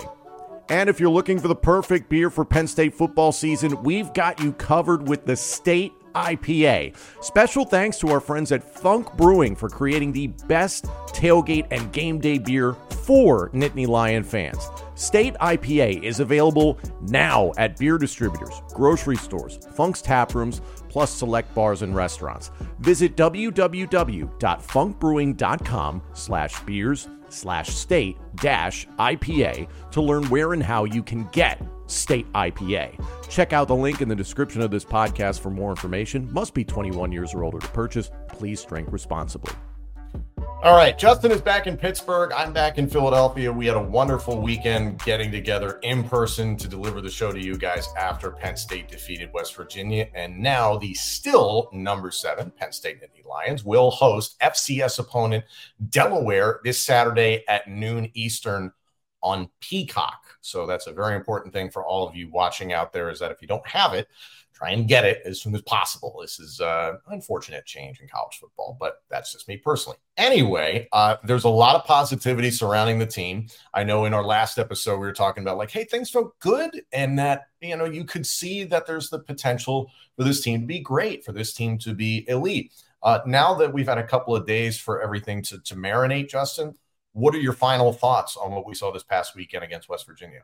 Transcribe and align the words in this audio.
And 0.70 0.91
if 0.91 1.01
you're 1.01 1.09
looking 1.09 1.39
for 1.39 1.48
the 1.48 1.56
perfect 1.56 2.11
beer 2.11 2.29
for 2.29 2.45
Penn 2.45 2.67
State 2.67 2.95
football 2.95 3.33
season, 3.33 3.83
we've 3.83 4.12
got 4.12 4.39
you 4.41 4.53
covered 4.53 5.09
with 5.09 5.25
the 5.25 5.34
State 5.34 5.95
IPA. 6.14 6.95
Special 7.23 7.64
thanks 7.64 7.98
to 7.98 8.11
our 8.11 8.20
friends 8.20 8.52
at 8.52 8.63
Funk 8.63 9.14
Brewing 9.17 9.57
for 9.57 9.68
creating 9.68 10.13
the 10.13 10.29
best 10.47 10.85
tailgate 11.08 11.67
and 11.70 11.92
game 11.92 12.18
day 12.18 12.39
beer 12.39 12.74
for 13.05 13.51
Nittany 13.51 13.86
Lion 13.86 14.24
fans. 14.24 14.68
State 14.98 15.35
IPA 15.35 16.03
is 16.03 16.19
available 16.19 16.77
now 17.03 17.53
at 17.57 17.77
beer 17.77 17.98
distributors, 17.98 18.61
grocery 18.75 19.14
stores, 19.14 19.61
Funk's 19.73 20.03
tap 20.03 20.35
rooms, 20.35 20.61
plus 20.89 21.13
select 21.13 21.55
bars 21.55 21.83
and 21.83 21.95
restaurants. 21.95 22.51
Visit 22.81 23.14
www.funkbrewing.com 23.14 26.03
slash 26.14 26.61
beers 26.64 27.09
slash 27.29 27.69
state 27.69 28.17
dash 28.36 28.89
IPA 28.98 29.69
to 29.92 30.03
learn 30.03 30.29
where 30.31 30.53
and 30.53 30.64
how 30.64 30.83
you 30.83 31.05
can 31.05 31.29
get 31.29 31.63
State 31.86 32.27
IPA. 32.33 33.01
Check 33.30 33.53
out 33.53 33.69
the 33.69 33.77
link 33.77 34.03
in 34.03 34.09
the 34.09 34.17
description 34.17 34.63
of 34.63 34.73
this 34.73 34.85
podcast 34.85 35.39
for 35.41 35.51
more 35.51 35.70
information. 35.70 36.29
Must 36.33 36.53
be 36.53 36.65
21 36.65 37.13
years 37.13 37.35
or 37.35 37.45
older 37.45 37.61
to 37.61 37.69
purchase. 37.69 38.11
Please 38.29 38.65
drink 38.65 38.91
responsibly. 38.91 39.53
All 40.61 40.74
right, 40.74 40.98
Justin 40.98 41.30
is 41.30 41.41
back 41.41 41.69
in 41.69 41.77
Pittsburgh. 41.77 42.33
I'm 42.33 42.52
back 42.52 42.79
in 42.79 42.89
Philadelphia. 42.89 43.52
We 43.52 43.67
had 43.67 43.77
a 43.77 43.83
wonderful 43.83 44.41
weekend 44.41 44.98
getting 45.05 45.30
together 45.30 45.79
in 45.85 46.02
person 46.02 46.57
to 46.57 46.67
deliver 46.67 47.01
the 47.01 47.08
show 47.08 47.30
to 47.30 47.41
you 47.41 47.57
guys 47.57 47.89
after 47.96 48.33
Penn 48.33 48.57
State 48.57 48.89
defeated 48.89 49.30
West 49.33 49.55
Virginia. 49.55 50.08
And 50.17 50.36
now 50.36 50.77
the 50.77 50.95
still 50.95 51.70
number 51.73 52.11
seven 52.11 52.51
Penn 52.51 52.73
State 52.73 53.01
Nittany 53.01 53.24
Lions 53.24 53.64
will 53.64 53.92
host 53.92 54.36
FCS 54.41 54.98
opponent 54.98 55.45
Delaware 55.91 56.58
this 56.64 56.83
Saturday 56.83 57.45
at 57.47 57.68
noon 57.68 58.11
Eastern 58.14 58.73
on 59.23 59.51
Peacock. 59.61 60.27
So 60.40 60.66
that's 60.66 60.86
a 60.86 60.92
very 60.92 61.16
important 61.16 61.52
thing 61.52 61.70
for 61.70 61.84
all 61.84 62.08
of 62.08 62.14
you 62.14 62.30
watching 62.30 62.72
out 62.72 62.92
there 62.92 63.10
is 63.10 63.18
that 63.20 63.30
if 63.30 63.42
you 63.42 63.48
don't 63.48 63.66
have 63.66 63.94
it, 63.94 64.08
try 64.58 64.70
and 64.70 64.88
get 64.88 65.04
it 65.04 65.22
as 65.24 65.40
soon 65.40 65.54
as 65.54 65.62
possible. 65.62 66.18
This 66.20 66.40
is 66.40 66.60
uh, 66.60 66.94
unfortunate 67.08 67.64
change 67.64 68.00
in 68.00 68.08
college 68.08 68.38
football, 68.40 68.76
but 68.80 69.02
that's 69.08 69.32
just 69.32 69.46
me 69.46 69.56
personally. 69.56 69.98
Anyway, 70.16 70.88
uh, 70.92 71.16
there's 71.22 71.44
a 71.44 71.48
lot 71.48 71.76
of 71.76 71.84
positivity 71.84 72.50
surrounding 72.50 72.98
the 72.98 73.06
team. 73.06 73.46
I 73.72 73.84
know 73.84 74.04
in 74.04 74.14
our 74.14 74.24
last 74.24 74.58
episode 74.58 74.98
we 74.98 75.06
were 75.06 75.12
talking 75.12 75.44
about 75.44 75.58
like, 75.58 75.70
hey, 75.70 75.84
things 75.84 76.10
felt 76.10 76.38
good, 76.40 76.82
and 76.92 77.18
that 77.18 77.48
you 77.60 77.76
know 77.76 77.84
you 77.84 78.05
could 78.05 78.26
see 78.26 78.64
that 78.64 78.86
there's 78.86 79.10
the 79.10 79.20
potential 79.20 79.90
for 80.16 80.24
this 80.24 80.40
team 80.40 80.60
to 80.60 80.66
be 80.66 80.80
great, 80.80 81.24
for 81.24 81.32
this 81.32 81.52
team 81.52 81.78
to 81.78 81.94
be 81.94 82.24
elite. 82.28 82.72
Uh, 83.02 83.20
now 83.26 83.55
that 83.55 83.72
we've 83.72 83.86
had 83.86 83.98
a 83.98 84.06
couple 84.06 84.34
of 84.34 84.44
days 84.44 84.76
for 84.76 85.00
everything 85.00 85.40
to, 85.40 85.60
to 85.60 85.76
marinate, 85.76 86.28
Justin, 86.28 86.74
what 87.18 87.34
are 87.34 87.40
your 87.40 87.52
final 87.52 87.92
thoughts 87.92 88.36
on 88.36 88.52
what 88.52 88.67
we 88.67 88.74
saw 88.74 88.92
this 88.92 89.02
past 89.02 89.34
weekend 89.34 89.64
against 89.64 89.89
West 89.89 90.06
Virginia? 90.06 90.42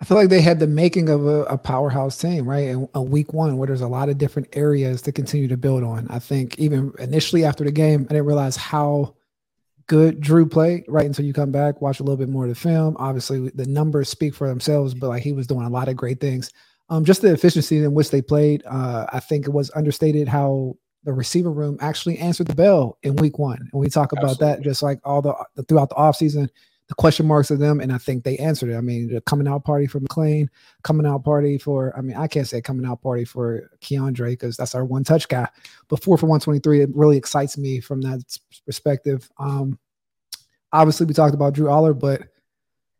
I 0.00 0.04
feel 0.04 0.16
like 0.16 0.28
they 0.28 0.40
had 0.40 0.60
the 0.60 0.66
making 0.66 1.08
of 1.08 1.26
a, 1.26 1.42
a 1.44 1.58
powerhouse 1.58 2.16
team, 2.16 2.48
right? 2.48 2.68
In 2.68 2.88
a 2.94 3.02
week 3.02 3.34
one, 3.34 3.56
where 3.56 3.66
there's 3.66 3.80
a 3.80 3.88
lot 3.88 4.08
of 4.08 4.16
different 4.16 4.48
areas 4.52 5.02
to 5.02 5.12
continue 5.12 5.48
to 5.48 5.56
build 5.56 5.82
on. 5.82 6.06
I 6.08 6.20
think 6.20 6.58
even 6.58 6.92
initially 6.98 7.44
after 7.44 7.64
the 7.64 7.72
game, 7.72 8.06
I 8.08 8.14
didn't 8.14 8.26
realize 8.26 8.56
how 8.56 9.16
good 9.88 10.20
Drew 10.20 10.46
played, 10.46 10.84
right? 10.86 11.06
Until 11.06 11.24
you 11.24 11.32
come 11.32 11.50
back, 11.50 11.82
watch 11.82 11.98
a 11.98 12.04
little 12.04 12.16
bit 12.16 12.28
more 12.28 12.44
of 12.44 12.50
the 12.50 12.54
film. 12.54 12.96
Obviously, 12.98 13.48
the 13.50 13.66
numbers 13.66 14.08
speak 14.08 14.34
for 14.34 14.48
themselves, 14.48 14.94
but 14.94 15.08
like 15.08 15.22
he 15.22 15.32
was 15.32 15.46
doing 15.46 15.66
a 15.66 15.70
lot 15.70 15.88
of 15.88 15.96
great 15.96 16.20
things. 16.20 16.52
Um, 16.90 17.04
just 17.04 17.20
the 17.20 17.32
efficiency 17.32 17.78
in 17.78 17.92
which 17.92 18.10
they 18.10 18.22
played, 18.22 18.62
uh, 18.66 19.06
I 19.12 19.20
think 19.20 19.46
it 19.46 19.52
was 19.52 19.70
understated 19.74 20.28
how 20.28 20.76
the 21.04 21.12
receiver 21.12 21.50
room 21.50 21.78
actually 21.80 22.18
answered 22.18 22.48
the 22.48 22.54
bell 22.54 22.98
in 23.02 23.16
week 23.16 23.38
one. 23.38 23.58
And 23.72 23.80
we 23.80 23.88
talk 23.88 24.12
about 24.12 24.32
Absolutely. 24.32 24.56
that 24.56 24.62
just 24.62 24.82
like 24.82 25.00
all 25.04 25.22
the, 25.22 25.34
the 25.54 25.62
throughout 25.62 25.88
the 25.88 25.94
offseason 25.94 26.48
the 26.88 26.94
question 26.94 27.26
marks 27.26 27.50
of 27.50 27.58
them, 27.58 27.80
and 27.80 27.92
I 27.92 27.98
think 27.98 28.24
they 28.24 28.38
answered 28.38 28.70
it. 28.70 28.76
I 28.76 28.80
mean, 28.80 29.08
the 29.12 29.20
coming 29.20 29.46
out 29.46 29.62
party 29.64 29.86
for 29.86 30.00
McClain, 30.00 30.48
coming 30.82 31.06
out 31.06 31.22
party 31.22 31.58
for, 31.58 31.96
I 31.96 32.00
mean, 32.00 32.16
I 32.16 32.26
can't 32.26 32.48
say 32.48 32.62
coming 32.62 32.86
out 32.86 33.02
party 33.02 33.26
for 33.26 33.70
Keandre 33.82 34.30
because 34.30 34.56
that's 34.56 34.74
our 34.74 34.86
one 34.86 35.04
touch 35.04 35.28
guy, 35.28 35.48
but 35.88 36.02
four 36.02 36.16
for 36.16 36.26
123, 36.26 36.80
it 36.80 36.90
really 36.94 37.18
excites 37.18 37.58
me 37.58 37.80
from 37.80 38.00
that 38.00 38.20
perspective. 38.64 39.30
Um, 39.38 39.78
obviously, 40.72 41.04
we 41.04 41.12
talked 41.12 41.34
about 41.34 41.52
Drew 41.52 41.66
Allar, 41.66 41.98
but 41.98 42.22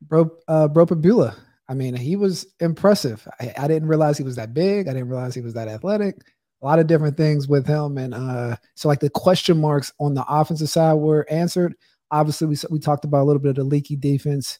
Bro, 0.02 0.32
uh, 0.46 0.68
Bro 0.68 0.86
Pribula, 0.86 1.34
I 1.66 1.72
mean, 1.72 1.96
he 1.96 2.16
was 2.16 2.46
impressive. 2.60 3.26
I, 3.40 3.54
I, 3.58 3.68
didn't 3.68 3.88
realize 3.88 4.16
he 4.16 4.24
was 4.24 4.36
that 4.36 4.54
big. 4.54 4.86
I 4.86 4.92
didn't 4.92 5.08
realize 5.08 5.34
he 5.34 5.40
was 5.40 5.54
that 5.54 5.68
athletic. 5.68 6.20
A 6.60 6.66
lot 6.66 6.78
of 6.78 6.86
different 6.86 7.16
things 7.16 7.46
with 7.46 7.66
him, 7.66 7.98
and 7.98 8.12
uh, 8.12 8.56
so 8.74 8.88
like 8.88 9.00
the 9.00 9.10
question 9.10 9.60
marks 9.60 9.92
on 10.00 10.14
the 10.14 10.24
offensive 10.28 10.68
side 10.68 10.94
were 10.94 11.24
answered 11.30 11.76
obviously 12.10 12.46
we 12.46 12.56
we 12.70 12.78
talked 12.78 13.04
about 13.04 13.22
a 13.22 13.24
little 13.24 13.40
bit 13.40 13.50
of 13.50 13.56
the 13.56 13.64
leaky 13.64 13.96
defense, 13.96 14.58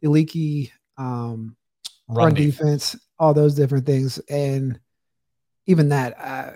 the 0.00 0.10
leaky 0.10 0.72
um, 0.98 1.56
run, 2.08 2.26
run 2.26 2.34
defense. 2.34 2.92
defense, 2.92 2.96
all 3.18 3.34
those 3.34 3.54
different 3.54 3.86
things, 3.86 4.18
and 4.30 4.78
even 5.66 5.88
that 5.90 6.14
uh, 6.18 6.52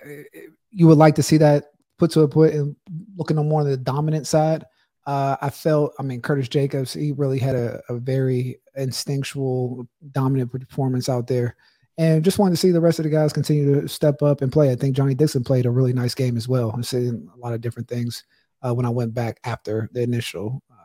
you 0.70 0.86
would 0.86 0.98
like 0.98 1.14
to 1.14 1.22
see 1.22 1.36
that 1.38 1.70
put 1.98 2.10
to 2.10 2.22
a 2.22 2.28
point 2.28 2.54
and 2.54 2.76
looking 3.16 3.38
on 3.38 3.48
more 3.48 3.60
on 3.60 3.68
the 3.68 3.76
dominant 3.76 4.26
side. 4.26 4.64
Uh, 5.06 5.36
I 5.40 5.50
felt, 5.50 5.94
I 6.00 6.02
mean, 6.02 6.20
Curtis 6.20 6.48
Jacobs, 6.48 6.92
he 6.92 7.12
really 7.12 7.38
had 7.38 7.54
a, 7.54 7.80
a 7.88 7.94
very 7.94 8.58
instinctual, 8.74 9.86
dominant 10.10 10.50
performance 10.50 11.08
out 11.08 11.28
there. 11.28 11.54
And 11.98 12.22
just 12.22 12.38
wanted 12.38 12.52
to 12.52 12.56
see 12.58 12.72
the 12.72 12.80
rest 12.80 12.98
of 12.98 13.04
the 13.04 13.10
guys 13.10 13.32
continue 13.32 13.80
to 13.80 13.88
step 13.88 14.22
up 14.22 14.42
and 14.42 14.52
play. 14.52 14.70
I 14.70 14.76
think 14.76 14.94
Johnny 14.94 15.14
Dixon 15.14 15.44
played 15.44 15.64
a 15.64 15.70
really 15.70 15.94
nice 15.94 16.14
game 16.14 16.36
as 16.36 16.46
well. 16.46 16.70
I'm 16.70 16.82
seeing 16.82 17.28
a 17.34 17.38
lot 17.38 17.54
of 17.54 17.62
different 17.62 17.88
things 17.88 18.24
uh, 18.62 18.74
when 18.74 18.84
I 18.84 18.90
went 18.90 19.14
back 19.14 19.40
after 19.44 19.88
the 19.92 20.02
initial 20.02 20.62
um, 20.70 20.76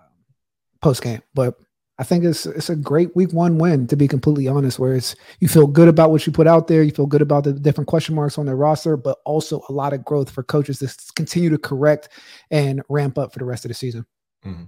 post 0.81 1.03
game. 1.03 1.21
But 1.33 1.55
I 1.99 2.03
think 2.03 2.23
it's 2.23 2.45
it's 2.47 2.69
a 2.69 2.75
great 2.75 3.15
week 3.15 3.31
one 3.31 3.57
win 3.57 3.85
to 3.87 3.95
be 3.95 4.07
completely 4.07 4.47
honest, 4.47 4.79
where 4.79 4.95
it's 4.95 5.15
you 5.39 5.47
feel 5.47 5.67
good 5.67 5.87
about 5.87 6.11
what 6.11 6.25
you 6.25 6.33
put 6.33 6.47
out 6.47 6.67
there, 6.67 6.81
you 6.81 6.91
feel 6.91 7.05
good 7.05 7.21
about 7.21 7.43
the 7.43 7.53
different 7.53 7.87
question 7.87 8.15
marks 8.15 8.37
on 8.37 8.47
their 8.47 8.55
roster, 8.55 8.97
but 8.97 9.19
also 9.25 9.61
a 9.69 9.73
lot 9.73 9.93
of 9.93 10.03
growth 10.03 10.29
for 10.29 10.43
coaches 10.43 10.79
to 10.79 11.13
continue 11.15 11.49
to 11.49 11.57
correct 11.57 12.09
and 12.49 12.81
ramp 12.89 13.17
up 13.17 13.33
for 13.33 13.39
the 13.39 13.45
rest 13.45 13.65
of 13.65 13.69
the 13.69 13.75
season. 13.75 14.05
Mm-hmm. 14.45 14.63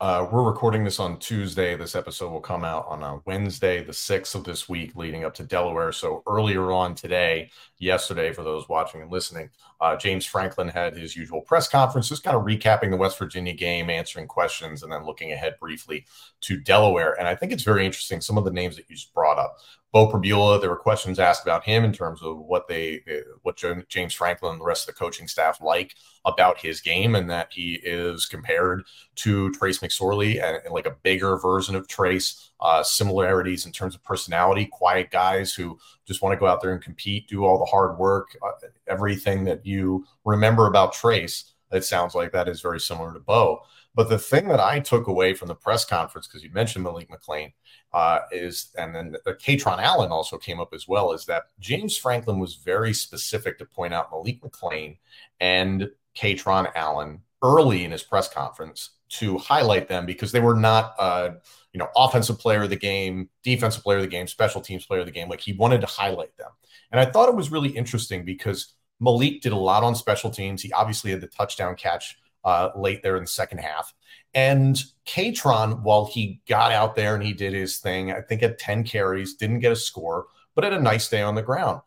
Uh, 0.00 0.26
we're 0.32 0.42
recording 0.42 0.82
this 0.82 0.98
on 0.98 1.18
Tuesday. 1.18 1.76
This 1.76 1.94
episode 1.94 2.32
will 2.32 2.40
come 2.40 2.64
out 2.64 2.86
on 2.88 3.02
uh, 3.02 3.18
Wednesday, 3.24 3.84
the 3.84 3.92
6th 3.92 4.34
of 4.34 4.42
this 4.42 4.68
week, 4.68 4.96
leading 4.96 5.24
up 5.24 5.32
to 5.34 5.44
Delaware. 5.44 5.92
So 5.92 6.22
earlier 6.26 6.72
on 6.72 6.94
today, 6.94 7.50
yesterday, 7.78 8.32
for 8.32 8.42
those 8.42 8.68
watching 8.68 9.02
and 9.02 9.12
listening, 9.12 9.50
uh, 9.80 9.96
James 9.96 10.26
Franklin 10.26 10.68
had 10.68 10.96
his 10.96 11.14
usual 11.14 11.40
press 11.40 11.68
conference, 11.68 12.08
just 12.08 12.24
kind 12.24 12.36
of 12.36 12.42
recapping 12.42 12.90
the 12.90 12.96
West 12.96 13.18
Virginia 13.18 13.52
game, 13.52 13.90
answering 13.90 14.26
questions, 14.26 14.82
and 14.82 14.90
then 14.92 15.06
looking 15.06 15.32
ahead 15.32 15.54
briefly 15.60 16.04
to 16.40 16.58
Delaware. 16.58 17.18
And 17.18 17.28
I 17.28 17.34
think 17.34 17.52
it's 17.52 17.62
very 17.62 17.86
interesting, 17.86 18.20
some 18.20 18.36
of 18.36 18.44
the 18.44 18.50
names 18.50 18.76
that 18.76 18.86
you 18.88 18.96
just 18.96 19.14
brought 19.14 19.38
up. 19.38 19.58
Beau 19.92 20.10
Pribula, 20.10 20.58
there 20.58 20.70
were 20.70 20.76
questions 20.76 21.18
asked 21.18 21.42
about 21.42 21.64
him 21.64 21.84
in 21.84 21.92
terms 21.92 22.22
of 22.22 22.38
what 22.38 22.66
they, 22.66 23.02
what 23.42 23.62
James 23.88 24.14
Franklin 24.14 24.52
and 24.52 24.60
the 24.60 24.64
rest 24.64 24.88
of 24.88 24.94
the 24.94 24.98
coaching 24.98 25.28
staff 25.28 25.60
like 25.60 25.94
about 26.24 26.58
his 26.58 26.80
game, 26.80 27.14
and 27.14 27.28
that 27.28 27.48
he 27.52 27.74
is 27.82 28.24
compared 28.24 28.84
to 29.16 29.52
Trace 29.52 29.80
McSorley 29.80 30.42
and, 30.42 30.62
and 30.64 30.72
like 30.72 30.86
a 30.86 30.96
bigger 31.02 31.36
version 31.36 31.74
of 31.74 31.88
Trace. 31.88 32.48
Uh, 32.64 32.80
similarities 32.80 33.66
in 33.66 33.72
terms 33.72 33.96
of 33.96 34.04
personality, 34.04 34.66
quiet 34.66 35.10
guys 35.10 35.52
who 35.52 35.76
just 36.06 36.22
want 36.22 36.32
to 36.32 36.38
go 36.38 36.46
out 36.46 36.62
there 36.62 36.72
and 36.72 36.80
compete, 36.80 37.26
do 37.26 37.44
all 37.44 37.58
the 37.58 37.64
hard 37.64 37.98
work, 37.98 38.36
uh, 38.40 38.52
everything 38.86 39.42
that 39.42 39.66
you 39.66 40.06
remember 40.24 40.68
about 40.68 40.92
Trace. 40.92 41.54
It 41.72 41.84
sounds 41.84 42.14
like 42.14 42.30
that 42.30 42.48
is 42.48 42.60
very 42.60 42.78
similar 42.78 43.12
to 43.12 43.18
Beau. 43.18 43.62
But 43.94 44.08
the 44.08 44.18
thing 44.18 44.48
that 44.48 44.60
I 44.60 44.80
took 44.80 45.06
away 45.06 45.34
from 45.34 45.48
the 45.48 45.54
press 45.54 45.84
conference, 45.84 46.26
because 46.26 46.42
you 46.42 46.50
mentioned 46.52 46.84
Malik 46.84 47.10
McClain, 47.10 47.52
uh, 47.92 48.20
is, 48.30 48.70
and 48.78 48.94
then 48.94 49.16
uh, 49.26 49.32
Kaytron 49.32 49.82
Allen 49.82 50.10
also 50.10 50.38
came 50.38 50.60
up 50.60 50.72
as 50.72 50.88
well, 50.88 51.12
is 51.12 51.26
that 51.26 51.44
James 51.60 51.96
Franklin 51.96 52.38
was 52.38 52.54
very 52.54 52.94
specific 52.94 53.58
to 53.58 53.66
point 53.66 53.92
out 53.92 54.10
Malik 54.10 54.40
McClain 54.40 54.96
and 55.40 55.90
Kaytron 56.16 56.70
Allen 56.74 57.20
early 57.42 57.84
in 57.84 57.90
his 57.90 58.02
press 58.02 58.28
conference 58.28 58.90
to 59.10 59.36
highlight 59.36 59.88
them 59.88 60.06
because 60.06 60.32
they 60.32 60.40
were 60.40 60.54
not, 60.54 60.94
uh, 60.98 61.30
you 61.74 61.78
know, 61.78 61.88
offensive 61.94 62.38
player 62.38 62.62
of 62.62 62.70
the 62.70 62.76
game, 62.76 63.28
defensive 63.42 63.82
player 63.82 63.98
of 63.98 64.04
the 64.04 64.08
game, 64.08 64.26
special 64.26 64.62
teams 64.62 64.86
player 64.86 65.00
of 65.00 65.06
the 65.06 65.12
game. 65.12 65.28
Like 65.28 65.40
he 65.40 65.52
wanted 65.52 65.82
to 65.82 65.86
highlight 65.86 66.34
them. 66.38 66.50
And 66.92 67.00
I 67.00 67.04
thought 67.04 67.28
it 67.28 67.34
was 67.34 67.50
really 67.50 67.70
interesting 67.70 68.24
because 68.24 68.74
Malik 69.00 69.42
did 69.42 69.52
a 69.52 69.56
lot 69.56 69.82
on 69.82 69.94
special 69.94 70.30
teams. 70.30 70.62
He 70.62 70.72
obviously 70.72 71.10
had 71.10 71.20
the 71.20 71.26
touchdown 71.26 71.74
catch 71.74 72.16
uh, 72.44 72.70
late 72.76 73.02
there 73.02 73.16
in 73.16 73.22
the 73.22 73.28
second 73.28 73.58
half. 73.58 73.92
And 74.34 74.82
Kaytron, 75.06 75.82
while 75.82 76.06
he 76.06 76.40
got 76.48 76.72
out 76.72 76.96
there 76.96 77.14
and 77.14 77.22
he 77.22 77.32
did 77.32 77.52
his 77.52 77.78
thing, 77.78 78.12
I 78.12 78.20
think 78.20 78.40
had 78.40 78.58
10 78.58 78.84
carries, 78.84 79.34
didn't 79.34 79.60
get 79.60 79.72
a 79.72 79.76
score, 79.76 80.26
but 80.54 80.64
had 80.64 80.72
a 80.72 80.80
nice 80.80 81.08
day 81.08 81.22
on 81.22 81.34
the 81.34 81.42
ground. 81.42 81.80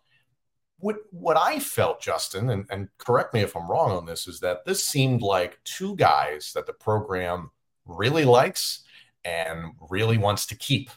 What, 0.77 0.97
what 1.11 1.37
I 1.37 1.59
felt, 1.59 2.01
Justin, 2.01 2.49
and, 2.49 2.65
and 2.69 2.89
correct 2.97 3.33
me 3.33 3.41
if 3.41 3.55
I'm 3.55 3.69
wrong 3.69 3.91
on 3.91 4.05
this, 4.05 4.27
is 4.27 4.39
that 4.41 4.65
this 4.65 4.85
seemed 4.85 5.21
like 5.21 5.59
two 5.63 5.95
guys 5.95 6.51
that 6.53 6.67
the 6.67 6.73
program 6.73 7.49
really 7.85 8.25
likes 8.25 8.83
and 9.23 9.71
really 9.89 10.17
wants 10.17 10.45
to 10.47 10.55
keep. 10.55 10.91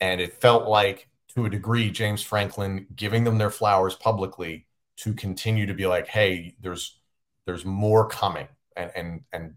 And 0.00 0.20
it 0.20 0.40
felt 0.40 0.68
like, 0.68 1.08
to 1.34 1.46
a 1.46 1.50
degree, 1.50 1.90
James 1.90 2.22
Franklin 2.22 2.86
giving 2.94 3.24
them 3.24 3.38
their 3.38 3.50
flowers 3.50 3.94
publicly 3.94 4.66
to 4.98 5.14
continue 5.14 5.66
to 5.66 5.74
be 5.74 5.86
like, 5.86 6.06
hey, 6.06 6.54
there's 6.60 7.00
there's 7.46 7.64
more 7.64 8.08
coming 8.08 8.48
and 8.76 8.90
and 8.94 9.20
and 9.32 9.54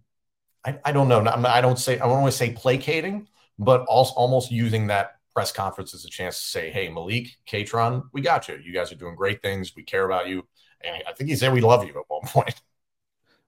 I, 0.65 0.79
I 0.85 0.91
don't 0.91 1.07
know. 1.07 1.25
I 1.25 1.61
don't 1.61 1.79
say 1.79 1.95
I 1.95 2.07
don't 2.07 2.21
want 2.21 2.31
to 2.31 2.37
say 2.37 2.51
placating, 2.51 3.27
but 3.57 3.81
also 3.85 4.13
almost 4.15 4.51
using 4.51 4.87
that 4.87 5.15
press 5.33 5.51
conference 5.51 5.93
as 5.93 6.05
a 6.05 6.09
chance 6.09 6.37
to 6.37 6.47
say, 6.47 6.71
"Hey, 6.71 6.89
Malik, 6.89 7.37
Kaytron, 7.47 8.03
we 8.13 8.21
got 8.21 8.47
you. 8.47 8.57
You 8.63 8.73
guys 8.73 8.91
are 8.91 8.95
doing 8.95 9.15
great 9.15 9.41
things. 9.41 9.75
We 9.75 9.83
care 9.83 10.05
about 10.05 10.27
you." 10.27 10.47
And 10.81 11.03
I 11.07 11.13
think 11.13 11.29
he 11.29 11.35
said, 11.35 11.53
"We 11.53 11.61
love 11.61 11.83
you." 11.83 11.91
At 11.91 12.05
one 12.07 12.21
point. 12.25 12.61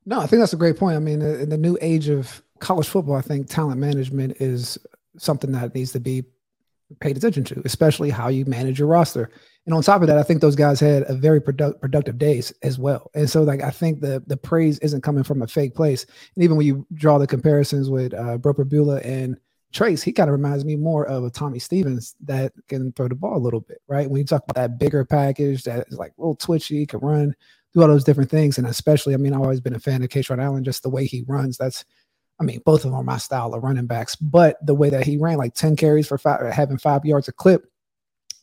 No, 0.05 0.19
I 0.19 0.27
think 0.27 0.39
that's 0.39 0.53
a 0.53 0.57
great 0.57 0.77
point. 0.77 0.95
I 0.95 0.99
mean, 0.99 1.21
in 1.21 1.49
the 1.49 1.57
new 1.57 1.77
age 1.81 2.09
of 2.09 2.41
college 2.59 2.87
football, 2.87 3.15
I 3.15 3.21
think 3.21 3.47
talent 3.47 3.79
management 3.79 4.37
is 4.39 4.77
something 5.17 5.51
that 5.51 5.75
needs 5.75 5.91
to 5.91 5.99
be 5.99 6.23
paid 6.99 7.17
attention 7.17 7.43
to, 7.45 7.61
especially 7.65 8.09
how 8.09 8.27
you 8.27 8.45
manage 8.45 8.79
your 8.79 8.87
roster. 8.87 9.29
And 9.65 9.75
on 9.75 9.83
top 9.83 10.01
of 10.01 10.07
that, 10.07 10.17
I 10.17 10.23
think 10.23 10.41
those 10.41 10.55
guys 10.55 10.79
had 10.79 11.03
a 11.07 11.13
very 11.13 11.39
product, 11.39 11.79
productive 11.81 12.17
days 12.17 12.51
as 12.63 12.79
well. 12.79 13.11
And 13.13 13.29
so, 13.29 13.43
like, 13.43 13.61
I 13.61 13.69
think 13.69 14.01
the 14.01 14.23
the 14.25 14.37
praise 14.37 14.79
isn't 14.79 15.01
coming 15.01 15.23
from 15.23 15.41
a 15.41 15.47
fake 15.47 15.75
place. 15.75 16.05
And 16.35 16.43
even 16.43 16.57
when 16.57 16.65
you 16.65 16.87
draw 16.93 17.17
the 17.17 17.27
comparisons 17.27 17.89
with 17.89 18.13
uh, 18.13 18.37
Pribula 18.39 19.05
and 19.05 19.37
Trace, 19.71 20.01
he 20.01 20.11
kind 20.11 20.29
of 20.29 20.33
reminds 20.33 20.65
me 20.65 20.75
more 20.75 21.05
of 21.05 21.23
a 21.23 21.29
Tommy 21.29 21.59
Stevens 21.59 22.15
that 22.25 22.53
can 22.67 22.91
throw 22.93 23.07
the 23.07 23.15
ball 23.15 23.37
a 23.37 23.45
little 23.45 23.59
bit, 23.59 23.81
right? 23.87 24.09
When 24.09 24.17
you 24.17 24.25
talk 24.25 24.43
about 24.43 24.55
that 24.55 24.79
bigger 24.79 25.05
package 25.05 25.63
that 25.63 25.87
is 25.89 25.97
like 25.99 26.13
a 26.17 26.21
little 26.21 26.35
twitchy, 26.35 26.87
can 26.87 26.99
run, 27.01 27.35
do 27.75 27.81
all 27.83 27.87
those 27.87 28.03
different 28.03 28.31
things. 28.31 28.57
And 28.57 28.65
especially, 28.65 29.13
I 29.13 29.17
mean, 29.17 29.33
I've 29.33 29.41
always 29.41 29.61
been 29.61 29.75
a 29.75 29.79
fan 29.79 30.01
of 30.01 30.09
Kaytron 30.09 30.43
Allen, 30.43 30.63
just 30.63 30.81
the 30.81 30.89
way 30.89 31.05
he 31.05 31.23
runs. 31.27 31.57
That's, 31.57 31.85
I 32.39 32.43
mean, 32.43 32.61
both 32.65 32.85
of 32.85 32.91
them 32.91 32.99
are 32.99 33.03
my 33.03 33.17
style 33.17 33.53
of 33.53 33.63
running 33.63 33.87
backs, 33.87 34.15
but 34.15 34.57
the 34.65 34.73
way 34.75 34.89
that 34.89 35.05
he 35.05 35.17
ran, 35.17 35.37
like 35.37 35.53
10 35.55 35.75
carries 35.75 36.07
for 36.07 36.17
five, 36.17 36.51
having 36.53 36.77
five 36.77 37.05
yards 37.05 37.27
a 37.27 37.33
clip, 37.33 37.65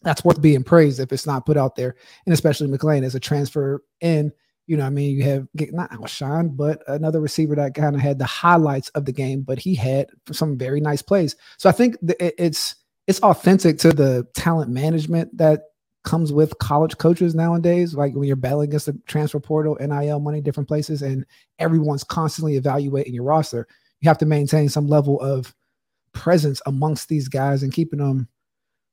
that's 0.03 0.25
worth 0.25 0.41
being 0.41 0.63
praised 0.63 1.01
if 1.01 1.13
it's 1.13 1.27
not 1.27 1.47
put 1.47 1.57
out 1.57 1.77
there. 1.77 1.97
And 2.27 2.33
especially 2.33 2.69
McClain 2.69 3.05
as 3.05 3.15
a 3.15 3.21
transfer 3.21 3.83
in, 4.01 4.33
you 4.67 4.77
know, 4.77 4.85
I 4.87 4.91
mean, 4.91 5.17
you 5.17 5.23
have 5.25 5.49
not 5.73 5.91
Alshon, 5.93 6.57
but 6.57 6.83
another 6.89 7.21
receiver 7.21 7.55
that 7.57 7.75
kind 7.75 7.95
of 7.95 8.03
had 8.03 8.19
the 8.19 8.27
highlights 8.27 8.89
of 8.91 9.05
the 9.05 9.13
game, 9.13 9.43
but 9.43 9.59
he 9.59 9.75
had 9.75 10.09
some 10.31 10.59
very 10.59 10.81
nice 10.81 11.03
plays. 11.03 11.37
So 11.57 11.69
I 11.69 11.73
think 11.73 11.97
it's 12.21 12.77
it's 13.07 13.21
authentic 13.21 13.79
to 13.79 13.93
the 13.93 14.27
talent 14.35 14.71
management 14.71 15.37
that 15.39 15.63
comes 16.05 16.33
with 16.33 16.59
college 16.59 16.99
coaches 16.99 17.35
nowadays. 17.35 17.95
Like 17.95 18.15
when 18.15 18.25
you're 18.25 18.37
battling 18.37 18.69
against 18.71 18.87
the 18.87 18.99
transfer 19.07 19.41
portal, 19.41 19.77
NIL 19.81 20.21
money, 20.21 20.41
different 20.41 20.69
places, 20.69 21.03
and 21.03 21.25
everyone's 21.59 22.05
constantly 22.05 22.57
evaluating 22.57 23.15
your 23.15 23.25
roster. 23.25 23.69
You 24.01 24.09
have 24.09 24.19
to 24.19 24.27
maintain 24.27 24.69
some 24.69 24.87
level 24.87 25.21
of 25.21 25.55
presence 26.13 26.63
amongst 26.67 27.09
these 27.09 27.29
guys 27.29 27.63
and 27.63 27.73
keeping 27.73 27.99
them 27.99 28.29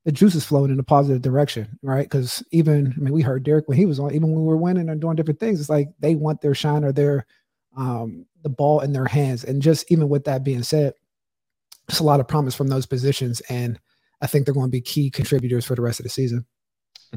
the 0.06 0.12
juices 0.12 0.44
flowing 0.44 0.72
in 0.72 0.80
a 0.80 0.84
positive 0.84 1.22
direction, 1.22 1.80
right? 1.82 2.04
Because 2.04 2.44
even 2.52 2.94
I 2.98 3.00
mean, 3.00 3.14
we 3.14 3.22
heard 3.22 3.44
Derek 3.44 3.68
when 3.68 3.78
he 3.78 3.86
was 3.86 4.00
on, 4.00 4.14
even 4.14 4.30
when 4.30 4.42
we 4.42 4.48
were 4.48 4.58
winning 4.58 4.90
and 4.90 5.00
doing 5.00 5.16
different 5.16 5.40
things, 5.40 5.60
it's 5.60 5.70
like 5.70 5.90
they 6.00 6.16
want 6.16 6.42
their 6.42 6.56
shine 6.56 6.84
or 6.84 6.92
their 6.92 7.26
um 7.78 8.26
the 8.44 8.50
ball 8.50 8.82
in 8.82 8.92
their 8.92 9.06
hands. 9.06 9.44
And 9.44 9.62
just 9.62 9.90
even 9.90 10.10
with 10.10 10.26
that 10.26 10.44
being 10.44 10.64
said, 10.64 10.94
just 11.90 12.02
a 12.02 12.04
lot 12.04 12.20
of 12.20 12.28
promise 12.28 12.56
from 12.56 12.68
those 12.68 12.86
positions. 12.86 13.42
And 13.50 13.80
I 14.22 14.28
think 14.28 14.46
they're 14.46 14.54
going 14.54 14.68
to 14.68 14.72
be 14.72 14.82
key 14.82 15.10
contributors 15.10 15.66
for 15.66 15.76
the 15.76 15.82
rest 15.82 16.00
of 16.00 16.04
the 16.04 16.10
season. 16.10 16.45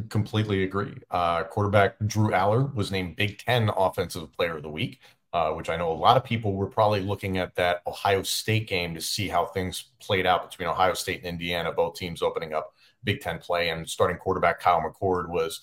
Completely 0.08 0.62
agree. 0.62 0.94
Uh, 1.10 1.44
quarterback 1.44 1.96
Drew 2.06 2.30
Allar 2.30 2.72
was 2.74 2.90
named 2.90 3.16
Big 3.16 3.38
Ten 3.38 3.70
Offensive 3.76 4.30
Player 4.32 4.56
of 4.56 4.62
the 4.62 4.68
Week, 4.68 5.00
Uh, 5.36 5.52
which 5.52 5.68
I 5.68 5.76
know 5.76 5.92
a 5.92 6.04
lot 6.06 6.16
of 6.16 6.24
people 6.24 6.54
were 6.54 6.66
probably 6.66 7.02
looking 7.02 7.36
at 7.36 7.54
that 7.56 7.82
Ohio 7.86 8.22
State 8.22 8.66
game 8.66 8.94
to 8.94 9.02
see 9.02 9.28
how 9.28 9.44
things 9.44 9.90
played 10.00 10.24
out 10.24 10.50
between 10.50 10.66
Ohio 10.66 10.94
State 10.94 11.18
and 11.18 11.26
Indiana, 11.26 11.70
both 11.72 11.94
teams 11.94 12.22
opening 12.22 12.54
up 12.54 12.72
Big 13.04 13.20
Ten 13.20 13.38
play, 13.38 13.68
and 13.68 13.86
starting 13.86 14.16
quarterback 14.16 14.60
Kyle 14.60 14.80
McCord 14.80 15.28
was 15.28 15.60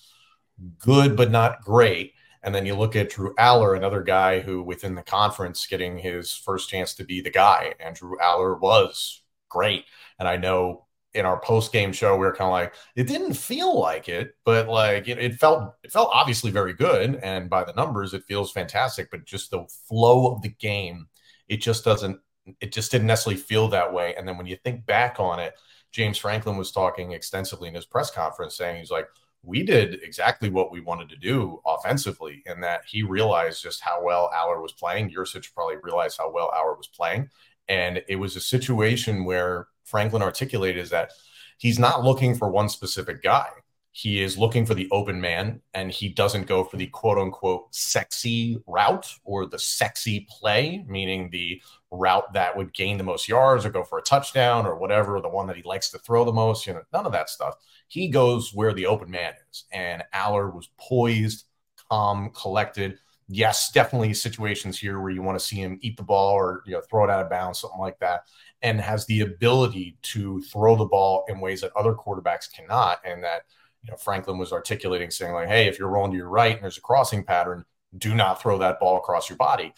good 0.78 1.16
but 1.16 1.32
not 1.32 1.60
great. 1.64 2.12
And 2.44 2.54
then 2.54 2.66
you 2.66 2.76
look 2.76 2.94
at 2.94 3.10
Drew 3.10 3.34
Allar, 3.34 3.76
another 3.76 4.04
guy 4.04 4.38
who 4.38 4.62
within 4.62 4.94
the 4.94 5.02
conference 5.02 5.66
getting 5.66 5.98
his 5.98 6.32
first 6.32 6.70
chance 6.70 6.94
to 6.94 7.04
be 7.04 7.20
the 7.20 7.30
guy. 7.30 7.74
And 7.80 7.96
Drew 7.96 8.16
Allar 8.18 8.60
was 8.60 9.22
great. 9.48 9.86
And 10.20 10.28
I 10.28 10.36
know 10.36 10.83
in 11.14 11.24
our 11.24 11.38
post 11.40 11.72
game 11.72 11.92
show, 11.92 12.12
we 12.16 12.26
were 12.26 12.34
kind 12.34 12.48
of 12.48 12.52
like, 12.52 12.74
it 12.96 13.06
didn't 13.06 13.34
feel 13.34 13.78
like 13.78 14.08
it, 14.08 14.34
but 14.44 14.68
like 14.68 15.08
it, 15.08 15.18
it, 15.18 15.34
felt 15.34 15.74
it 15.82 15.92
felt 15.92 16.10
obviously 16.12 16.50
very 16.50 16.72
good. 16.72 17.16
And 17.22 17.48
by 17.48 17.64
the 17.64 17.72
numbers, 17.72 18.14
it 18.14 18.24
feels 18.24 18.52
fantastic. 18.52 19.10
But 19.10 19.24
just 19.24 19.50
the 19.50 19.66
flow 19.88 20.32
of 20.32 20.42
the 20.42 20.50
game, 20.50 21.06
it 21.48 21.58
just 21.58 21.84
doesn't 21.84 22.18
it 22.60 22.72
just 22.72 22.90
didn't 22.90 23.06
necessarily 23.06 23.40
feel 23.40 23.68
that 23.68 23.92
way. 23.92 24.14
And 24.16 24.28
then 24.28 24.36
when 24.36 24.46
you 24.46 24.56
think 24.56 24.84
back 24.86 25.18
on 25.18 25.40
it, 25.40 25.54
James 25.92 26.18
Franklin 26.18 26.56
was 26.56 26.72
talking 26.72 27.12
extensively 27.12 27.68
in 27.68 27.74
his 27.74 27.86
press 27.86 28.10
conference, 28.10 28.56
saying 28.56 28.78
he's 28.78 28.90
like, 28.90 29.06
we 29.42 29.62
did 29.62 30.02
exactly 30.02 30.48
what 30.48 30.72
we 30.72 30.80
wanted 30.80 31.08
to 31.10 31.16
do 31.16 31.60
offensively, 31.66 32.42
and 32.46 32.62
that 32.62 32.82
he 32.86 33.02
realized 33.02 33.62
just 33.62 33.80
how 33.82 34.02
well 34.02 34.30
Allar 34.34 34.60
was 34.60 34.72
playing. 34.72 35.10
Yurcich 35.10 35.54
probably 35.54 35.76
realized 35.82 36.18
how 36.18 36.30
well 36.30 36.50
Allar 36.54 36.76
was 36.76 36.88
playing. 36.88 37.28
And 37.68 38.02
it 38.08 38.16
was 38.16 38.36
a 38.36 38.40
situation 38.40 39.24
where 39.24 39.68
Franklin 39.84 40.22
articulated 40.22 40.82
is 40.82 40.90
that 40.90 41.12
he's 41.58 41.78
not 41.78 42.04
looking 42.04 42.34
for 42.34 42.50
one 42.50 42.68
specific 42.68 43.22
guy. 43.22 43.48
He 43.96 44.20
is 44.20 44.36
looking 44.36 44.66
for 44.66 44.74
the 44.74 44.88
open 44.90 45.20
man, 45.20 45.60
and 45.72 45.88
he 45.88 46.08
doesn't 46.08 46.48
go 46.48 46.64
for 46.64 46.76
the 46.76 46.88
quote 46.88 47.16
unquote 47.16 47.72
sexy 47.72 48.58
route 48.66 49.06
or 49.22 49.46
the 49.46 49.58
sexy 49.58 50.26
play, 50.28 50.84
meaning 50.88 51.30
the 51.30 51.62
route 51.92 52.32
that 52.32 52.56
would 52.56 52.74
gain 52.74 52.98
the 52.98 53.04
most 53.04 53.28
yards 53.28 53.64
or 53.64 53.70
go 53.70 53.84
for 53.84 53.98
a 53.98 54.02
touchdown 54.02 54.66
or 54.66 54.76
whatever, 54.76 55.20
the 55.20 55.28
one 55.28 55.46
that 55.46 55.54
he 55.54 55.62
likes 55.62 55.90
to 55.90 55.98
throw 55.98 56.24
the 56.24 56.32
most, 56.32 56.66
you 56.66 56.72
know, 56.72 56.82
none 56.92 57.06
of 57.06 57.12
that 57.12 57.30
stuff. 57.30 57.54
He 57.86 58.08
goes 58.08 58.52
where 58.52 58.74
the 58.74 58.86
open 58.86 59.12
man 59.12 59.34
is. 59.52 59.64
And 59.72 60.02
Allar 60.12 60.52
was 60.52 60.70
poised, 60.76 61.44
calm, 61.88 62.30
collected. 62.30 62.98
Yes, 63.28 63.70
definitely 63.70 64.12
situations 64.14 64.76
here 64.76 65.00
where 65.00 65.12
you 65.12 65.22
want 65.22 65.38
to 65.38 65.44
see 65.44 65.56
him 65.56 65.78
eat 65.82 65.96
the 65.96 66.02
ball 66.02 66.32
or 66.32 66.64
you 66.66 66.72
know 66.72 66.80
throw 66.80 67.04
it 67.04 67.10
out 67.10 67.22
of 67.22 67.30
bounds, 67.30 67.60
something 67.60 67.78
like 67.78 68.00
that. 68.00 68.22
And 68.64 68.80
has 68.80 69.04
the 69.06 69.20
ability 69.20 69.96
to 70.00 70.40
throw 70.40 70.74
the 70.74 70.86
ball 70.86 71.24
in 71.28 71.38
ways 71.38 71.60
that 71.60 71.70
other 71.76 71.92
quarterbacks 71.92 72.50
cannot. 72.50 72.98
And 73.04 73.22
that, 73.22 73.42
you 73.82 73.90
know, 73.90 73.96
Franklin 73.98 74.38
was 74.38 74.52
articulating 74.52 75.10
saying, 75.10 75.34
like, 75.34 75.48
hey, 75.48 75.68
if 75.68 75.78
you're 75.78 75.90
rolling 75.90 76.12
to 76.12 76.16
your 76.16 76.30
right 76.30 76.54
and 76.54 76.62
there's 76.62 76.78
a 76.78 76.80
crossing 76.80 77.22
pattern, 77.22 77.66
do 77.98 78.14
not 78.14 78.40
throw 78.40 78.58
that 78.58 78.80
ball 78.80 78.96
across 78.96 79.28
your 79.28 79.36
body. 79.36 79.74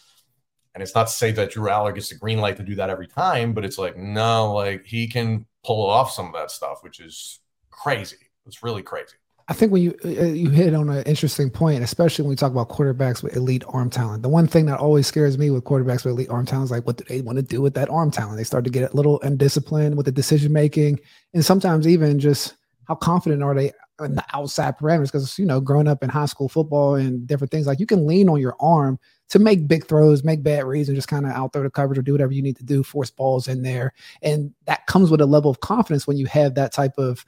And 0.74 0.82
it's 0.82 0.94
not 0.94 1.08
to 1.08 1.12
say 1.12 1.32
that 1.32 1.50
Drew 1.50 1.68
Allar 1.68 1.94
gets 1.94 2.10
the 2.10 2.14
green 2.14 2.38
light 2.38 2.58
to 2.58 2.62
do 2.62 2.76
that 2.76 2.88
every 2.88 3.08
time, 3.08 3.54
but 3.54 3.64
it's 3.64 3.78
like, 3.78 3.96
no, 3.96 4.54
like 4.54 4.86
he 4.86 5.08
can 5.08 5.46
pull 5.64 5.84
off 5.90 6.12
some 6.12 6.26
of 6.26 6.34
that 6.34 6.52
stuff, 6.52 6.82
which 6.82 7.00
is 7.00 7.40
crazy. 7.70 8.18
It's 8.46 8.62
really 8.62 8.82
crazy. 8.82 9.16
I 9.48 9.52
think 9.52 9.70
when 9.70 9.82
you 9.82 9.94
uh, 10.04 10.08
you 10.08 10.50
hit 10.50 10.74
on 10.74 10.88
an 10.88 11.04
interesting 11.04 11.50
point, 11.50 11.84
especially 11.84 12.24
when 12.24 12.30
we 12.30 12.36
talk 12.36 12.50
about 12.50 12.68
quarterbacks 12.68 13.22
with 13.22 13.36
elite 13.36 13.62
arm 13.68 13.90
talent. 13.90 14.22
The 14.24 14.28
one 14.28 14.48
thing 14.48 14.66
that 14.66 14.80
always 14.80 15.06
scares 15.06 15.38
me 15.38 15.50
with 15.50 15.62
quarterbacks 15.62 16.04
with 16.04 16.14
elite 16.14 16.30
arm 16.30 16.46
talent 16.46 16.64
is 16.64 16.70
like, 16.72 16.84
what 16.84 16.96
do 16.96 17.04
they 17.04 17.20
want 17.20 17.36
to 17.36 17.42
do 17.42 17.62
with 17.62 17.74
that 17.74 17.88
arm 17.88 18.10
talent? 18.10 18.38
They 18.38 18.44
start 18.44 18.64
to 18.64 18.70
get 18.70 18.92
a 18.92 18.96
little 18.96 19.20
undisciplined 19.20 19.96
with 19.96 20.06
the 20.06 20.12
decision 20.12 20.52
making, 20.52 20.98
and 21.32 21.44
sometimes 21.44 21.86
even 21.86 22.18
just 22.18 22.56
how 22.88 22.96
confident 22.96 23.42
are 23.42 23.54
they 23.54 23.72
in 24.00 24.16
the 24.16 24.24
outside 24.34 24.78
parameters? 24.78 25.12
Because 25.12 25.38
you 25.38 25.46
know, 25.46 25.60
growing 25.60 25.86
up 25.86 26.02
in 26.02 26.08
high 26.08 26.26
school 26.26 26.48
football 26.48 26.96
and 26.96 27.24
different 27.24 27.52
things, 27.52 27.68
like 27.68 27.78
you 27.78 27.86
can 27.86 28.04
lean 28.04 28.28
on 28.28 28.40
your 28.40 28.56
arm 28.58 28.98
to 29.28 29.38
make 29.38 29.68
big 29.68 29.86
throws, 29.86 30.24
make 30.24 30.42
bad 30.42 30.64
reads, 30.64 30.88
and 30.88 30.96
just 30.96 31.08
kind 31.08 31.24
of 31.24 31.30
out 31.30 31.52
throw 31.52 31.62
the 31.62 31.70
coverage 31.70 31.98
or 31.98 32.02
do 32.02 32.12
whatever 32.12 32.32
you 32.32 32.42
need 32.42 32.56
to 32.56 32.64
do, 32.64 32.82
force 32.82 33.12
balls 33.12 33.46
in 33.46 33.62
there, 33.62 33.94
and 34.22 34.52
that 34.64 34.84
comes 34.88 35.08
with 35.08 35.20
a 35.20 35.26
level 35.26 35.52
of 35.52 35.60
confidence 35.60 36.04
when 36.04 36.16
you 36.16 36.26
have 36.26 36.56
that 36.56 36.72
type 36.72 36.98
of 36.98 37.24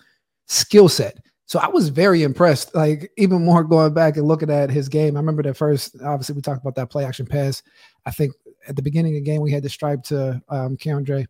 skill 0.49 0.89
set. 0.89 1.19
So 1.49 1.59
I 1.59 1.69
was 1.69 1.89
very 1.89 2.23
impressed. 2.23 2.75
Like 2.75 3.11
even 3.17 3.43
more 3.43 3.65
going 3.65 3.95
back 3.95 4.19
and 4.19 4.29
looking 4.29 4.51
at 4.51 4.71
his 4.71 4.89
game. 4.89 5.17
I 5.17 5.21
remember 5.21 5.43
the 5.43 5.55
first. 5.55 5.97
Obviously, 6.05 6.35
we 6.35 6.43
talked 6.43 6.61
about 6.61 6.75
that 6.75 6.91
play 6.91 7.05
action 7.05 7.25
pass. 7.27 7.63
I 8.05 8.11
think 8.11 8.35
at 8.69 8.77
the 8.77 8.83
beginning 8.83 9.15
of 9.17 9.25
the 9.25 9.31
game 9.31 9.41
we 9.41 9.51
had 9.51 9.63
the 9.63 9.71
stripe 9.71 10.03
to 10.05 10.41
um, 10.51 10.77
Keandre. 10.77 11.27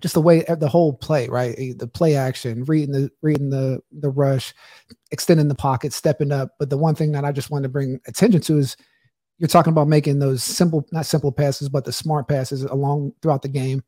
Just 0.00 0.14
the 0.14 0.20
way 0.20 0.44
the 0.48 0.68
whole 0.68 0.92
play, 0.92 1.28
right? 1.28 1.54
Eh, 1.58 1.72
the 1.76 1.88
play 1.88 2.14
action, 2.14 2.62
reading 2.64 2.92
the 2.92 3.10
reading 3.22 3.50
the 3.50 3.80
the 3.90 4.10
rush, 4.10 4.54
extending 5.10 5.48
the 5.48 5.54
pocket, 5.54 5.92
stepping 5.92 6.30
up. 6.30 6.50
But 6.60 6.70
the 6.70 6.78
one 6.78 6.94
thing 6.94 7.10
that 7.12 7.24
I 7.24 7.32
just 7.32 7.50
wanted 7.50 7.64
to 7.64 7.68
bring 7.70 8.00
attention 8.06 8.40
to 8.42 8.58
is 8.58 8.76
you're 9.38 9.48
talking 9.48 9.72
about 9.72 9.88
making 9.88 10.20
those 10.20 10.44
simple, 10.44 10.86
not 10.92 11.06
simple 11.06 11.32
passes, 11.32 11.68
but 11.68 11.84
the 11.84 11.92
smart 11.92 12.28
passes 12.28 12.62
along 12.62 13.14
throughout 13.20 13.42
the 13.42 13.48
game. 13.48 13.82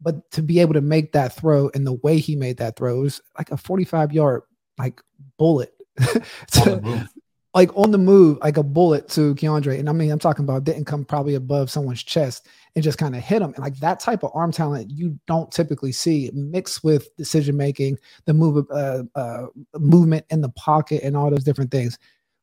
But 0.00 0.30
to 0.32 0.42
be 0.42 0.60
able 0.60 0.74
to 0.74 0.80
make 0.80 1.12
that 1.12 1.34
throw 1.34 1.68
and 1.74 1.84
the 1.84 1.94
way 1.94 2.18
he 2.18 2.36
made 2.36 2.58
that 2.58 2.76
throw 2.76 3.00
was 3.00 3.20
like 3.36 3.50
a 3.50 3.56
45 3.56 4.12
yard 4.12 4.42
like 4.78 5.00
bullet 5.36 5.74
to, 6.52 7.08
like 7.54 7.76
on 7.76 7.90
the 7.90 7.98
move, 7.98 8.38
like 8.40 8.56
a 8.56 8.62
bullet 8.62 9.08
to 9.08 9.34
Keandre. 9.34 9.78
And 9.78 9.88
I 9.88 9.92
mean, 9.92 10.10
I'm 10.10 10.18
talking 10.18 10.44
about 10.44 10.64
didn't 10.64 10.84
come 10.84 11.04
probably 11.04 11.34
above 11.34 11.70
someone's 11.70 12.02
chest 12.02 12.46
and 12.74 12.84
just 12.84 12.98
kind 12.98 13.16
of 13.16 13.22
hit 13.22 13.42
him. 13.42 13.52
And 13.54 13.58
like 13.58 13.76
that 13.78 14.00
type 14.00 14.22
of 14.22 14.30
arm 14.34 14.52
talent 14.52 14.90
you 14.90 15.18
don't 15.26 15.50
typically 15.50 15.92
see 15.92 16.30
mixed 16.32 16.84
with 16.84 17.14
decision 17.16 17.56
making, 17.56 17.98
the 18.26 18.34
move, 18.34 18.66
uh, 18.70 19.02
uh, 19.14 19.46
movement 19.76 20.26
in 20.30 20.40
the 20.40 20.50
pocket, 20.50 21.02
and 21.02 21.16
all 21.16 21.30
those 21.30 21.44
different 21.44 21.70
things. 21.70 21.98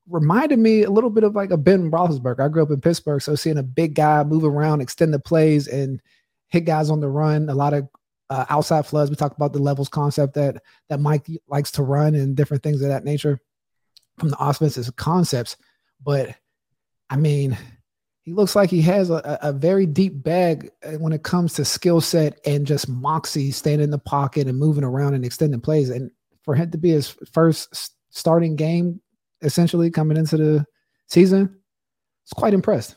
Reminded 0.09 0.59
me 0.59 0.83
a 0.83 0.89
little 0.89 1.09
bit 1.09 1.23
of 1.23 1.33
like 1.33 1.51
a 1.51 1.57
Ben 1.57 1.89
Roethlisberger. 1.89 2.41
I 2.41 2.47
grew 2.47 2.63
up 2.63 2.69
in 2.71 2.81
Pittsburgh, 2.81 3.21
so 3.21 3.35
seeing 3.35 3.57
a 3.57 3.63
big 3.63 3.95
guy 3.95 4.23
move 4.23 4.43
around, 4.43 4.81
extend 4.81 5.13
the 5.13 5.19
plays, 5.19 5.67
and 5.67 6.01
hit 6.47 6.65
guys 6.65 6.89
on 6.89 6.99
the 6.99 7.07
run. 7.07 7.49
A 7.49 7.55
lot 7.55 7.73
of 7.73 7.87
uh, 8.29 8.45
outside 8.49 8.85
floods. 8.85 9.09
We 9.09 9.15
talked 9.15 9.35
about 9.35 9.53
the 9.53 9.59
levels 9.59 9.89
concept 9.89 10.33
that 10.35 10.61
that 10.89 10.99
Mike 10.99 11.27
likes 11.47 11.71
to 11.71 11.83
run 11.83 12.15
and 12.15 12.35
different 12.35 12.63
things 12.63 12.81
of 12.81 12.89
that 12.89 13.05
nature 13.05 13.39
from 14.17 14.29
the 14.29 14.37
offensive 14.39 14.95
concepts. 14.95 15.57
But 16.03 16.35
I 17.09 17.17
mean, 17.17 17.57
he 18.23 18.33
looks 18.33 18.55
like 18.55 18.69
he 18.69 18.81
has 18.81 19.09
a, 19.09 19.39
a 19.41 19.53
very 19.53 19.85
deep 19.85 20.23
bag 20.23 20.71
uh, 20.83 20.93
when 20.93 21.13
it 21.13 21.23
comes 21.23 21.53
to 21.53 21.65
skill 21.65 22.01
set 22.01 22.39
and 22.45 22.65
just 22.65 22.89
moxie, 22.89 23.51
staying 23.51 23.81
in 23.81 23.91
the 23.91 23.99
pocket 23.99 24.47
and 24.47 24.57
moving 24.57 24.83
around 24.83 25.13
and 25.13 25.25
extending 25.25 25.61
plays. 25.61 25.89
And 25.89 26.11
for 26.43 26.55
him 26.55 26.71
to 26.71 26.77
be 26.77 26.89
his 26.89 27.09
first 27.31 27.91
starting 28.09 28.55
game, 28.55 29.01
essentially 29.41 29.91
coming 29.91 30.17
into 30.17 30.37
the 30.37 30.65
season, 31.07 31.59
it's 32.23 32.33
quite 32.33 32.53
impressed 32.53 32.95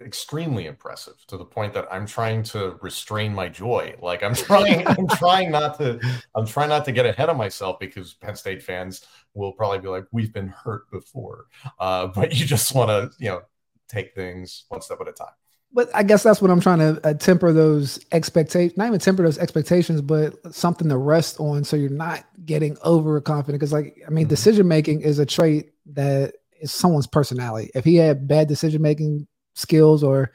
extremely 0.00 0.66
impressive 0.66 1.14
to 1.28 1.36
the 1.36 1.44
point 1.44 1.74
that 1.74 1.86
I'm 1.90 2.06
trying 2.06 2.42
to 2.44 2.78
restrain 2.82 3.34
my 3.34 3.48
joy. 3.48 3.94
Like 4.00 4.22
I'm 4.22 4.34
trying, 4.48 4.86
I'm 4.86 5.08
trying 5.08 5.50
not 5.50 5.78
to, 5.78 6.00
I'm 6.34 6.46
trying 6.46 6.68
not 6.68 6.84
to 6.86 6.92
get 6.92 7.06
ahead 7.06 7.28
of 7.28 7.36
myself 7.36 7.78
because 7.78 8.14
Penn 8.14 8.36
State 8.36 8.62
fans 8.62 9.04
will 9.34 9.52
probably 9.52 9.78
be 9.78 9.88
like, 9.88 10.04
"We've 10.12 10.32
been 10.32 10.48
hurt 10.48 10.90
before," 10.90 11.46
uh, 11.78 12.06
but 12.14 12.34
you 12.34 12.46
just 12.46 12.74
want 12.74 12.90
to, 12.90 13.10
you 13.18 13.30
know, 13.30 13.42
take 13.88 14.14
things 14.14 14.64
one 14.68 14.80
step 14.80 15.00
at 15.00 15.08
a 15.08 15.12
time. 15.12 15.34
But 15.72 15.90
I 15.94 16.04
guess 16.04 16.22
that's 16.22 16.40
what 16.40 16.50
I'm 16.50 16.60
trying 16.60 16.78
to 16.78 17.06
uh, 17.06 17.14
temper 17.14 17.52
those 17.52 17.98
expectations. 18.12 18.78
Not 18.78 18.86
even 18.86 19.00
temper 19.00 19.22
those 19.22 19.38
expectations, 19.38 20.00
but 20.00 20.54
something 20.54 20.88
to 20.88 20.96
rest 20.96 21.38
on, 21.38 21.64
so 21.64 21.76
you're 21.76 21.90
not 21.90 22.24
getting 22.44 22.78
overconfident. 22.84 23.60
Because, 23.60 23.72
like, 23.72 24.02
I 24.06 24.10
mean, 24.10 24.24
mm-hmm. 24.24 24.30
decision 24.30 24.68
making 24.68 25.02
is 25.02 25.18
a 25.18 25.26
trait 25.26 25.72
that 25.92 26.34
is 26.60 26.72
someone's 26.72 27.06
personality. 27.06 27.70
If 27.74 27.84
he 27.84 27.96
had 27.96 28.26
bad 28.26 28.48
decision 28.48 28.80
making 28.80 29.26
skills 29.56 30.04
or 30.04 30.30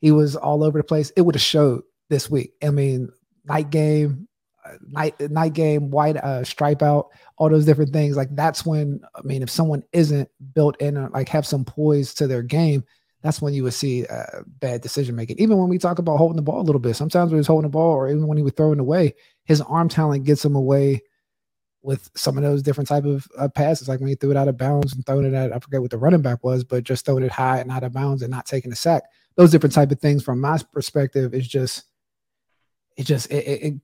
he 0.00 0.12
was 0.12 0.36
all 0.36 0.62
over 0.62 0.78
the 0.78 0.84
place, 0.84 1.10
it 1.16 1.22
would 1.22 1.34
have 1.34 1.42
showed 1.42 1.82
this 2.08 2.30
week. 2.30 2.52
I 2.62 2.70
mean, 2.70 3.10
night 3.44 3.70
game, 3.70 4.28
uh, 4.64 4.74
night 4.86 5.18
night 5.30 5.54
game, 5.54 5.90
white 5.90 6.16
uh, 6.16 6.44
stripe 6.44 6.82
out, 6.82 7.08
all 7.36 7.48
those 7.48 7.64
different 7.64 7.92
things. 7.92 8.16
Like 8.16 8.34
that's 8.34 8.64
when 8.64 9.00
I 9.16 9.22
mean, 9.22 9.42
if 9.42 9.50
someone 9.50 9.82
isn't 9.92 10.28
built 10.54 10.80
in, 10.80 10.96
or 10.96 11.08
like 11.10 11.28
have 11.30 11.46
some 11.46 11.64
poise 11.64 12.14
to 12.14 12.26
their 12.26 12.42
game, 12.42 12.84
that's 13.22 13.42
when 13.42 13.54
you 13.54 13.64
would 13.64 13.74
see 13.74 14.06
uh, 14.06 14.42
bad 14.46 14.80
decision 14.80 15.16
making. 15.16 15.38
Even 15.38 15.58
when 15.58 15.68
we 15.68 15.78
talk 15.78 15.98
about 15.98 16.18
holding 16.18 16.36
the 16.36 16.42
ball 16.42 16.60
a 16.60 16.62
little 16.62 16.80
bit, 16.80 16.94
sometimes 16.94 17.32
when 17.32 17.40
he's 17.40 17.46
holding 17.46 17.68
the 17.68 17.72
ball, 17.72 17.94
or 17.94 18.08
even 18.08 18.26
when 18.26 18.38
he 18.38 18.44
was 18.44 18.52
throwing 18.52 18.78
away, 18.78 19.14
his 19.44 19.60
arm 19.62 19.88
talent 19.88 20.24
gets 20.24 20.44
him 20.44 20.54
away 20.54 21.02
with 21.82 22.10
some 22.16 22.36
of 22.36 22.42
those 22.42 22.62
different 22.62 22.88
type 22.88 23.04
of 23.04 23.26
uh, 23.38 23.48
passes, 23.48 23.88
like 23.88 24.00
when 24.00 24.08
he 24.08 24.14
threw 24.14 24.30
it 24.30 24.36
out 24.36 24.48
of 24.48 24.56
bounds 24.56 24.94
and 24.94 25.04
throwing 25.06 25.26
it 25.26 25.34
at 25.34 25.54
I 25.54 25.58
forget 25.58 25.80
what 25.80 25.90
the 25.90 25.98
running 25.98 26.22
back 26.22 26.42
was, 26.42 26.64
but 26.64 26.84
just 26.84 27.04
throwing 27.04 27.24
it 27.24 27.30
high 27.30 27.58
and 27.58 27.70
out 27.70 27.84
of 27.84 27.92
bounds 27.92 28.22
and 28.22 28.30
not 28.30 28.46
taking 28.46 28.72
a 28.72 28.76
sack. 28.76 29.04
Those 29.36 29.50
different 29.50 29.74
type 29.74 29.90
of 29.92 30.00
things, 30.00 30.22
from 30.22 30.40
my 30.40 30.58
perspective, 30.72 31.34
is 31.34 31.46
just 31.46 31.84
it 32.96 33.06
just 33.06 33.30
it 33.30 33.46
it, 33.46 33.74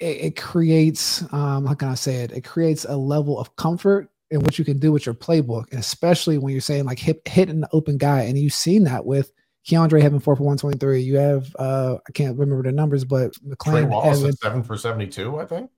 it, 0.00 0.06
it 0.06 0.36
creates 0.36 1.22
um 1.32 1.66
how 1.66 1.74
can 1.74 1.88
I 1.88 1.94
say 1.94 2.16
it? 2.16 2.32
It 2.32 2.44
creates 2.44 2.84
a 2.84 2.96
level 2.96 3.38
of 3.38 3.54
comfort 3.56 4.10
in 4.30 4.40
what 4.40 4.58
you 4.58 4.64
can 4.64 4.78
do 4.78 4.90
with 4.90 5.06
your 5.06 5.14
playbook, 5.14 5.70
and 5.70 5.78
especially 5.78 6.38
when 6.38 6.52
you're 6.52 6.60
saying 6.60 6.84
like 6.84 6.98
hit 6.98 7.26
hitting 7.26 7.60
the 7.60 7.68
open 7.72 7.98
guy, 7.98 8.22
and 8.22 8.36
you've 8.36 8.52
seen 8.52 8.84
that 8.84 9.06
with 9.06 9.30
Keandre 9.66 10.02
having 10.02 10.18
four 10.18 10.34
for 10.34 10.42
123. 10.42 11.02
You 11.02 11.16
have 11.18 11.54
uh 11.56 11.96
I 12.06 12.12
can't 12.12 12.36
remember 12.36 12.64
the 12.64 12.72
numbers, 12.72 13.04
but 13.04 13.32
McClain 13.46 14.04
having 14.04 14.32
seven 14.32 14.62
for 14.64 14.76
72, 14.76 15.38
I 15.38 15.46
think 15.46 15.70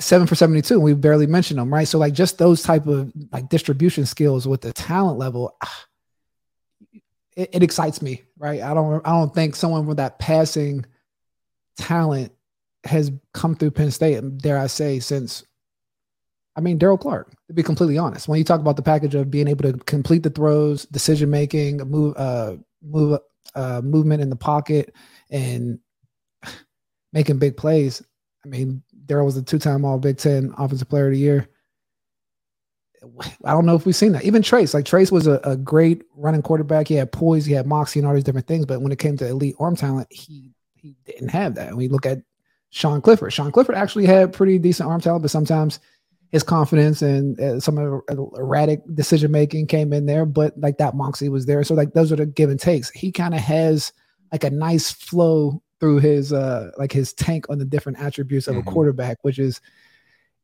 seven 0.00 0.26
for 0.26 0.34
72 0.34 0.74
and 0.74 0.82
we 0.82 0.94
barely 0.94 1.26
mentioned 1.26 1.58
them 1.58 1.72
right? 1.72 1.86
So 1.86 1.98
like 1.98 2.14
just 2.14 2.38
those 2.38 2.62
type 2.62 2.86
of 2.86 3.12
like 3.32 3.48
distribution 3.48 4.06
skills 4.06 4.46
with 4.48 4.62
the 4.62 4.72
talent 4.72 5.18
level 5.18 5.56
ah, 5.62 5.84
it, 7.36 7.50
it, 7.52 7.62
excites 7.62 8.02
me 8.02 8.22
right? 8.38 8.62
I 8.62 8.74
don't 8.74 9.06
i 9.06 9.10
don't 9.10 9.34
think 9.34 9.56
someone 9.56 9.86
with 9.86 9.98
that 9.98 10.18
passing 10.18 10.84
talent 11.76 12.32
has 12.84 13.12
come 13.34 13.54
through 13.54 13.70
penn 13.70 13.90
state 13.90 14.38
dare 14.38 14.58
i 14.58 14.66
say 14.66 14.98
since 14.98 15.44
i 16.56 16.60
mean 16.62 16.78
daryl 16.78 16.98
clark 16.98 17.30
to 17.50 17.54
be 17.54 17.64
completely 17.64 17.98
honest. 17.98 18.28
When 18.28 18.38
you 18.38 18.44
talk 18.44 18.60
about 18.60 18.76
the 18.76 18.82
package 18.82 19.16
of 19.16 19.28
being 19.28 19.48
able 19.48 19.64
to 19.64 19.76
complete 19.78 20.22
the 20.22 20.30
throws 20.30 20.86
decision 20.86 21.28
making 21.28 21.78
move 21.78 22.16
uh 22.16 22.56
move 22.80 23.18
uh 23.56 23.80
movement 23.82 24.22
in 24.22 24.30
the 24.30 24.36
pocket 24.36 24.94
and 25.30 25.80
making 27.12 27.40
big 27.40 27.56
plays 27.56 28.04
i 28.44 28.48
mean 28.48 28.84
Daryl 29.06 29.24
was 29.24 29.36
a 29.36 29.42
two-time 29.42 29.84
All 29.84 29.98
Big 29.98 30.18
Ten 30.18 30.54
Offensive 30.58 30.88
Player 30.88 31.06
of 31.06 31.12
the 31.12 31.18
Year. 31.18 31.48
I 33.44 33.52
don't 33.52 33.64
know 33.64 33.74
if 33.76 33.86
we've 33.86 33.96
seen 33.96 34.12
that. 34.12 34.24
Even 34.24 34.42
Trace, 34.42 34.74
like 34.74 34.84
Trace 34.84 35.10
was 35.10 35.26
a, 35.26 35.40
a 35.42 35.56
great 35.56 36.02
running 36.14 36.42
quarterback. 36.42 36.86
He 36.86 36.94
had 36.94 37.10
poise, 37.10 37.46
he 37.46 37.54
had 37.54 37.66
moxie, 37.66 37.98
and 37.98 38.06
all 38.06 38.14
these 38.14 38.24
different 38.24 38.46
things. 38.46 38.66
But 38.66 38.82
when 38.82 38.92
it 38.92 38.98
came 38.98 39.16
to 39.16 39.26
elite 39.26 39.56
arm 39.58 39.74
talent, 39.74 40.06
he 40.10 40.50
he 40.74 40.94
didn't 41.06 41.28
have 41.28 41.54
that. 41.54 41.68
And 41.68 41.76
we 41.76 41.88
look 41.88 42.04
at 42.04 42.22
Sean 42.70 43.00
Clifford. 43.00 43.32
Sean 43.32 43.52
Clifford 43.52 43.74
actually 43.74 44.06
had 44.06 44.32
pretty 44.32 44.58
decent 44.58 44.88
arm 44.88 45.00
talent, 45.00 45.22
but 45.22 45.30
sometimes 45.30 45.80
his 46.30 46.42
confidence 46.42 47.02
and 47.02 47.40
uh, 47.40 47.58
some 47.58 47.78
erratic 47.78 48.82
decision 48.94 49.30
making 49.30 49.66
came 49.66 49.92
in 49.92 50.06
there. 50.06 50.26
But 50.26 50.58
like 50.58 50.78
that 50.78 50.94
moxie 50.94 51.28
was 51.28 51.46
there. 51.46 51.64
So 51.64 51.74
like 51.74 51.92
those 51.94 52.12
are 52.12 52.16
the 52.16 52.26
give 52.26 52.50
and 52.50 52.60
takes. 52.60 52.90
He 52.90 53.10
kind 53.12 53.34
of 53.34 53.40
has 53.40 53.92
like 54.30 54.44
a 54.44 54.50
nice 54.50 54.90
flow 54.90 55.62
through 55.80 55.98
his 55.98 56.32
uh 56.32 56.70
like 56.78 56.92
his 56.92 57.12
tank 57.12 57.46
on 57.48 57.58
the 57.58 57.64
different 57.64 57.98
attributes 57.98 58.46
of 58.46 58.54
mm-hmm. 58.54 58.68
a 58.68 58.72
quarterback, 58.72 59.18
which 59.22 59.38
is 59.38 59.60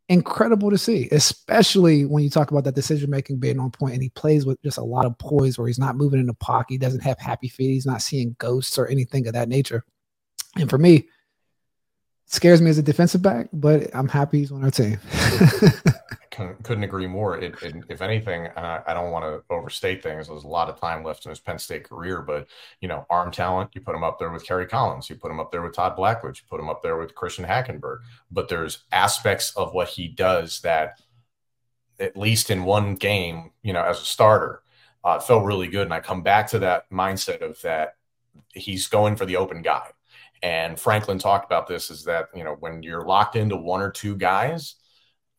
incredible 0.09 0.71
to 0.71 0.79
see, 0.79 1.09
especially 1.11 2.05
when 2.05 2.23
you 2.23 2.31
talk 2.31 2.51
about 2.51 2.65
that 2.65 2.75
decision 2.75 3.11
making 3.11 3.39
being 3.39 3.59
on 3.59 3.71
point 3.71 3.95
and 3.95 4.03
he 4.03 4.09
plays 4.11 4.47
with 4.47 4.61
just 4.63 4.79
a 4.79 4.85
lot 4.85 5.05
of 5.05 5.19
poise 5.19 5.59
where 5.59 5.67
he's 5.67 5.79
not 5.79 5.97
moving 5.97 6.21
in 6.21 6.27
the 6.27 6.35
pocket, 6.35 6.75
he 6.75 6.79
doesn't 6.79 7.03
have 7.03 7.19
happy 7.19 7.49
feet, 7.49 7.73
he's 7.73 7.87
not 7.87 8.03
seeing 8.03 8.37
ghosts 8.39 8.79
or 8.79 8.87
anything 8.87 9.27
of 9.27 9.33
that 9.33 9.49
nature. 9.49 9.85
And 10.57 10.71
for 10.71 10.79
me, 10.79 11.09
scares 12.27 12.63
me 12.63 12.71
as 12.71 12.79
a 12.79 12.83
defensive 12.83 13.23
back, 13.23 13.49
but 13.53 13.95
I'm 13.95 14.09
happy 14.09 14.39
he's 14.39 14.53
on 14.53 14.65
our 14.65 14.71
team. 14.71 14.99
couldn't 16.37 16.85
agree 16.85 17.07
more. 17.07 17.39
It, 17.39 17.55
it, 17.63 17.75
if 17.89 18.03
anything, 18.03 18.49
I, 18.57 18.81
I 18.87 18.95
don't 18.95 19.11
want 19.11 19.25
to 19.25 19.43
overstate 19.53 20.03
things. 20.03 20.29
There's 20.29 20.45
a 20.45 20.49
lot 20.49 20.69
of 20.69 20.79
time 20.79 21.03
left 21.03 21.25
in 21.25 21.31
his 21.31 21.41
Penn 21.41 21.59
State 21.59 21.85
career, 21.85 22.23
but 22.23 22.47
you 22.81 22.89
know, 22.89 23.07
arm 23.11 23.31
talent, 23.31 23.71
you 23.75 23.81
put 23.81 23.95
him 23.95 24.05
up 24.05 24.19
there 24.19 24.31
with 24.31 24.45
Kerry 24.45 24.67
Collins, 24.67 25.09
you 25.09 25.17
put 25.17 25.31
him 25.31 25.41
up 25.41 25.51
there 25.51 25.63
with 25.63 25.75
Todd 25.75 25.97
Blackledge, 25.97 26.39
you 26.39 26.47
put 26.49 26.61
him 26.61 26.69
up 26.69 26.83
there 26.83 26.97
with 26.97 27.15
Christian 27.15 27.45
Hackenberg. 27.45 27.99
But 28.31 28.49
there's 28.49 28.85
aspects 28.93 29.55
of 29.57 29.73
what 29.73 29.89
he 29.89 30.09
does 30.09 30.61
that, 30.61 31.01
at 31.99 32.17
least 32.17 32.51
in 32.51 32.65
one 32.65 32.95
game, 32.95 33.53
you 33.63 33.73
know, 33.73 33.83
as 33.83 34.01
a 34.01 34.05
starter, 34.05 34.63
uh, 35.05 35.19
felt 35.19 35.45
really 35.45 35.69
good. 35.69 35.87
And 35.87 35.95
I 35.95 36.01
come 36.01 36.23
back 36.23 36.49
to 36.49 36.59
that 36.61 36.91
mindset 36.91 37.41
of 37.41 37.61
that 37.63 37.95
he's 38.53 38.89
going 38.89 39.17
for 39.17 39.25
the 39.25 39.37
open 39.37 39.63
guy. 39.63 39.89
And 40.43 40.79
Franklin 40.79 41.19
talked 41.19 41.47
about 41.47 41.67
this: 41.67 41.91
is 41.91 42.05
that 42.05 42.29
you 42.35 42.45
know 42.45 42.57
when 42.61 42.83
you're 42.83 43.07
locked 43.07 43.37
into 43.37 43.57
one 43.57 43.81
or 43.81 43.91
two 43.91 44.17
guys 44.17 44.75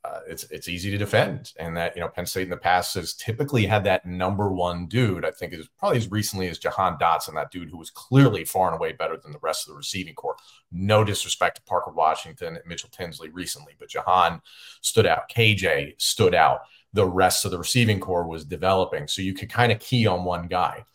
uh, 0.03 0.19
it's 0.27 0.43
it's 0.51 0.69
easy 0.69 0.89
to 0.91 0.97
defend, 0.97 1.53
and 1.59 1.75
that 1.75 1.95
you 1.95 2.01
know 2.01 2.07
Penn 2.07 2.25
State 2.25 2.43
in 2.43 2.49
the 2.49 2.57
past 2.57 2.95
has 2.95 3.13
typically 3.13 3.65
had 3.65 3.83
that 3.83 4.05
number 4.05 4.51
one 4.51 4.87
dude. 4.87 5.25
I 5.25 5.31
think 5.31 5.53
is 5.53 5.67
probably 5.79 5.97
as 5.97 6.09
recently 6.09 6.47
as 6.47 6.59
Jahan 6.59 6.97
Dotson, 6.97 7.33
that 7.33 7.51
dude 7.51 7.69
who 7.69 7.77
was 7.77 7.89
clearly 7.89 8.45
far 8.45 8.67
and 8.67 8.75
away 8.75 8.93
better 8.93 9.17
than 9.17 9.31
the 9.31 9.39
rest 9.41 9.67
of 9.67 9.73
the 9.73 9.77
receiving 9.77 10.13
corps. 10.13 10.37
No 10.71 11.03
disrespect 11.03 11.57
to 11.57 11.61
Parker 11.63 11.91
Washington 11.91 12.55
and 12.55 12.65
Mitchell 12.65 12.89
Tinsley 12.91 13.29
recently, 13.29 13.73
but 13.79 13.89
Jahan 13.89 14.41
stood 14.81 15.05
out. 15.05 15.29
KJ 15.29 15.95
stood 15.97 16.35
out. 16.35 16.61
The 16.93 17.05
rest 17.05 17.43
of 17.43 17.51
the 17.51 17.57
receiving 17.57 17.99
corps 17.99 18.27
was 18.27 18.45
developing, 18.45 19.07
so 19.07 19.21
you 19.21 19.33
could 19.33 19.49
kind 19.49 19.71
of 19.71 19.79
key 19.79 20.07
on 20.07 20.23
one 20.23 20.47
guy. 20.47 20.85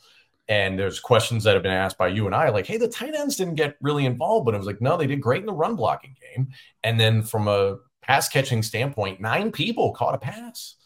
And 0.49 0.79
there's 0.79 1.01
questions 1.01 1.45
that 1.45 1.55
have 1.55 1.63
been 1.63 1.73
asked 1.73 1.99
by 1.99 2.09
you 2.09 2.27
and 2.27 2.35
I, 2.35 2.49
like, 2.49 2.67
hey, 2.67 2.77
the 2.77 2.89
tight 2.89 3.15
ends 3.15 3.37
didn't 3.37 3.55
get 3.55 3.77
really 3.81 4.07
involved, 4.07 4.45
but 4.45 4.55
it 4.55 4.59
was 4.59 4.67
like, 4.67 4.81
no, 4.81 4.97
they 4.97 5.07
did 5.07 5.21
great 5.21 5.41
in 5.41 5.47
the 5.47 5.53
run 5.53 5.77
blocking 5.77 6.17
game. 6.35 6.49
And 6.83 6.99
then 6.99 7.23
from 7.23 7.47
a 7.47 7.77
pass 8.03 8.29
catching 8.29 8.63
standpoint, 8.63 9.21
nine 9.21 9.53
people 9.53 9.93
caught 9.93 10.15
a 10.15 10.19
pass. 10.19 10.77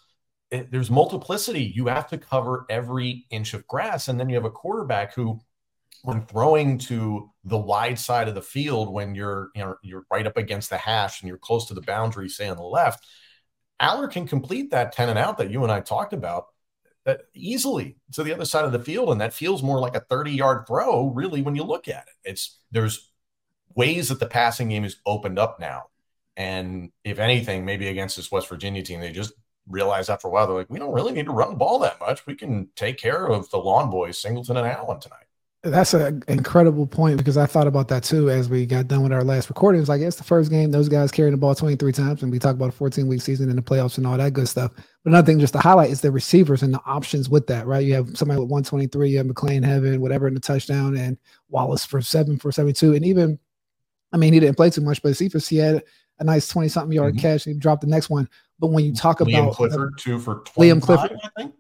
It, 0.51 0.71
there's 0.71 0.91
multiplicity. 0.91 1.73
You 1.75 1.87
have 1.87 2.09
to 2.09 2.19
cover 2.19 2.67
every 2.71 3.27
inch 3.31 3.55
of 3.55 3.67
grass. 3.67 4.09
And 4.09 4.21
then 4.21 4.29
you 4.29 4.37
have 4.37 4.45
a 4.45 4.51
quarterback 4.51 5.15
who, 5.15 5.41
when 6.03 6.23
throwing 6.27 6.79
to 6.79 7.31
the 7.45 7.59
wide 7.59 7.99
side 7.99 8.29
of 8.29 8.35
the 8.35 8.43
field, 8.43 8.93
when 8.93 9.15
you're 9.15 9.51
you 9.57 9.63
know 9.63 9.77
you're 9.83 10.07
right 10.11 10.27
up 10.27 10.37
against 10.37 10.71
the 10.71 10.77
hash 10.77 11.21
and 11.21 11.29
you're 11.29 11.39
close 11.39 11.67
to 11.67 11.75
the 11.75 11.81
boundary, 11.81 12.29
say 12.29 12.49
on 12.49 12.57
the 12.57 12.63
left, 12.63 13.05
Allar 13.81 14.11
can 14.11 14.29
complete 14.29 14.71
that 14.71 14.93
10 14.93 15.09
and 15.09 15.19
out 15.19 15.39
that 15.39 15.51
you 15.51 15.63
and 15.65 15.73
I 15.73 15.81
talked 15.81 16.13
about 16.13 16.47
that 17.05 17.23
easily 17.35 17.97
to 18.13 18.23
the 18.23 18.33
other 18.35 18.45
side 18.45 18.65
of 18.65 18.73
the 18.73 18.79
field. 18.79 19.11
And 19.11 19.21
that 19.21 19.33
feels 19.33 19.63
more 19.63 19.81
like 19.81 19.97
a 19.97 20.01
30 20.01 20.33
yard 20.33 20.67
throw, 20.67 21.09
really, 21.09 21.43
when 21.43 21.57
you 21.57 21.65
look 21.65 21.89
at 21.89 22.07
it. 22.07 22.31
It's 22.31 22.59
there's 22.71 23.11
ways 23.75 24.11
that 24.11 24.21
the 24.21 24.27
passing 24.27 24.69
game 24.69 24.85
is 24.85 24.97
opened 25.07 25.39
up 25.39 25.59
now 25.59 25.87
and 26.37 26.91
if 27.05 27.19
anything, 27.19 27.65
maybe 27.65 27.89
against 27.89 28.17
this 28.17 28.31
West 28.31 28.49
Virginia 28.49 28.83
team, 28.83 29.01
they 29.01 29.13
just 29.13 29.33
realized 29.69 30.11
after 30.11 30.29
a 30.29 30.31
while, 30.31 30.47
they're 30.47 30.57
like, 30.57 30.71
we 30.71 30.79
don't 30.79 30.93
really 30.93 31.13
need 31.13 31.27
to 31.27 31.33
run 31.33 31.51
the 31.51 31.57
ball 31.57 31.79
that 31.81 32.01
much. 32.01 32.27
We 32.27 32.35
can 32.35 32.69
take 32.77 32.99
care 32.99 33.27
of 33.27 33.49
the 33.51 33.59
lawn 33.59 33.91
boys, 33.91 34.19
Singleton 34.19 34.57
and 34.57 34.67
Allen 34.67 35.01
tonight. 35.01 35.27
That's 35.63 35.95
an 35.95 36.23
incredible 36.29 36.87
point 36.87 37.17
because 37.17 37.37
I 37.37 37.47
thought 37.47 37.67
about 37.67 37.89
that 37.89 38.05
too 38.05 38.31
as 38.31 38.49
we 38.49 38.67
got 38.67 38.87
done 38.87 39.03
with 39.03 39.13
our 39.13 39.25
last 39.25 39.49
recording. 39.49 39.79
It 39.79 39.83
was 39.83 39.89
like, 39.89 40.01
it's 40.01 40.17
the 40.17 40.23
first 40.23 40.49
game, 40.49 40.71
those 40.71 40.89
guys 40.89 41.11
carrying 41.11 41.33
the 41.33 41.39
ball 41.39 41.57
23 41.57 41.91
times, 41.91 42.23
and 42.23 42.31
we 42.31 42.39
talk 42.39 42.55
about 42.55 42.69
a 42.69 42.73
14 42.73 43.09
week 43.09 43.21
season 43.21 43.49
and 43.49 43.59
the 43.59 43.63
playoffs 43.63 43.99
and 43.99 44.07
all 44.07 44.17
that 44.17 44.33
good 44.33 44.49
stuff. 44.49 44.71
But 44.75 45.11
another 45.11 45.27
thing 45.27 45.41
just 45.41 45.55
to 45.55 45.59
highlight 45.59 45.91
is 45.91 46.01
the 46.01 46.13
receivers 46.13 46.63
and 46.63 46.73
the 46.73 46.81
options 46.87 47.29
with 47.29 47.49
that, 47.49 47.67
right? 47.67 47.85
You 47.85 47.95
have 47.95 48.17
somebody 48.17 48.39
with 48.39 48.51
123, 48.51 49.11
you 49.11 49.19
have 49.19 49.27
McClain 49.27 49.65
Heaven, 49.65 50.01
whatever 50.01 50.29
in 50.29 50.35
the 50.35 50.41
touchdown, 50.41 50.97
and 50.97 51.19
Wallace 51.49 51.85
for 51.85 52.01
seven 52.01 52.39
for 52.39 52.53
72. 52.53 52.95
And 52.95 53.05
even, 53.05 53.39
I 54.13 54.19
mean, 54.19 54.35
he 54.35 54.41
didn't 54.41 54.57
play 54.57 54.71
too 54.71 54.83
much, 54.83 55.03
but 55.03 55.17
Cephas, 55.17 55.49
he 55.49 55.57
had 55.57 55.83
a 56.19 56.25
nice 56.25 56.49
20 56.49 56.69
something 56.69 56.93
yard 56.93 57.15
mm-hmm. 57.15 57.21
catch 57.21 57.47
and 57.47 57.61
dropped 57.61 57.83
the 57.83 57.87
next 57.87 58.11
one. 58.11 58.29
But 58.59 58.69
when 58.69 58.85
you 58.85 58.95
talk 58.95 59.19
Liam 59.19 59.39
about 59.39 59.55
Clifford, 59.55 59.93
the, 59.97 60.01
two 60.01 60.19
for 60.19 60.41
Liam 60.57 60.81
Clifford, 60.81 61.19
I 61.23 61.29
think. 61.37 61.55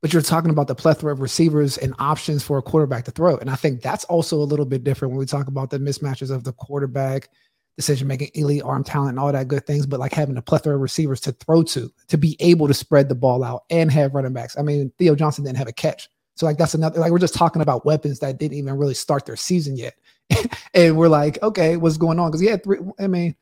But 0.00 0.12
you're 0.12 0.22
talking 0.22 0.50
about 0.50 0.68
the 0.68 0.76
plethora 0.76 1.12
of 1.12 1.20
receivers 1.20 1.76
and 1.76 1.92
options 1.98 2.44
for 2.44 2.58
a 2.58 2.62
quarterback 2.62 3.04
to 3.06 3.10
throw. 3.10 3.36
And 3.36 3.50
I 3.50 3.56
think 3.56 3.82
that's 3.82 4.04
also 4.04 4.36
a 4.36 4.44
little 4.44 4.64
bit 4.64 4.84
different 4.84 5.10
when 5.10 5.18
we 5.18 5.26
talk 5.26 5.48
about 5.48 5.70
the 5.70 5.78
mismatches 5.78 6.30
of 6.30 6.44
the 6.44 6.52
quarterback, 6.52 7.30
decision 7.76 8.06
making, 8.06 8.30
elite 8.34 8.62
arm 8.62 8.84
talent, 8.84 9.10
and 9.10 9.18
all 9.18 9.32
that 9.32 9.48
good 9.48 9.66
things. 9.66 9.86
But 9.86 9.98
like 9.98 10.12
having 10.12 10.36
a 10.36 10.42
plethora 10.42 10.76
of 10.76 10.80
receivers 10.80 11.20
to 11.22 11.32
throw 11.32 11.64
to, 11.64 11.92
to 12.06 12.16
be 12.16 12.36
able 12.38 12.68
to 12.68 12.74
spread 12.74 13.08
the 13.08 13.16
ball 13.16 13.42
out 13.42 13.64
and 13.70 13.90
have 13.90 14.14
running 14.14 14.32
backs. 14.32 14.56
I 14.56 14.62
mean, 14.62 14.92
Theo 14.98 15.16
Johnson 15.16 15.44
didn't 15.44 15.58
have 15.58 15.68
a 15.68 15.72
catch. 15.72 16.08
So 16.36 16.46
like 16.46 16.58
that's 16.58 16.74
another 16.74 17.00
like 17.00 17.10
we're 17.10 17.18
just 17.18 17.34
talking 17.34 17.62
about 17.62 17.84
weapons 17.84 18.20
that 18.20 18.38
didn't 18.38 18.56
even 18.56 18.76
really 18.76 18.94
start 18.94 19.26
their 19.26 19.34
season 19.34 19.76
yet. 19.76 19.94
and 20.74 20.96
we're 20.96 21.08
like, 21.08 21.42
okay, 21.42 21.76
what's 21.76 21.96
going 21.96 22.20
on? 22.20 22.30
Because 22.30 22.40
he 22.40 22.46
had 22.46 22.62
three, 22.62 22.78
I 23.00 23.08
mean, 23.08 23.34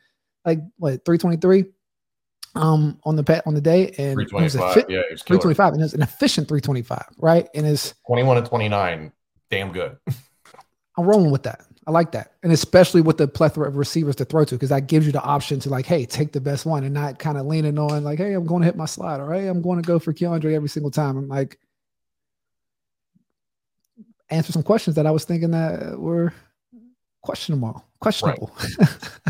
like 0.47 0.61
what 0.79 1.05
323 1.05 1.65
um 2.55 2.99
on 3.05 3.17
the 3.17 3.25
pet 3.25 3.43
on 3.47 3.55
the 3.55 3.61
day? 3.61 3.89
And 3.99 4.15
325 4.15 4.75
fit, 4.75 4.89
yeah 4.89 5.03
325 5.03 5.75
and 5.75 5.83
it's 5.83 5.93
an 5.93 6.03
efficient 6.03 6.49
325 6.49 7.05
right? 7.19 7.49
And 7.55 7.67
it's 7.67 7.95
21 8.07 8.39
and 8.39 8.47
29 8.47 9.13
damn 9.51 9.73
good. 9.73 9.97
I'm 10.99 11.05
rolling 11.05 11.31
with 11.31 11.43
that. 11.43 11.61
I 11.87 11.91
like 11.91 12.13
that. 12.13 12.33
And 12.43 12.53
especially 12.53 13.01
with 13.01 13.19
the 13.19 13.29
plethora 13.29 13.69
of 13.69 13.77
receivers 13.77 14.17
to 14.17 14.25
throw 14.25 14.45
to 14.45 14.55
because 14.55 14.71
that 14.71 14.89
gives 14.89 15.07
you 15.07 15.13
the 15.13 15.23
option 15.23 15.61
to 15.61 15.69
like 15.69 15.87
hey 15.87 16.07
take 16.07 16.33
the 16.33 16.41
best 16.41 16.67
one 16.67 16.85
and 16.85 16.95
not 16.95 17.19
kind 17.19 17.39
of 17.39 17.47
leaning 17.47 17.79
on 17.79 18.03
like 18.03 18.19
hey 18.19 18.33
i'm 18.33 18.47
going 18.47 18.63
to 18.63 18.67
hit 18.67 18.77
my 18.77 18.87
slide 18.87 19.21
or 19.21 19.33
hey, 19.33 19.47
i'm 19.47 19.63
going 19.63 19.81
to 19.81 19.87
go 19.87 19.99
for 19.99 20.13
keandre 20.13 20.55
every 20.55 20.69
single 20.69 20.91
time. 20.91 21.17
I'm 21.17 21.29
like 21.29 21.59
answer 24.29 24.51
some 24.51 24.65
questions 24.65 24.97
that 24.97 25.07
i 25.07 25.11
was 25.13 25.25
thinking 25.25 25.53
that 25.53 25.97
were 25.97 26.33
questionable 27.27 27.85
questionable. 27.99 28.53
Right. 28.79 28.89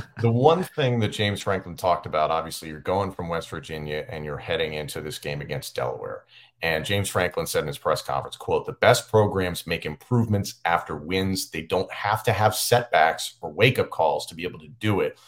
the 0.21 0.31
one 0.31 0.63
thing 0.63 1.01
that 1.01 1.09
james 1.09 1.41
franklin 1.41 1.77
talked 1.77 2.05
about 2.05 2.31
obviously 2.31 2.69
you're 2.69 2.81
going 2.81 3.11
from 3.11 3.31
west 3.31 3.49
virginia 3.49 4.05
and 4.11 4.23
you're 4.23 4.37
heading 4.37 4.75
into 4.75 5.01
this 5.01 5.19
game 5.19 5.41
against 5.41 5.75
delaware. 5.75 6.25
And 6.61 6.85
james 6.85 7.09
franklin 7.09 7.47
said 7.47 7.61
in 7.61 7.69
his 7.69 7.79
press 7.79 8.03
conference 8.03 8.37
quote 8.37 8.67
the 8.67 8.73
best 8.73 9.09
programs 9.09 9.67
make 9.67 9.87
improvements 9.87 10.57
after 10.67 10.95
wins. 10.95 11.51
They 11.51 11.63
don't 11.63 11.91
have 11.91 12.23
to 12.25 12.33
have 12.33 12.55
setbacks 12.55 13.39
or 13.41 13.51
wake-up 13.51 13.89
calls 13.89 14.27
to 14.27 14.35
be 14.35 14.45
able 14.45 14.59
to 14.61 14.69
do 14.69 15.01
it. 15.01 15.19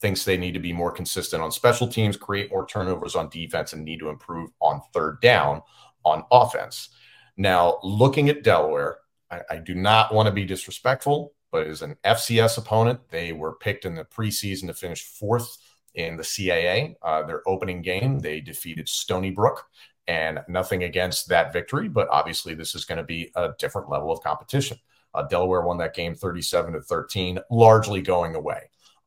Thinks 0.00 0.24
they 0.24 0.36
need 0.36 0.54
to 0.54 0.60
be 0.60 0.72
more 0.72 0.92
consistent 0.92 1.42
on 1.42 1.50
special 1.50 1.88
teams 1.88 2.16
create 2.16 2.52
more 2.52 2.66
turnovers 2.66 3.16
on 3.16 3.28
defense 3.28 3.72
and 3.72 3.84
need 3.84 3.98
to 3.98 4.08
improve 4.08 4.50
on 4.60 4.82
third 4.92 5.20
down 5.20 5.62
on 6.04 6.22
offense. 6.30 6.90
Now 7.36 7.78
looking 7.82 8.28
at 8.28 8.44
delaware 8.44 8.98
I, 9.30 9.40
I 9.50 9.56
do 9.56 9.74
not 9.74 10.14
want 10.14 10.26
to 10.26 10.32
be 10.32 10.44
disrespectful 10.44 11.32
but 11.54 11.68
is 11.68 11.82
an 11.82 11.94
FCS 12.02 12.58
opponent. 12.58 12.98
They 13.10 13.30
were 13.30 13.52
picked 13.52 13.84
in 13.84 13.94
the 13.94 14.04
preseason 14.04 14.66
to 14.66 14.74
finish 14.74 15.04
fourth 15.04 15.56
in 15.94 16.16
the 16.16 16.24
CAA. 16.24 16.96
Uh, 17.00 17.22
their 17.22 17.48
opening 17.48 17.80
game, 17.80 18.18
they 18.18 18.40
defeated 18.40 18.88
Stony 18.88 19.30
Brook, 19.30 19.64
and 20.08 20.40
nothing 20.48 20.82
against 20.82 21.28
that 21.28 21.52
victory, 21.52 21.88
but 21.88 22.08
obviously 22.10 22.54
this 22.54 22.74
is 22.74 22.84
going 22.84 22.98
to 22.98 23.04
be 23.04 23.30
a 23.36 23.50
different 23.56 23.88
level 23.88 24.10
of 24.10 24.20
competition. 24.20 24.76
Uh, 25.14 25.22
Delaware 25.28 25.62
won 25.62 25.78
that 25.78 25.94
game 25.94 26.16
37 26.16 26.72
to 26.72 26.80
13, 26.80 27.38
largely 27.52 28.02
going 28.02 28.34
away. 28.34 28.62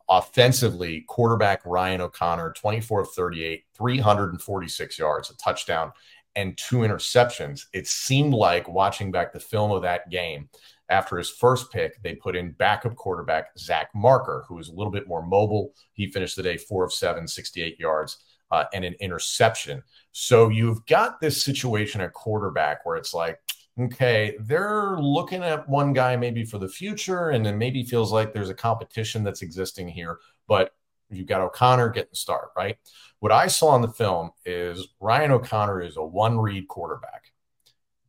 Offensively, 0.07 1.01
quarterback 1.01 1.65
Ryan 1.65 1.99
O'Connor, 1.99 2.53
24 2.53 3.01
of 3.01 3.11
38, 3.11 3.65
346 3.77 4.97
yards, 4.97 5.29
a 5.29 5.35
touchdown, 5.35 5.91
and 6.37 6.57
two 6.57 6.77
interceptions. 6.77 7.65
It 7.73 7.87
seemed 7.87 8.33
like 8.33 8.69
watching 8.69 9.11
back 9.11 9.33
the 9.33 9.39
film 9.41 9.71
of 9.71 9.81
that 9.81 10.09
game 10.09 10.47
after 10.89 11.17
his 11.17 11.29
first 11.29 11.71
pick, 11.71 12.01
they 12.01 12.15
put 12.15 12.35
in 12.35 12.51
backup 12.51 12.95
quarterback 12.95 13.57
Zach 13.57 13.89
Marker, 13.93 14.45
who 14.47 14.59
is 14.59 14.69
a 14.69 14.73
little 14.73 14.91
bit 14.91 15.07
more 15.07 15.25
mobile. 15.25 15.73
He 15.93 16.07
finished 16.07 16.35
the 16.35 16.43
day 16.43 16.57
four 16.57 16.85
of 16.85 16.93
seven, 16.93 17.27
68 17.27 17.79
yards, 17.79 18.23
uh, 18.51 18.65
and 18.73 18.85
an 18.85 18.95
interception. 18.99 19.83
So 20.13 20.49
you've 20.49 20.85
got 20.85 21.19
this 21.19 21.43
situation 21.43 22.01
at 22.01 22.13
quarterback 22.13 22.85
where 22.85 22.95
it's 22.95 23.13
like, 23.13 23.39
okay, 23.79 24.35
they're 24.39 24.97
looking 24.99 25.43
at 25.43 25.67
one 25.67 25.93
guy 25.93 26.15
maybe 26.15 26.45
for 26.45 26.57
the 26.57 26.69
future, 26.69 27.29
and 27.29 27.45
then 27.45 27.57
maybe 27.57 27.83
feels 27.83 28.11
like 28.11 28.33
there's 28.33 28.49
a 28.49 28.55
competition 28.55 29.23
that's 29.23 29.41
existing 29.41 29.89
here. 29.89 30.19
But 30.47 30.71
you've 31.09 31.27
got 31.27 31.41
O'Connor 31.41 31.89
getting 31.89 32.09
the 32.11 32.17
start, 32.17 32.49
right? 32.55 32.77
What 33.19 33.31
I 33.31 33.47
saw 33.47 33.75
in 33.75 33.81
the 33.81 33.87
film 33.89 34.31
is 34.45 34.87
Ryan 34.99 35.31
O'Connor 35.31 35.81
is 35.81 35.97
a 35.97 36.03
one 36.03 36.39
read 36.39 36.67
quarterback, 36.67 37.33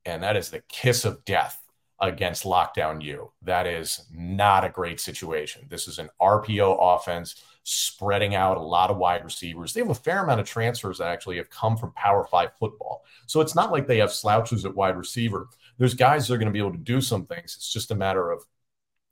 and 0.05 0.23
that 0.23 0.37
is 0.37 0.51
the 0.51 0.63
kiss 0.69 1.05
of 1.05 1.25
death 1.25 1.61
against 2.01 2.45
lockdown 2.45 3.03
U. 3.03 3.31
That 3.43 3.67
is 3.67 4.07
not 4.13 4.65
a 4.65 4.71
great 4.71 5.01
situation. 5.01 5.67
This 5.69 5.89
is 5.89 5.99
an 5.99 6.11
RPO 6.21 6.77
offense 6.81 7.43
spreading 7.65 8.35
out 8.35 8.57
a 8.57 8.63
lot 8.63 8.91
of 8.91 8.97
wide 8.97 9.25
receivers. 9.25 9.73
They 9.73 9.81
have 9.81 9.91
a 9.91 9.95
fair 9.95 10.23
amount 10.23 10.41
of 10.41 10.47
transfers 10.47 10.99
that 10.99 11.09
actually 11.09 11.37
have 11.37 11.51
come 11.51 11.77
from 11.77 11.93
Power 11.93 12.25
Five 12.25 12.51
football. 12.59 13.05
So 13.27 13.41
it's 13.41 13.55
not 13.55 13.73
like 13.73 13.87
they 13.87 13.99
have 13.99 14.13
slouches 14.13 14.65
at 14.65 14.75
wide 14.75 14.97
receiver. 14.97 15.49
There's 15.77 15.95
guys 15.95 16.27
that 16.27 16.35
are 16.35 16.39
going 16.39 16.47
to 16.47 16.53
be 16.53 16.61
able 16.61 16.73
to 16.73 16.79
do 16.79 17.01
some 17.01 17.27
things. 17.27 17.55
It's 17.57 17.73
just 17.73 17.91
a 17.91 17.97
matter 17.97 18.31
of 18.31 18.45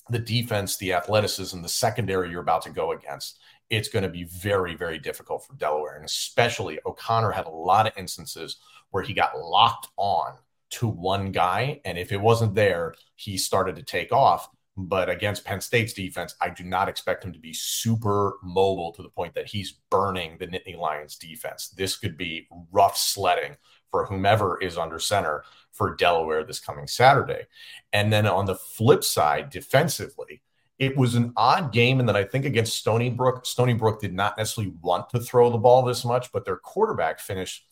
the 0.09 0.18
defense, 0.18 0.77
the 0.77 0.92
athleticism, 0.92 1.61
the 1.62 1.68
secondary 1.68 2.31
you're 2.31 2.40
about 2.40 2.62
to 2.62 2.70
go 2.70 2.92
against. 2.92 3.40
It's 3.68 3.88
going 3.88 4.05
to 4.05 4.09
be 4.09 4.25
very, 4.25 4.77
very 4.77 4.99
difficult 5.01 5.44
for 5.44 5.55
Delaware. 5.55 5.96
And 5.96 6.05
especially 6.05 6.79
O'Connor 6.87 7.33
had 7.33 7.46
a 7.46 7.51
lot 7.51 7.88
of 7.88 7.92
instances 7.96 8.59
where 8.90 9.03
he 9.03 9.12
got 9.12 9.38
locked 9.38 9.88
on 9.96 10.35
to 10.71 10.89
one 10.89 11.33
guy. 11.33 11.81
And 11.85 11.99
if 11.99 12.13
it 12.13 12.21
wasn't 12.21 12.55
there, 12.55 12.95
he 13.15 13.37
started 13.37 13.77
to 13.77 13.83
take 13.83 14.13
off. 14.13 14.49
But 14.79 15.09
against 15.09 15.45
Penn 15.45 15.63
State's 15.63 15.95
defense, 15.95 16.35
I 16.41 16.51
do 16.51 16.63
not 16.63 16.89
expect 16.89 17.25
him 17.25 17.33
to 17.33 17.39
be 17.39 17.55
super 17.55 18.35
mobile 18.43 18.93
to 18.93 19.03
the 19.03 19.09
point 19.09 19.35
that 19.35 19.47
he's 19.47 19.73
burning 19.91 20.37
the 20.39 20.47
Nittany 20.47 20.77
Lions 20.77 21.17
defense. 21.17 21.69
This 21.71 21.97
could 21.97 22.19
be 22.19 22.47
rough 22.71 22.97
sledding 22.97 23.57
for 23.91 24.05
whomever 24.05 24.61
is 24.61 24.77
under 24.77 24.99
center 24.99 25.45
for 25.73 25.95
Delaware 25.95 26.45
this 26.45 26.61
coming 26.61 26.87
Saturday. 26.87 27.47
And 27.93 28.13
then 28.13 28.27
on 28.27 28.45
the 28.45 28.55
flip 28.55 29.03
side, 29.03 29.49
defensively, 29.49 30.43
it 30.79 30.95
was 30.95 31.15
an 31.15 31.33
odd 31.37 31.73
game 31.73 32.01
and 32.01 32.09
that 32.09 32.17
I 32.17 32.25
think 32.25 32.45
against 32.45 32.77
Stony 32.77 33.09
Brook, 33.09 33.47
Stony 33.47 33.73
Brook 33.73 34.01
did 34.01 34.13
not 34.13 34.37
necessarily 34.37 34.75
want 34.83 35.09
to 35.11 35.21
throw 35.21 35.51
the 35.51 35.57
ball 35.57 35.83
this 35.83 36.05
much, 36.05 36.31
but 36.33 36.45
their 36.45 36.57
quarterback 36.57 37.19
finished 37.19 37.67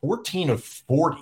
14 0.00 0.48
of 0.48 0.64
40 0.64 1.18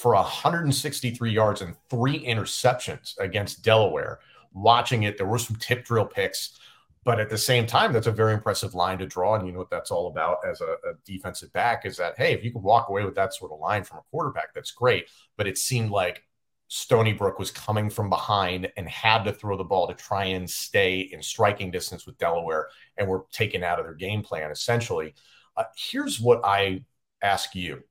for 0.00 0.14
163 0.14 1.30
yards 1.30 1.60
and 1.60 1.76
three 1.90 2.24
interceptions 2.24 3.18
against 3.18 3.62
Delaware. 3.62 4.20
Watching 4.54 5.02
it, 5.02 5.18
there 5.18 5.26
were 5.26 5.38
some 5.38 5.56
tip 5.56 5.84
drill 5.84 6.06
picks, 6.06 6.58
but 7.04 7.20
at 7.20 7.28
the 7.28 7.36
same 7.36 7.66
time, 7.66 7.92
that's 7.92 8.06
a 8.06 8.12
very 8.12 8.32
impressive 8.32 8.74
line 8.74 8.96
to 8.98 9.06
draw. 9.06 9.34
And 9.34 9.46
you 9.46 9.52
know 9.52 9.58
what 9.58 9.68
that's 9.68 9.90
all 9.90 10.06
about 10.06 10.38
as 10.48 10.62
a, 10.62 10.72
a 10.88 10.94
defensive 11.04 11.52
back 11.52 11.84
is 11.84 11.98
that, 11.98 12.14
hey, 12.16 12.32
if 12.32 12.42
you 12.42 12.50
can 12.50 12.62
walk 12.62 12.88
away 12.88 13.04
with 13.04 13.14
that 13.16 13.34
sort 13.34 13.52
of 13.52 13.60
line 13.60 13.84
from 13.84 13.98
a 13.98 14.02
quarterback, 14.10 14.54
that's 14.54 14.70
great. 14.70 15.10
But 15.36 15.46
it 15.46 15.58
seemed 15.58 15.90
like 15.90 16.22
Stony 16.68 17.12
Brook 17.12 17.38
was 17.38 17.50
coming 17.50 17.90
from 17.90 18.08
behind 18.08 18.72
and 18.78 18.88
had 18.88 19.24
to 19.24 19.32
throw 19.34 19.58
the 19.58 19.64
ball 19.64 19.86
to 19.86 19.94
try 19.94 20.24
and 20.24 20.48
stay 20.48 21.00
in 21.12 21.22
striking 21.22 21.70
distance 21.70 22.06
with 22.06 22.16
Delaware 22.16 22.68
and 22.96 23.06
were 23.06 23.26
taken 23.32 23.62
out 23.62 23.78
of 23.78 23.84
their 23.84 23.94
game 23.94 24.22
plan 24.22 24.50
essentially. 24.50 25.14
Uh, 25.58 25.64
here's 25.76 26.18
what 26.18 26.40
I 26.42 26.84
ask 27.22 27.54
you 27.54 27.82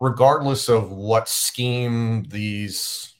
regardless 0.00 0.68
of 0.68 0.90
what 0.90 1.28
scheme 1.28 2.24
these 2.24 3.14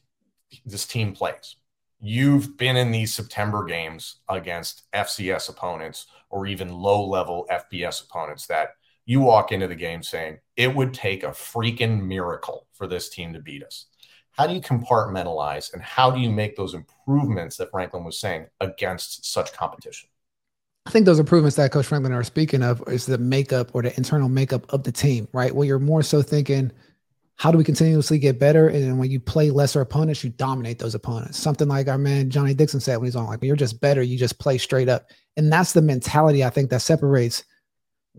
this 0.65 0.87
team 0.87 1.13
plays 1.13 1.57
you've 2.01 2.57
been 2.57 2.77
in 2.77 2.91
these 2.91 3.15
september 3.15 3.65
games 3.65 4.17
against 4.29 4.91
fcs 4.95 5.49
opponents 5.49 6.07
or 6.31 6.47
even 6.47 6.73
low 6.73 7.07
level 7.07 7.47
fbs 7.51 8.05
opponents 8.05 8.47
that 8.47 8.71
you 9.11 9.19
walk 9.19 9.51
into 9.51 9.67
the 9.67 9.75
game 9.75 10.05
saying 10.05 10.39
it 10.57 10.73
would 10.73 10.95
take 10.95 11.25
a 11.25 11.31
freaking 11.31 12.01
miracle 12.01 12.69
for 12.75 12.87
this 12.87 13.09
team 13.09 13.33
to 13.33 13.41
beat 13.41 13.65
us. 13.65 13.87
How 14.31 14.47
do 14.47 14.55
you 14.55 14.61
compartmentalize 14.61 15.73
and 15.73 15.83
how 15.83 16.13
do 16.13 16.21
you 16.21 16.31
make 16.31 16.55
those 16.55 16.75
improvements 16.75 17.57
that 17.57 17.73
franklin 17.73 18.05
was 18.05 18.21
saying 18.21 18.47
against 18.61 19.25
such 19.25 19.53
competition 19.53 20.09
I 20.87 20.91
think 20.91 21.05
those 21.05 21.19
improvements 21.19 21.57
that 21.57 21.73
Coach 21.73 21.87
Franklin 21.87 22.13
are 22.13 22.25
speaking 22.25 22.63
of 22.63 22.83
is 22.89 23.07
the 23.07 23.19
makeup 23.19 23.71
or 23.75 23.83
the 23.83 23.95
internal 23.97 24.29
makeup 24.29 24.65
of 24.73 24.83
the 24.83 24.93
team, 24.93 25.29
right? 25.33 25.55
Where 25.55 25.67
you're 25.67 25.79
more 25.79 26.03
so 26.03 26.23
thinking, 26.23 26.73
how 27.37 27.51
do 27.51 27.59
we 27.59 27.65
continuously 27.65 28.19
get 28.19 28.39
better? 28.39 28.69
And 28.69 28.99
when 28.99 29.11
you 29.11 29.21
play 29.21 29.51
lesser 29.51 29.81
opponents, 29.81 30.25
you 30.25 30.31
dominate 30.31 30.79
those 30.79 30.95
opponents. 30.95 31.39
Something 31.39 31.69
like 31.69 31.89
our 31.89 31.99
man 31.99 32.31
Johnny 32.31 32.55
Dixon 32.55 32.81
said 32.81 32.97
when 32.97 33.07
he's 33.07 33.17
on, 33.17 33.27
like, 33.27 33.41
when 33.41 33.49
you're 33.49 33.57
just 33.57 33.81
better, 33.81 34.03
you 34.03 34.19
just 34.19 34.39
play 34.39 34.59
straight 34.59 34.89
up. 34.89 35.11
And 35.37 35.53
that's 35.53 35.73
the 35.73 35.83
mentality 35.83 36.45
I 36.45 36.51
think 36.51 36.71
that 36.71 36.83
separates 36.83 37.45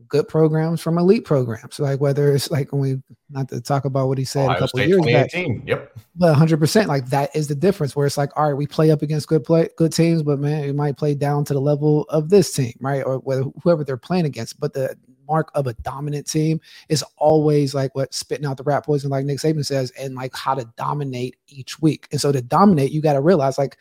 good 0.07 0.27
programs 0.27 0.81
from 0.81 0.97
elite 0.97 1.25
programs. 1.25 1.79
Like 1.79 1.99
whether 1.99 2.33
it's 2.33 2.49
like 2.51 2.71
when 2.71 2.81
we 2.81 3.01
not 3.29 3.49
to 3.49 3.61
talk 3.61 3.85
about 3.85 4.07
what 4.07 4.17
he 4.17 4.25
said 4.25 4.45
Ohio 4.45 4.55
a 4.55 4.59
couple 4.59 4.79
State 4.79 4.89
years 4.89 5.05
back. 5.05 5.33
Yep. 5.33 5.99
But 6.15 6.29
100 6.31 6.59
percent 6.59 6.87
like 6.87 7.07
that 7.07 7.35
is 7.35 7.47
the 7.47 7.55
difference. 7.55 7.95
Where 7.95 8.05
it's 8.05 8.17
like, 8.17 8.31
all 8.35 8.47
right, 8.47 8.57
we 8.57 8.67
play 8.67 8.91
up 8.91 9.01
against 9.01 9.27
good 9.27 9.43
play 9.43 9.69
good 9.77 9.93
teams, 9.93 10.23
but 10.23 10.39
man, 10.39 10.61
we 10.61 10.71
might 10.71 10.97
play 10.97 11.15
down 11.15 11.45
to 11.45 11.53
the 11.53 11.61
level 11.61 12.03
of 12.09 12.29
this 12.29 12.53
team, 12.53 12.73
right? 12.79 13.03
Or 13.03 13.17
whether 13.19 13.43
whoever 13.63 13.83
they're 13.83 13.97
playing 13.97 14.25
against. 14.25 14.59
But 14.59 14.73
the 14.73 14.95
mark 15.27 15.49
of 15.55 15.67
a 15.67 15.73
dominant 15.75 16.27
team 16.27 16.59
is 16.89 17.03
always 17.17 17.73
like 17.73 17.95
what 17.95 18.13
spitting 18.13 18.45
out 18.45 18.57
the 18.57 18.63
rat 18.63 18.85
poison, 18.85 19.09
like 19.09 19.25
Nick 19.25 19.39
Saban 19.39 19.65
says, 19.65 19.91
and 19.91 20.15
like 20.15 20.35
how 20.35 20.53
to 20.53 20.65
dominate 20.77 21.37
each 21.47 21.79
week. 21.81 22.07
And 22.11 22.19
so 22.19 22.31
to 22.31 22.41
dominate, 22.41 22.91
you 22.91 23.01
got 23.01 23.13
to 23.13 23.21
realize 23.21 23.57
like, 23.57 23.77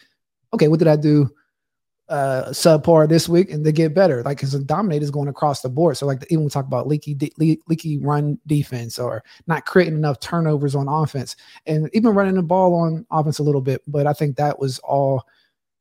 okay, 0.55 0.69
what 0.69 0.79
did 0.79 0.89
I 0.89 0.97
do? 0.97 1.29
Uh, 2.11 2.51
subpar 2.51 3.09
this 3.09 3.29
week 3.29 3.51
and 3.51 3.65
they 3.65 3.73
get 3.73 3.95
better. 3.95 4.23
Like 4.25 4.41
his 4.41 4.53
dominate 4.65 5.03
is 5.03 5.13
going 5.13 5.29
across 5.29 5.63
the 5.63 5.69
board. 5.69 5.97
So 5.97 6.07
like 6.07 6.27
even 6.29 6.45
we 6.45 6.51
talk 6.51 6.67
about 6.67 6.89
leaky 6.89 7.15
de- 7.15 7.33
le- 7.39 7.57
leaky 7.69 7.99
run 7.99 8.39
defense 8.47 8.99
or 8.99 9.23
not 9.47 9.65
creating 9.65 9.95
enough 9.95 10.19
turnovers 10.19 10.75
on 10.75 10.89
offense 10.89 11.37
and 11.67 11.89
even 11.93 12.15
running 12.15 12.35
the 12.35 12.43
ball 12.43 12.75
on 12.75 13.07
offense 13.11 13.39
a 13.39 13.45
little 13.45 13.61
bit. 13.61 13.81
But 13.87 14.09
I 14.09 14.13
think 14.13 14.37
that 14.37 14.59
was 14.59 14.81
all 14.81 15.25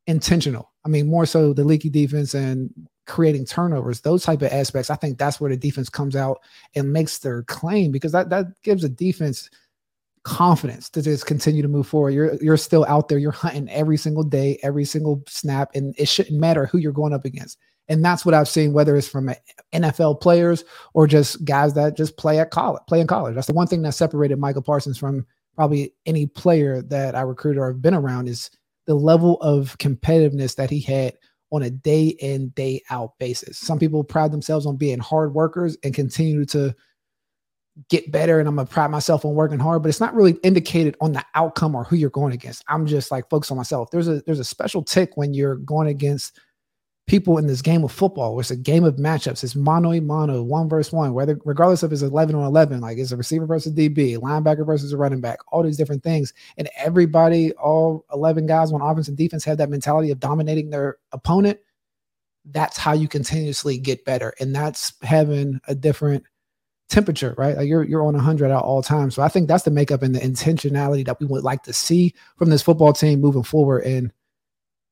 intentional. 0.06 0.72
I 0.86 0.90
mean, 0.90 1.08
more 1.08 1.26
so 1.26 1.52
the 1.52 1.64
leaky 1.64 1.90
defense 1.90 2.36
and 2.36 2.72
creating 3.08 3.46
turnovers, 3.46 4.02
those 4.02 4.24
type 4.24 4.44
of 4.44 4.54
aspects. 4.54 4.92
I 4.92 4.96
think 4.96 5.18
that's 5.18 5.42
where 5.42 5.50
the 5.50 5.58
defense 5.58 5.90
comes 5.90 6.16
out 6.16 6.40
and 6.76 6.94
makes 6.94 7.18
their 7.18 7.42
claim 7.44 7.92
because 7.92 8.12
that 8.12 8.30
that 8.30 8.46
gives 8.62 8.84
a 8.84 8.90
defense– 8.90 9.50
confidence 10.24 10.90
to 10.92 11.02
just 11.02 11.26
continue 11.26 11.62
to 11.62 11.68
move 11.68 11.88
forward. 11.88 12.12
You're 12.12 12.36
you're 12.42 12.58
still 12.58 12.86
out 12.88 13.08
there. 13.10 13.18
You're 13.18 13.32
hunting 13.32 13.70
every 13.70 13.98
single 13.98 14.24
day, 14.24 14.60
every 14.64 14.86
single 14.86 15.24
snap, 15.28 15.72
and 15.76 15.96
it 15.98 16.08
shouldn't 16.08 16.40
matter 16.40 16.66
who 16.66 16.78
you're 16.78 16.92
going 16.92 17.14
up 17.14 17.26
against. 17.26 17.58
And 17.88 18.06
that's 18.06 18.24
what 18.24 18.36
I've 18.36 18.48
seen, 18.48 18.72
whether 18.72 18.96
it's 18.96 19.08
from 19.08 19.32
NFL 19.74 20.22
players 20.22 20.64
or 20.94 21.08
just 21.08 21.44
guys 21.44 21.74
that 21.74 21.98
just 21.98 22.18
play 22.18 22.40
at 22.40 22.52
college, 22.52 22.84
play 22.88 23.02
in 23.02 23.08
college. 23.08 23.34
That's 23.34 23.48
the 23.48 23.54
one 23.54 23.66
thing 23.66 23.82
that 23.82 23.96
separated 23.96 24.38
Micah 24.38 24.62
Parsons 24.62 24.98
from 24.98 25.26
probably 25.56 25.94
any 26.06 26.28
player 26.28 26.84
that 26.84 27.16
I 27.16 27.22
recruited 27.22 27.60
or 27.60 27.68
have 27.68 27.82
been 27.82 27.96
around 27.96 28.30
is 28.30 28.52
the 28.86 28.94
level 28.94 29.42
of 29.42 29.78
competitiveness 29.80 30.56
that 30.56 30.70
he 30.70 30.80
had 30.80 31.16
on 31.52 31.64
a 31.64 31.70
day 31.70 32.10
in, 32.20 32.50
day 32.50 32.82
out 32.92 33.18
basis. 33.20 33.58
Some 33.58 33.80
people 33.80 34.04
pride 34.04 34.32
themselves 34.32 34.66
on 34.66 34.78
being 34.78 35.00
hard 35.00 35.34
workers 35.34 35.76
and 35.84 35.94
continue 35.94 36.46
to 36.46 36.76
get 37.88 38.12
better 38.12 38.40
and 38.40 38.48
I'm 38.48 38.56
gonna 38.56 38.68
pride 38.68 38.92
myself 38.92 39.24
on 39.24 39.36
working 39.36 39.60
hard, 39.60 39.82
but 39.82 39.90
it's 39.90 40.00
not 40.00 40.14
really 40.14 40.34
indicated 40.44 40.98
on 41.02 41.14
the 41.14 41.24
outcome 41.36 41.76
or 41.76 41.84
who 41.84 41.96
you're 41.96 42.10
going 42.10 42.34
against. 42.34 42.64
I'm 42.68 42.86
just 42.86 43.12
like 43.12 43.30
focused 43.30 43.52
on 43.52 43.58
myself. 43.58 43.92
There's 43.92 44.08
a 44.08 44.22
there's 44.24 44.40
a 44.40 44.44
special 44.44 44.84
tick 44.84 45.12
when 45.16 45.34
you're 45.34 45.56
going 45.56 45.88
against 45.88 46.40
people 47.08 47.38
in 47.38 47.48
this 47.48 47.62
game 47.62 47.84
of 47.84 47.92
football. 47.92 48.36
Where 48.36 48.42
it's 48.42 48.52
a 48.52 48.58
game 48.58 48.84
of 48.84 48.98
matchups. 48.98 49.44
It's 49.44 49.56
mano 49.56 49.94
a 49.94 50.00
mano, 50.00 50.44
one 50.44 50.68
versus 50.68 50.92
one, 50.92 51.14
whether 51.14 51.40
regardless 51.46 51.84
of 51.84 51.94
it's 51.94 52.02
11 52.02 52.36
on 52.36 52.44
11, 52.44 52.82
like 52.82 52.98
it's 52.98 53.12
a 53.12 53.18
receiver 53.18 53.46
versus 53.46 53.74
DB, 53.74 54.18
linebacker 54.18 54.66
versus 54.66 54.92
a 54.92 54.98
running 54.98 55.22
back, 55.22 55.40
all 55.52 55.64
these 55.64 55.78
different 55.78 56.04
things. 56.04 56.34
And 56.58 56.70
everybody, 56.78 57.54
all 57.54 58.06
11 58.14 58.46
guys 58.46 58.72
on 58.72 58.82
offense 58.82 59.08
and 59.08 59.18
defense 59.18 59.44
have 59.46 59.58
that 59.58 59.70
mentality 59.70 60.12
of 60.12 60.20
dominating 60.20 60.70
their 60.70 60.98
opponent. 61.12 61.60
That's 62.46 62.78
how 62.78 62.94
you 62.94 63.08
continuously 63.08 63.78
get 63.78 64.06
better. 64.06 64.34
And 64.40 64.56
that's 64.56 64.94
having 65.02 65.60
a 65.68 65.76
different– 65.76 66.24
temperature, 66.90 67.36
right? 67.38 67.56
Like 67.56 67.68
you're 67.68 67.84
you're 67.84 68.06
on 68.06 68.16
100 68.16 68.52
at 68.52 68.58
all 68.58 68.82
times. 68.82 69.16
So 69.16 69.22
I 69.22 69.30
think 69.30 69.48
that's 69.48 69.64
the 69.64 69.72
makeup 69.72 70.02
and 70.02 70.14
the 70.14 70.20
intentionality 70.20 71.06
that 71.06 71.20
we 71.20 71.26
would 71.28 71.44
like 71.44 71.64
to 71.64 71.74
see 71.74 72.14
from 72.38 72.50
this 72.50 72.62
football 72.62 72.94
team 72.94 73.22
moving 73.22 73.44
forward, 73.44 73.84
and 73.86 74.12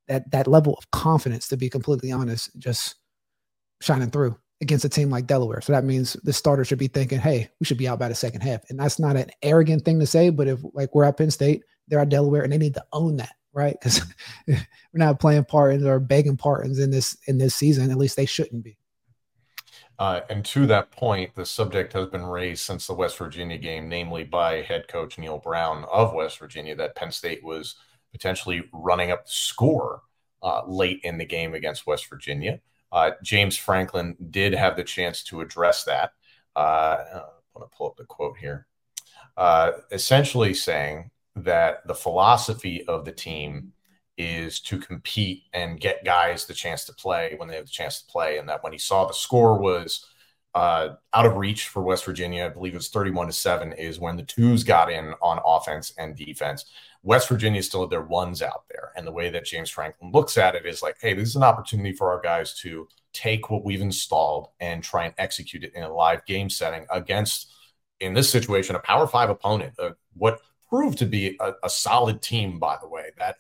that 0.08 0.30
that 0.32 0.48
level 0.48 0.76
of 0.76 0.90
confidence, 0.92 1.48
to 1.50 1.58
be 1.58 1.70
completely 1.70 2.12
honest, 2.12 2.58
just 2.58 2.96
shining 3.82 4.10
through 4.10 4.38
against 4.62 4.86
a 4.86 4.90
team 4.90 5.10
like 5.10 5.28
Delaware. 5.28 5.62
So 5.62 5.74
that 5.74 5.84
means 5.84 6.14
the 6.24 6.34
starter 6.34 6.64
should 6.64 6.80
be 6.80 6.88
thinking, 6.88 7.20
"Hey, 7.20 7.50
we 7.60 7.66
should 7.66 7.78
be 7.78 7.88
out 7.88 8.00
by 8.00 8.10
the 8.10 8.16
second 8.16 8.42
half," 8.42 8.62
and 8.70 8.80
that's 8.80 9.00
not 9.00 9.18
an 9.18 9.30
arrogant 9.42 9.84
thing 9.84 10.00
to 10.00 10.08
say. 10.08 10.30
But 10.30 10.48
if 10.48 10.60
like 10.74 10.94
we're 10.96 11.04
at 11.04 11.18
Penn 11.18 11.32
State, 11.32 11.64
they're 11.88 12.00
at 12.00 12.10
Delaware, 12.10 12.44
and 12.44 12.54
they 12.54 12.58
need 12.58 12.76
to 12.76 12.86
own 12.94 13.18
that, 13.18 13.34
right? 13.54 13.76
Because 13.80 14.02
we're 14.48 14.58
not 14.94 15.20
playing 15.20 15.46
partners 15.46 15.84
or 15.84 16.00
begging 16.00 16.38
partners 16.38 16.80
in 16.80 16.92
this 16.92 17.18
in 17.28 17.40
this 17.40 17.56
season. 17.56 17.92
At 17.92 17.98
least 17.98 18.16
they 18.16 18.26
shouldn't 18.26 18.64
be. 18.64 18.78
Uh, 20.00 20.22
and 20.30 20.46
to 20.46 20.68
that 20.68 20.92
point, 20.92 21.34
the 21.36 21.46
subject 21.46 21.94
has 21.94 22.08
been 22.08 22.26
raised 22.26 22.64
since 22.64 22.86
the 22.86 22.94
West 22.94 23.18
Virginia 23.18 23.58
game, 23.58 23.90
namely 23.90 24.24
by 24.24 24.62
head 24.62 24.88
coach 24.88 25.18
Neal 25.18 25.40
Brown 25.40 25.86
of 25.92 26.14
West 26.14 26.38
Virginia, 26.38 26.76
that 26.76 26.96
Penn 26.96 27.12
State 27.12 27.44
was 27.44 27.76
potentially 28.12 28.64
running 28.72 29.12
up 29.12 29.26
the 29.26 29.32
score 29.32 30.04
uh, 30.44 30.62
late 30.68 31.00
in 31.04 31.18
the 31.18 31.26
game 31.26 31.56
against 31.56 31.88
West 31.88 32.08
Virginia. 32.10 32.60
Uh, 32.92 33.12
James 33.24 33.58
Franklin 33.58 34.16
did 34.30 34.54
have 34.54 34.76
the 34.76 34.84
chance 34.84 35.24
to 35.24 35.42
address 35.42 35.84
that. 35.84 36.14
Uh, 36.56 36.60
I 36.60 37.24
want 37.56 37.70
to 37.70 37.78
pull 37.78 37.88
up 37.88 37.98
the 37.98 38.06
quote 38.06 38.38
here. 38.38 38.68
Uh, 39.36 39.72
essentially 39.92 40.54
saying 40.54 41.10
that 41.36 41.86
the 41.88 41.96
philosophy 41.96 42.86
of 42.88 43.06
the 43.06 43.12
team 43.12 43.74
is 44.18 44.60
to 44.62 44.80
compete 44.80 45.44
and 45.54 45.80
get 45.80 46.04
guys 46.04 46.46
the 46.46 46.54
chance 46.54 46.86
to 46.86 46.94
play 46.94 47.36
when 47.38 47.48
they 47.48 47.56
have 47.56 47.66
the 47.66 47.72
chance 47.72 48.02
to 48.02 48.12
play. 48.12 48.38
And 48.38 48.50
that 48.50 48.64
when 48.64 48.74
he 48.74 48.80
saw 48.80 49.06
the 49.06 49.14
score 49.14 49.60
was 49.60 50.06
uh, 50.56 50.96
out 51.14 51.26
of 51.26 51.38
reach 51.38 51.68
for 51.68 51.84
West 51.84 52.04
Virginia, 52.06 52.46
I 52.46 52.50
believe 52.50 52.74
it 52.74 52.78
was 52.78 52.90
31 52.90 53.28
to 53.28 53.34
7, 53.34 53.74
is 53.74 54.00
when 54.00 54.18
the 54.18 54.24
twos 54.24 54.64
got 54.64 54.92
in 54.92 55.14
on 55.22 55.40
offense 55.46 55.94
and 55.98 56.16
defense. 56.16 56.66
West 57.04 57.30
Virginia 57.30 57.62
still 57.62 57.82
had 57.82 57.92
their 57.92 58.02
ones 58.02 58.42
out 58.42 58.64
there. 58.70 58.92
And 58.96 59.06
the 59.06 59.12
way 59.12 59.30
that 59.30 59.46
James 59.46 59.70
Franklin 59.70 60.12
looks 60.12 60.38
at 60.38 60.56
it 60.56 60.66
is 60.66 60.82
like, 60.82 60.98
hey, 61.00 61.14
this 61.14 61.30
is 61.30 61.36
an 61.36 61.44
opportunity 61.44 61.94
for 61.94 62.12
our 62.12 62.20
guys 62.20 62.56
to 62.62 62.88
take 63.14 63.50
what 63.50 63.64
we've 63.64 63.82
installed 63.82 64.50
and 64.60 64.84
try 64.84 65.06
and 65.06 65.14
execute 65.18 65.64
it 65.64 65.74
in 65.76 65.84
a 65.84 65.94
live 65.94 66.26
game 66.26 66.50
setting 66.50 66.88
against, 66.90 67.54
in 68.00 68.14
this 68.14 68.30
situation, 68.30 68.76
a 68.76 68.80
power 68.80 69.08
five 69.08 69.30
opponent, 69.30 69.74
uh, 69.80 69.92
what 70.16 70.42
proved 70.70 70.98
to 70.98 71.06
be 71.06 71.38
a, 71.40 71.54
a 71.64 71.70
solid 71.70 72.22
team, 72.22 72.60
by 72.60 72.78
the 72.82 72.88
way. 72.88 73.12
That 73.18 73.38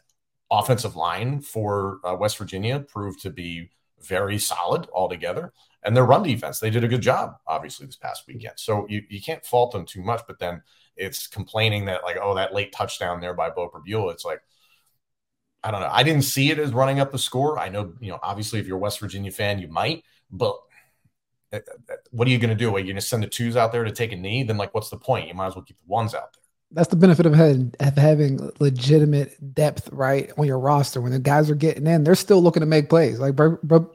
offensive 0.49 0.95
line 0.95 1.41
for 1.41 1.99
uh, 2.03 2.15
West 2.15 2.37
Virginia 2.37 2.79
proved 2.79 3.21
to 3.21 3.29
be 3.29 3.69
very 4.01 4.37
solid 4.37 4.87
altogether. 4.93 5.53
And 5.83 5.95
their 5.95 6.05
run 6.05 6.23
defense, 6.23 6.59
they 6.59 6.69
did 6.69 6.83
a 6.83 6.87
good 6.87 7.01
job, 7.01 7.37
obviously, 7.47 7.85
this 7.85 7.95
past 7.95 8.23
weekend. 8.27 8.55
So 8.57 8.85
you, 8.89 9.03
you 9.09 9.21
can't 9.21 9.45
fault 9.45 9.71
them 9.71 9.85
too 9.85 10.01
much, 10.01 10.21
but 10.27 10.39
then 10.39 10.61
it's 10.95 11.27
complaining 11.27 11.85
that, 11.85 12.03
like, 12.03 12.17
oh, 12.21 12.35
that 12.35 12.53
late 12.53 12.71
touchdown 12.73 13.21
there 13.21 13.33
by 13.33 13.49
Beau 13.49 13.69
Pribula. 13.69 14.11
It's 14.11 14.25
like, 14.25 14.41
I 15.63 15.71
don't 15.71 15.81
know. 15.81 15.89
I 15.91 16.03
didn't 16.03 16.23
see 16.23 16.51
it 16.51 16.59
as 16.59 16.73
running 16.73 16.99
up 16.99 17.11
the 17.11 17.17
score. 17.17 17.57
I 17.57 17.69
know, 17.69 17.93
you 17.99 18.09
know, 18.09 18.19
obviously 18.21 18.59
if 18.59 18.67
you're 18.67 18.77
a 18.77 18.79
West 18.79 18.99
Virginia 18.99 19.31
fan, 19.31 19.59
you 19.59 19.67
might, 19.67 20.03
but 20.31 20.57
uh, 21.53 21.57
uh, 21.57 21.95
what 22.11 22.27
are 22.27 22.31
you 22.31 22.39
going 22.39 22.49
to 22.49 22.55
do? 22.55 22.75
Are 22.75 22.79
you 22.79 22.85
going 22.85 22.95
to 22.95 23.01
send 23.01 23.23
the 23.23 23.27
twos 23.27 23.55
out 23.55 23.71
there 23.71 23.83
to 23.83 23.91
take 23.91 24.11
a 24.11 24.15
knee? 24.15 24.43
Then, 24.43 24.57
like, 24.57 24.73
what's 24.73 24.89
the 24.89 24.97
point? 24.97 25.27
You 25.27 25.33
might 25.33 25.47
as 25.47 25.55
well 25.55 25.63
keep 25.63 25.77
the 25.77 25.87
ones 25.87 26.13
out 26.13 26.33
there. 26.33 26.43
That's 26.71 26.89
the 26.89 26.95
benefit 26.97 27.25
of 27.25 27.33
having, 27.33 27.73
of 27.79 27.97
having 27.97 28.51
legitimate 28.59 29.53
depth, 29.53 29.89
right, 29.91 30.31
on 30.37 30.45
your 30.45 30.59
roster. 30.59 30.99
When 30.99 31.13
the 31.13 31.19
guys 31.19 31.49
are 31.49 31.55
getting 31.55 31.87
in, 31.87 32.03
they're 32.03 32.15
still 32.15 32.41
looking 32.41 32.59
to 32.59 32.65
make 32.65 32.89
plays. 32.89 33.19
Like, 33.19 33.35
bro, 33.35 33.57
bro 33.63 33.89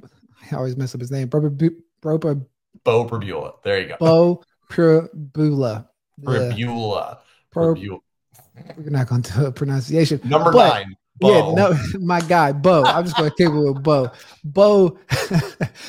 I 0.51 0.57
always 0.57 0.77
mess 0.77 0.95
up 0.95 1.01
his 1.01 1.11
name. 1.11 1.29
Bro, 1.29 1.51
bro, 1.51 1.71
bro, 2.01 2.19
bro 2.19 2.47
Beau 2.85 3.05
Pribula. 3.07 3.55
There 3.63 3.81
you 3.81 3.89
go. 3.89 3.97
Beau 3.99 4.43
Pribula. 4.71 5.89
Pribula. 6.21 7.19
Pribula. 7.55 7.99
We're 8.77 8.91
not 8.91 9.09
going 9.09 9.23
to 9.23 9.53
pronunciation. 9.53 10.21
Number 10.25 10.53
but, 10.53 10.75
nine. 10.75 10.97
Beau. 11.19 11.55
Yeah, 11.55 11.55
no, 11.55 11.79
my 12.01 12.21
guy, 12.21 12.53
Beau. 12.53 12.85
I'm 12.85 13.05
just 13.05 13.17
going 13.17 13.31
to 13.31 13.37
keep 13.37 13.49
it 13.49 13.59
with 13.59 13.83
Beau. 13.83 14.11
Beau, 14.45 14.99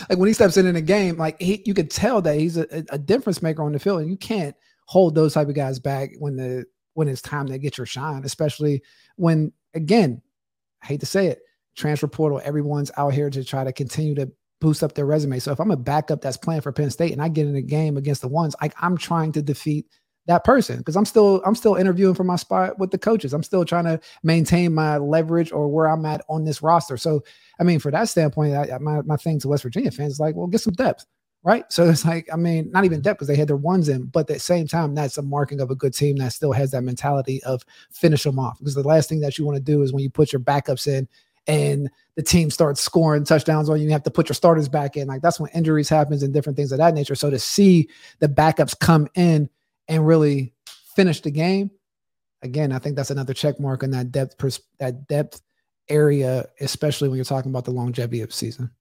like 0.10 0.18
when 0.18 0.28
he 0.28 0.34
steps 0.34 0.58
in 0.58 0.68
in 0.68 0.76
a 0.76 0.82
game, 0.82 1.18
like 1.18 1.42
he, 1.42 1.62
you 1.66 1.74
could 1.74 1.90
tell 1.90 2.22
that 2.22 2.38
he's 2.38 2.58
a, 2.58 2.68
a 2.90 2.98
difference 2.98 3.42
maker 3.42 3.64
on 3.64 3.72
the 3.72 3.80
field, 3.80 4.02
and 4.02 4.10
you 4.10 4.18
can't 4.18 4.56
hold 4.86 5.16
those 5.16 5.34
type 5.34 5.48
of 5.48 5.56
guys 5.56 5.80
back 5.80 6.12
when 6.20 6.36
the 6.36 6.66
when 6.94 7.08
it's 7.08 7.22
time 7.22 7.48
to 7.48 7.58
get 7.58 7.78
your 7.78 7.86
shine, 7.86 8.24
especially 8.24 8.82
when 9.16 9.52
again, 9.74 10.22
I 10.82 10.88
hate 10.88 11.00
to 11.00 11.06
say 11.06 11.28
it, 11.28 11.42
transfer 11.76 12.08
portal, 12.08 12.42
everyone's 12.44 12.92
out 12.98 13.14
here 13.14 13.30
to 13.30 13.44
try 13.44 13.64
to 13.64 13.74
continue 13.74 14.16
to 14.16 14.32
boost 14.62 14.84
up 14.84 14.94
their 14.94 15.06
resume. 15.06 15.40
So 15.40 15.52
if 15.52 15.60
I'm 15.60 15.72
a 15.72 15.78
backup 15.78 16.22
that's 16.22 16.38
playing 16.38 16.62
for 16.62 16.72
Penn 16.72 16.90
State 16.90 17.12
and 17.12 17.22
I 17.22 17.28
get 17.28 17.48
in 17.48 17.56
a 17.56 17.62
game 17.62 17.98
against 17.98 18.22
the 18.22 18.28
ones, 18.28 18.56
I'm 18.82 18.98
trying 18.98 19.32
to 19.34 19.42
defeat 19.42 19.88
that 20.26 20.44
person 20.46 20.78
because 20.78 20.96
I'm 20.96 21.06
still 21.06 21.42
I'm 21.46 21.56
still 21.56 21.76
interviewing 21.76 22.16
for 22.16 22.24
my 22.24 22.38
spot 22.38 22.80
with 22.80 22.92
the 22.92 22.98
coaches. 22.98 23.34
I'm 23.34 23.44
still 23.44 23.66
trying 23.66 23.86
to 23.86 24.00
maintain 24.24 24.74
my 24.74 24.98
leverage 24.98 25.52
or 25.52 25.68
where 25.68 25.88
I'm 25.88 26.06
at 26.06 26.22
on 26.30 26.46
this 26.46 26.62
roster. 26.62 26.98
So 26.98 27.24
I 27.60 27.64
mean, 27.64 27.80
for 27.80 27.92
that 27.92 28.10
standpoint, 28.10 28.56
I, 28.56 28.78
my 28.80 29.02
my 29.02 29.18
thing 29.18 29.40
to 29.42 29.50
West 29.50 29.64
Virginia 29.64 29.92
fans 29.92 30.14
is 30.14 30.20
like, 30.20 30.36
well, 30.36 30.48
get 30.48 30.62
some 30.62 30.74
depth, 30.74 31.06
right? 31.44 31.66
So 31.72 31.90
it's 31.90 32.06
like, 32.06 32.28
I 32.32 32.38
mean, 32.38 32.72
not 32.72 32.86
even 32.86 33.02
depth 33.02 33.18
because 33.18 33.28
they 33.28 33.36
had 33.36 33.50
their 33.50 33.58
ones 33.58 33.90
in, 33.90 34.06
but 34.06 34.22
at 34.22 34.28
the 34.28 34.40
same 34.40 34.68
time, 34.68 34.96
that's 34.96 35.18
a 35.18 35.22
marking 35.22 35.60
of 35.60 35.72
a 35.72 35.76
good 35.76 35.94
team 35.94 36.16
that 36.18 36.34
still 36.34 36.54
has 36.54 36.72
that 36.72 36.84
mentality 36.84 37.44
of 37.44 37.66
finish 37.92 38.24
them 38.24 38.40
off. 38.40 38.58
Because 38.60 38.76
the 38.76 38.84
last 38.88 39.10
thing 39.10 39.20
that 39.20 39.38
you 39.38 39.46
want 39.46 39.58
to 39.58 39.64
do 39.64 39.82
is 39.82 39.92
when 39.92 40.04
you 40.04 40.10
put 40.10 40.32
your 40.32 40.40
backups 40.40 40.88
in 40.88 41.08
and 41.46 41.90
the 42.16 42.24
team 42.24 42.50
starts 42.50 42.82
scoring 42.82 43.26
touchdowns 43.26 43.70
on 43.70 43.78
you, 43.78 43.86
you 43.86 43.92
have 43.92 44.04
to 44.04 44.12
put 44.12 44.30
your 44.30 44.36
starters 44.36 44.70
back 44.70 44.96
in. 44.96 45.08
Like 45.08 45.22
that's 45.22 45.40
when 45.40 45.52
injuries 45.52 45.90
happens 45.90 46.24
and 46.24 46.34
different 46.34 46.56
things 46.56 46.72
of 46.72 46.78
that 46.78 46.94
nature. 46.94 47.16
So 47.16 47.30
to 47.30 47.40
see 47.40 47.90
the 48.20 48.30
backups 48.30 48.80
come 48.80 49.10
in 49.16 49.50
and 49.90 50.08
really 50.08 50.54
finish 50.96 51.22
the 51.22 51.32
game, 51.32 51.72
again, 52.42 52.72
I 52.72 52.80
think 52.80 52.96
that's 52.96 53.12
another 53.12 53.34
check 53.34 53.60
mark 53.60 53.84
in 53.84 53.92
that 53.92 54.14
depth 54.14 54.38
pers- 54.38 54.62
that 54.80 55.08
depth 55.10 55.42
area, 55.90 56.48
especially 56.62 57.10
when 57.10 57.18
you're 57.18 57.26
talking 57.26 57.52
about 57.52 57.66
the 57.66 57.72
longevity 57.72 58.22
of 58.22 58.34
season. 58.34 58.72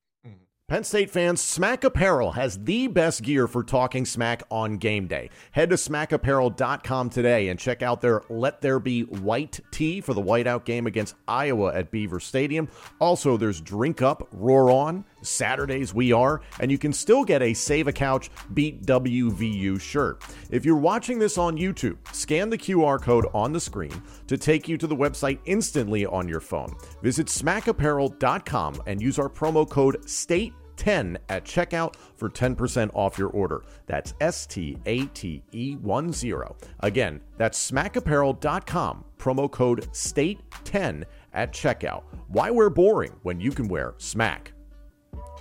Penn 0.72 0.84
State 0.84 1.10
fans, 1.10 1.38
Smack 1.42 1.84
Apparel 1.84 2.32
has 2.32 2.56
the 2.64 2.86
best 2.86 3.20
gear 3.20 3.46
for 3.46 3.62
talking 3.62 4.06
smack 4.06 4.42
on 4.50 4.78
game 4.78 5.06
day. 5.06 5.28
Head 5.50 5.68
to 5.68 5.76
smackapparel.com 5.76 7.10
today 7.10 7.48
and 7.48 7.60
check 7.60 7.82
out 7.82 8.00
their 8.00 8.22
Let 8.30 8.62
There 8.62 8.80
Be 8.80 9.02
White 9.02 9.60
tee 9.70 10.00
for 10.00 10.14
the 10.14 10.22
whiteout 10.22 10.64
game 10.64 10.86
against 10.86 11.14
Iowa 11.28 11.74
at 11.74 11.90
Beaver 11.90 12.20
Stadium. 12.20 12.70
Also, 13.02 13.36
there's 13.36 13.60
Drink 13.60 14.00
Up, 14.00 14.26
Roar 14.32 14.70
On, 14.70 15.04
Saturdays 15.20 15.92
We 15.92 16.10
Are, 16.10 16.40
and 16.58 16.70
you 16.70 16.78
can 16.78 16.94
still 16.94 17.22
get 17.22 17.42
a 17.42 17.52
Save 17.52 17.88
a 17.88 17.92
Couch 17.92 18.30
Beat 18.54 18.86
WVU 18.86 19.78
shirt. 19.78 20.24
If 20.50 20.64
you're 20.64 20.76
watching 20.76 21.18
this 21.18 21.36
on 21.36 21.58
YouTube, 21.58 21.98
scan 22.14 22.48
the 22.48 22.56
QR 22.56 22.98
code 22.98 23.26
on 23.34 23.52
the 23.52 23.60
screen 23.60 24.02
to 24.26 24.38
take 24.38 24.68
you 24.68 24.78
to 24.78 24.86
the 24.86 24.96
website 24.96 25.38
instantly 25.44 26.06
on 26.06 26.28
your 26.28 26.40
phone. 26.40 26.74
Visit 27.02 27.26
smackapparel.com 27.26 28.82
and 28.86 29.02
use 29.02 29.18
our 29.18 29.28
promo 29.28 29.68
code 29.68 30.08
STATE 30.08 30.54
10 30.76 31.18
at 31.28 31.44
checkout 31.44 31.94
for 32.16 32.28
10% 32.28 32.90
off 32.94 33.18
your 33.18 33.28
order. 33.30 33.62
That's 33.86 34.14
S 34.20 34.46
T 34.46 34.78
A 34.86 35.06
T 35.06 35.42
E 35.52 35.76
1 35.76 36.12
0. 36.12 36.56
Again, 36.80 37.20
that's 37.36 37.70
smackapparel.com, 37.70 39.04
promo 39.18 39.50
code 39.50 39.88
STATE10 39.92 41.04
at 41.32 41.52
checkout. 41.52 42.04
Why 42.28 42.50
wear 42.50 42.70
boring 42.70 43.14
when 43.22 43.40
you 43.40 43.50
can 43.50 43.68
wear 43.68 43.94
smack? 43.98 44.52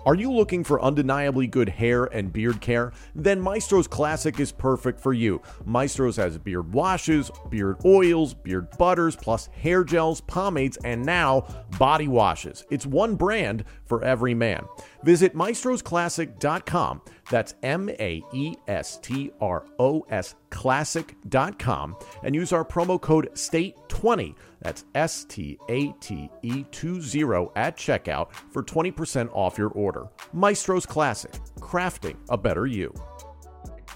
Are 0.04 0.16
you 0.16 0.32
looking 0.32 0.64
for 0.64 0.82
undeniably 0.82 1.46
good 1.46 1.70
hair 1.70 2.06
and 2.06 2.34
beard 2.34 2.60
care? 2.60 2.92
Then 3.14 3.40
Maestro's 3.40 3.88
Classic 3.88 4.40
is 4.40 4.52
perfect 4.52 5.00
for 5.00 5.14
you. 5.14 5.44
Maestro's 5.64 6.16
has 6.16 6.40
beard 6.40 6.74
washes, 6.74 7.30
beard 7.52 7.78
oils, 7.86 8.34
beard 8.34 8.76
butters, 8.80 9.16
plus 9.16 9.46
hair 9.54 9.84
gels, 9.84 10.20
pomades, 10.22 10.78
and 10.84 11.06
now 11.06 11.46
body 11.78 12.08
washes. 12.08 12.66
It's 12.72 12.88
one 12.88 13.14
brand 13.14 13.64
for 13.92 14.02
every 14.06 14.34
man. 14.34 14.66
Visit 15.04 15.36
maestrosclassic.com. 15.36 17.02
That's 17.30 17.56
M 17.62 17.90
A 17.90 18.24
E 18.32 18.56
S 18.70 18.98
T 19.00 19.32
R 19.42 19.66
O 19.80 20.06
S 20.10 20.36
classic.com 20.50 21.98
and 22.24 22.34
use 22.34 22.54
our 22.54 22.64
promo 22.64 23.00
code 23.02 23.30
STATE20. 23.34 24.34
That's 24.62 24.86
S 24.96 25.26
T 25.26 25.60
A 25.68 25.92
T 26.00 26.30
E 26.42 26.64
20 26.72 27.50
at 27.58 27.76
checkout 27.76 28.32
for 28.34 28.64
20% 28.64 29.30
off 29.34 29.58
your 29.58 29.72
order. 29.72 30.08
Maestro's 30.32 30.86
Classic, 30.86 31.34
crafting 31.60 32.16
a 32.30 32.38
better 32.38 32.66
you. 32.66 32.94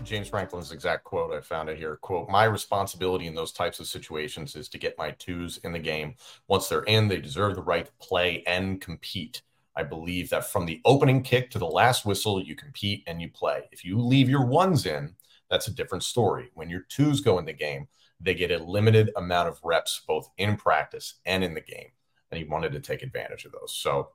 James 0.03 0.27
Franklin's 0.27 0.71
exact 0.71 1.03
quote, 1.03 1.34
I 1.34 1.39
found 1.39 1.69
it 1.69 1.77
here. 1.77 1.97
Quote, 1.97 2.29
my 2.29 2.43
responsibility 2.43 3.27
in 3.27 3.36
those 3.36 3.51
types 3.51 3.79
of 3.79 3.88
situations 3.88 4.55
is 4.55 4.67
to 4.69 4.77
get 4.77 4.97
my 4.97 5.12
twos 5.12 5.58
in 5.63 5.71
the 5.71 5.79
game. 5.79 6.15
Once 6.47 6.67
they're 6.67 6.84
in, 6.84 7.08
they 7.08 7.17
deserve 7.17 7.55
the 7.55 7.62
right 7.62 7.86
to 7.86 7.91
play 7.99 8.43
and 8.45 8.81
compete. 8.81 9.41
I 9.75 9.83
believe 9.83 10.29
that 10.29 10.49
from 10.51 10.65
the 10.65 10.81
opening 10.85 11.21
kick 11.21 11.51
to 11.51 11.59
the 11.59 11.65
last 11.65 12.05
whistle, 12.05 12.41
you 12.41 12.55
compete 12.55 13.03
and 13.07 13.21
you 13.21 13.29
play. 13.29 13.63
If 13.71 13.83
you 13.83 13.99
leave 13.99 14.29
your 14.29 14.45
ones 14.45 14.85
in, 14.85 15.15
that's 15.49 15.67
a 15.67 15.73
different 15.73 16.03
story. 16.03 16.49
When 16.53 16.69
your 16.69 16.85
twos 16.89 17.21
go 17.21 17.38
in 17.39 17.45
the 17.45 17.53
game, 17.53 17.88
they 18.19 18.33
get 18.33 18.51
a 18.51 18.63
limited 18.63 19.11
amount 19.17 19.49
of 19.49 19.59
reps 19.63 20.01
both 20.07 20.29
in 20.38 20.55
practice 20.55 21.15
and 21.25 21.43
in 21.43 21.53
the 21.53 21.61
game. 21.61 21.89
And 22.31 22.38
he 22.38 22.45
wanted 22.45 22.71
to 22.71 22.79
take 22.79 23.03
advantage 23.03 23.45
of 23.45 23.51
those. 23.51 23.75
So 23.75 24.09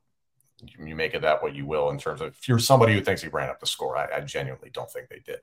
you 0.78 0.94
make 0.94 1.14
it 1.14 1.22
that 1.22 1.42
what 1.42 1.54
you 1.54 1.66
will 1.66 1.90
in 1.90 1.98
terms 1.98 2.20
of 2.20 2.28
if 2.28 2.48
you're 2.48 2.58
somebody 2.58 2.92
who 2.92 3.00
thinks 3.00 3.22
he 3.22 3.28
ran 3.28 3.48
up 3.48 3.60
the 3.60 3.66
score, 3.66 3.96
I, 3.96 4.08
I 4.16 4.20
genuinely 4.20 4.70
don't 4.70 4.90
think 4.90 5.08
they 5.08 5.20
did. 5.20 5.40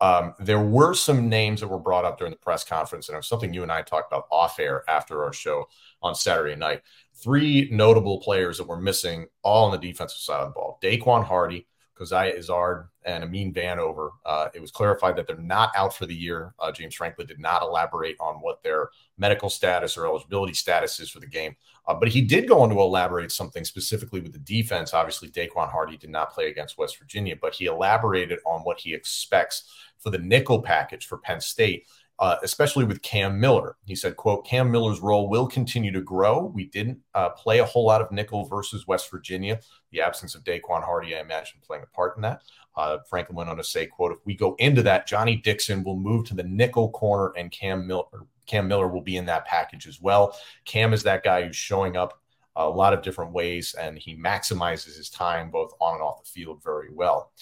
Um, 0.00 0.34
there 0.38 0.60
were 0.60 0.94
some 0.94 1.28
names 1.28 1.60
that 1.60 1.68
were 1.68 1.78
brought 1.78 2.04
up 2.04 2.18
during 2.18 2.32
the 2.32 2.38
press 2.38 2.64
conference, 2.64 3.08
and 3.08 3.14
it 3.14 3.18
was 3.18 3.26
something 3.26 3.52
you 3.52 3.62
and 3.62 3.72
I 3.72 3.82
talked 3.82 4.12
about 4.12 4.26
off 4.30 4.58
air 4.58 4.82
after 4.88 5.24
our 5.24 5.32
show 5.32 5.68
on 6.04 6.14
Saturday 6.14 6.54
night. 6.54 6.82
Three 7.14 7.68
notable 7.72 8.20
players 8.20 8.58
that 8.58 8.68
were 8.68 8.80
missing 8.80 9.26
all 9.42 9.66
on 9.66 9.72
the 9.72 9.78
defensive 9.78 10.18
side 10.18 10.40
of 10.40 10.48
the 10.48 10.52
ball 10.52 10.78
Daequan 10.82 11.24
Hardy, 11.24 11.66
Coziahr 11.98 12.36
Izzard, 12.36 12.88
and 13.04 13.24
Amin 13.24 13.52
Vanover. 13.52 14.10
Uh, 14.26 14.48
it 14.52 14.60
was 14.60 14.70
clarified 14.70 15.16
that 15.16 15.26
they're 15.26 15.36
not 15.36 15.72
out 15.76 15.94
for 15.94 16.06
the 16.06 16.14
year. 16.14 16.54
Uh, 16.58 16.72
James 16.72 16.94
Franklin 16.94 17.26
did 17.26 17.38
not 17.38 17.62
elaborate 17.62 18.16
on 18.20 18.36
what 18.36 18.62
their 18.62 18.90
medical 19.16 19.48
status 19.48 19.96
or 19.96 20.06
eligibility 20.06 20.54
status 20.54 21.00
is 21.00 21.08
for 21.08 21.20
the 21.20 21.26
game. 21.26 21.54
Uh, 21.86 21.94
but 21.94 22.08
he 22.08 22.20
did 22.20 22.48
go 22.48 22.60
on 22.62 22.70
to 22.70 22.80
elaborate 22.80 23.30
something 23.30 23.64
specifically 23.64 24.20
with 24.20 24.32
the 24.32 24.38
defense. 24.38 24.92
Obviously, 24.92 25.30
Daequan 25.30 25.70
Hardy 25.70 25.96
did 25.96 26.10
not 26.10 26.32
play 26.32 26.50
against 26.50 26.78
West 26.78 26.98
Virginia, 26.98 27.36
but 27.40 27.54
he 27.54 27.66
elaborated 27.66 28.38
on 28.44 28.60
what 28.62 28.80
he 28.80 28.92
expects 28.92 29.70
for 29.98 30.10
the 30.10 30.18
nickel 30.18 30.60
package 30.60 31.06
for 31.06 31.18
Penn 31.18 31.40
State 31.40 31.86
uh, 32.18 32.36
especially 32.42 32.84
with 32.84 33.02
Cam 33.02 33.40
Miller. 33.40 33.76
He 33.84 33.96
said, 33.96 34.16
quote, 34.16 34.46
Cam 34.46 34.70
Miller's 34.70 35.00
role 35.00 35.28
will 35.28 35.46
continue 35.46 35.90
to 35.92 36.00
grow. 36.00 36.44
We 36.44 36.66
didn't 36.66 37.00
uh, 37.14 37.30
play 37.30 37.58
a 37.58 37.64
whole 37.64 37.86
lot 37.86 38.00
of 38.00 38.12
nickel 38.12 38.44
versus 38.44 38.86
West 38.86 39.10
Virginia. 39.10 39.60
The 39.90 40.00
absence 40.00 40.34
of 40.34 40.44
Daequan 40.44 40.84
Hardy, 40.84 41.16
I 41.16 41.20
imagine, 41.20 41.60
playing 41.66 41.82
a 41.82 41.94
part 41.94 42.16
in 42.16 42.22
that. 42.22 42.42
Uh, 42.76 42.98
Franklin 43.08 43.36
went 43.36 43.50
on 43.50 43.56
to 43.56 43.64
say, 43.64 43.86
quote, 43.86 44.12
if 44.12 44.18
we 44.24 44.34
go 44.34 44.54
into 44.58 44.82
that, 44.82 45.06
Johnny 45.06 45.36
Dixon 45.36 45.82
will 45.82 45.96
move 45.96 46.26
to 46.26 46.34
the 46.34 46.42
nickel 46.44 46.90
corner 46.90 47.32
and 47.36 47.50
Cam 47.50 47.86
Miller, 47.86 48.04
Cam 48.46 48.68
Miller 48.68 48.88
will 48.88 49.00
be 49.00 49.16
in 49.16 49.26
that 49.26 49.46
package 49.46 49.86
as 49.86 50.00
well. 50.00 50.36
Cam 50.64 50.92
is 50.92 51.02
that 51.02 51.24
guy 51.24 51.44
who's 51.44 51.56
showing 51.56 51.96
up 51.96 52.20
a 52.56 52.68
lot 52.68 52.92
of 52.92 53.02
different 53.02 53.32
ways 53.32 53.74
and 53.74 53.98
he 53.98 54.14
maximizes 54.16 54.96
his 54.96 55.10
time 55.10 55.50
both 55.50 55.72
on 55.80 55.94
and 55.94 56.02
off 56.02 56.22
the 56.22 56.30
field 56.30 56.62
very 56.62 56.90
well. 56.92 57.32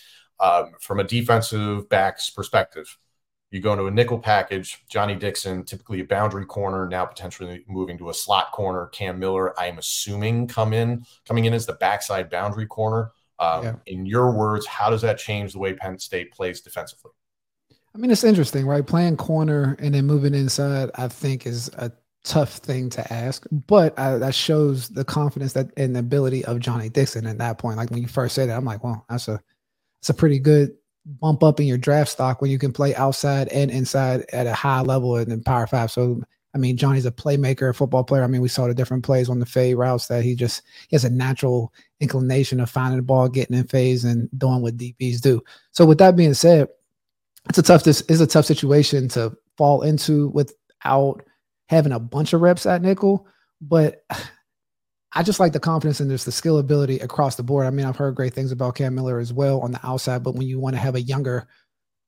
Um, 0.40 0.72
from 0.80 1.00
a 1.00 1.04
defensive 1.04 1.88
backs 1.88 2.30
perspective, 2.30 2.98
you 3.52 3.60
go 3.60 3.72
into 3.72 3.86
a 3.86 3.90
nickel 3.90 4.18
package, 4.18 4.82
Johnny 4.88 5.14
Dixon, 5.14 5.64
typically 5.64 6.00
a 6.00 6.04
boundary 6.04 6.46
corner, 6.46 6.88
now 6.88 7.04
potentially 7.04 7.64
moving 7.68 7.98
to 7.98 8.10
a 8.10 8.14
slot 8.14 8.52
corner. 8.52 8.86
Cam 8.86 9.18
Miller, 9.18 9.58
I 9.60 9.66
am 9.66 9.78
assuming 9.78 10.46
come 10.46 10.72
in 10.72 11.04
coming 11.26 11.44
in 11.44 11.52
as 11.52 11.66
the 11.66 11.74
backside 11.74 12.30
boundary 12.30 12.66
corner. 12.66 13.12
Um, 13.38 13.64
yeah. 13.64 13.74
In 13.86 14.06
your 14.06 14.30
words, 14.30 14.66
how 14.66 14.88
does 14.90 15.02
that 15.02 15.18
change 15.18 15.52
the 15.52 15.58
way 15.58 15.74
Penn 15.74 15.98
State 15.98 16.32
plays 16.32 16.60
defensively? 16.60 17.10
I 17.94 17.98
mean, 17.98 18.10
it's 18.10 18.24
interesting, 18.24 18.66
right? 18.66 18.86
Playing 18.86 19.16
corner 19.16 19.76
and 19.78 19.94
then 19.94 20.06
moving 20.06 20.34
inside, 20.34 20.90
I 20.94 21.08
think, 21.08 21.46
is 21.46 21.68
a 21.76 21.92
tough 22.24 22.54
thing 22.58 22.88
to 22.88 23.12
ask, 23.12 23.46
but 23.50 23.98
uh, 23.98 24.18
that 24.18 24.34
shows 24.34 24.88
the 24.88 25.04
confidence 25.04 25.52
that 25.54 25.70
and 25.76 25.94
the 25.94 26.00
ability 26.00 26.44
of 26.44 26.60
Johnny 26.60 26.88
Dixon 26.88 27.26
at 27.26 27.38
that 27.38 27.58
point. 27.58 27.76
Like 27.76 27.90
when 27.90 28.00
you 28.00 28.08
first 28.08 28.34
said 28.34 28.48
that, 28.48 28.56
I'm 28.56 28.64
like, 28.64 28.82
well, 28.84 29.04
that's 29.08 29.28
a 29.28 29.40
that's 30.00 30.10
a 30.10 30.14
pretty 30.14 30.38
good 30.38 30.76
bump 31.04 31.42
up 31.42 31.60
in 31.60 31.66
your 31.66 31.78
draft 31.78 32.10
stock 32.10 32.40
when 32.40 32.50
you 32.50 32.58
can 32.58 32.72
play 32.72 32.94
outside 32.94 33.48
and 33.48 33.70
inside 33.70 34.24
at 34.32 34.46
a 34.46 34.54
high 34.54 34.80
level 34.80 35.16
and 35.16 35.32
in 35.32 35.42
Power 35.42 35.66
Five. 35.66 35.90
So 35.90 36.22
I 36.54 36.58
mean, 36.58 36.76
Johnny's 36.76 37.06
a 37.06 37.10
playmaker, 37.10 37.70
a 37.70 37.74
football 37.74 38.04
player. 38.04 38.22
I 38.22 38.26
mean, 38.26 38.42
we 38.42 38.48
saw 38.48 38.66
the 38.66 38.74
different 38.74 39.04
plays 39.04 39.30
on 39.30 39.38
the 39.38 39.46
fade 39.46 39.76
routes 39.76 40.06
that 40.08 40.22
he 40.22 40.34
just 40.34 40.62
he 40.88 40.94
has 40.94 41.04
a 41.04 41.10
natural 41.10 41.72
inclination 42.00 42.60
of 42.60 42.68
finding 42.68 42.98
the 42.98 43.02
ball, 43.02 43.28
getting 43.28 43.56
in 43.56 43.66
phase, 43.66 44.04
and 44.04 44.28
doing 44.38 44.60
what 44.60 44.76
DBs 44.76 45.20
do. 45.20 45.42
So, 45.70 45.86
with 45.86 45.98
that 45.98 46.14
being 46.14 46.34
said, 46.34 46.68
it's 47.48 47.58
a 47.58 47.62
tough 47.62 47.84
this 47.84 48.02
is 48.02 48.20
a 48.20 48.26
tough 48.26 48.44
situation 48.44 49.08
to 49.08 49.32
fall 49.56 49.82
into 49.82 50.28
without 50.28 51.22
having 51.66 51.92
a 51.92 51.98
bunch 51.98 52.34
of 52.34 52.42
reps 52.42 52.66
at 52.66 52.82
nickel. 52.82 53.26
But 53.62 54.04
I 55.14 55.22
just 55.22 55.40
like 55.40 55.52
the 55.52 55.60
confidence 55.60 56.00
and 56.00 56.10
just 56.10 56.24
the 56.24 56.32
skill 56.32 56.58
ability 56.58 56.98
across 57.00 57.36
the 57.36 57.42
board. 57.42 57.66
I 57.66 57.70
mean, 57.70 57.84
I've 57.84 57.96
heard 57.96 58.14
great 58.14 58.32
things 58.32 58.50
about 58.50 58.76
Cam 58.76 58.94
Miller 58.94 59.18
as 59.18 59.32
well 59.32 59.60
on 59.60 59.72
the 59.72 59.80
outside, 59.86 60.22
but 60.22 60.34
when 60.34 60.46
you 60.46 60.58
want 60.58 60.74
to 60.74 60.80
have 60.80 60.94
a 60.94 61.02
younger 61.02 61.46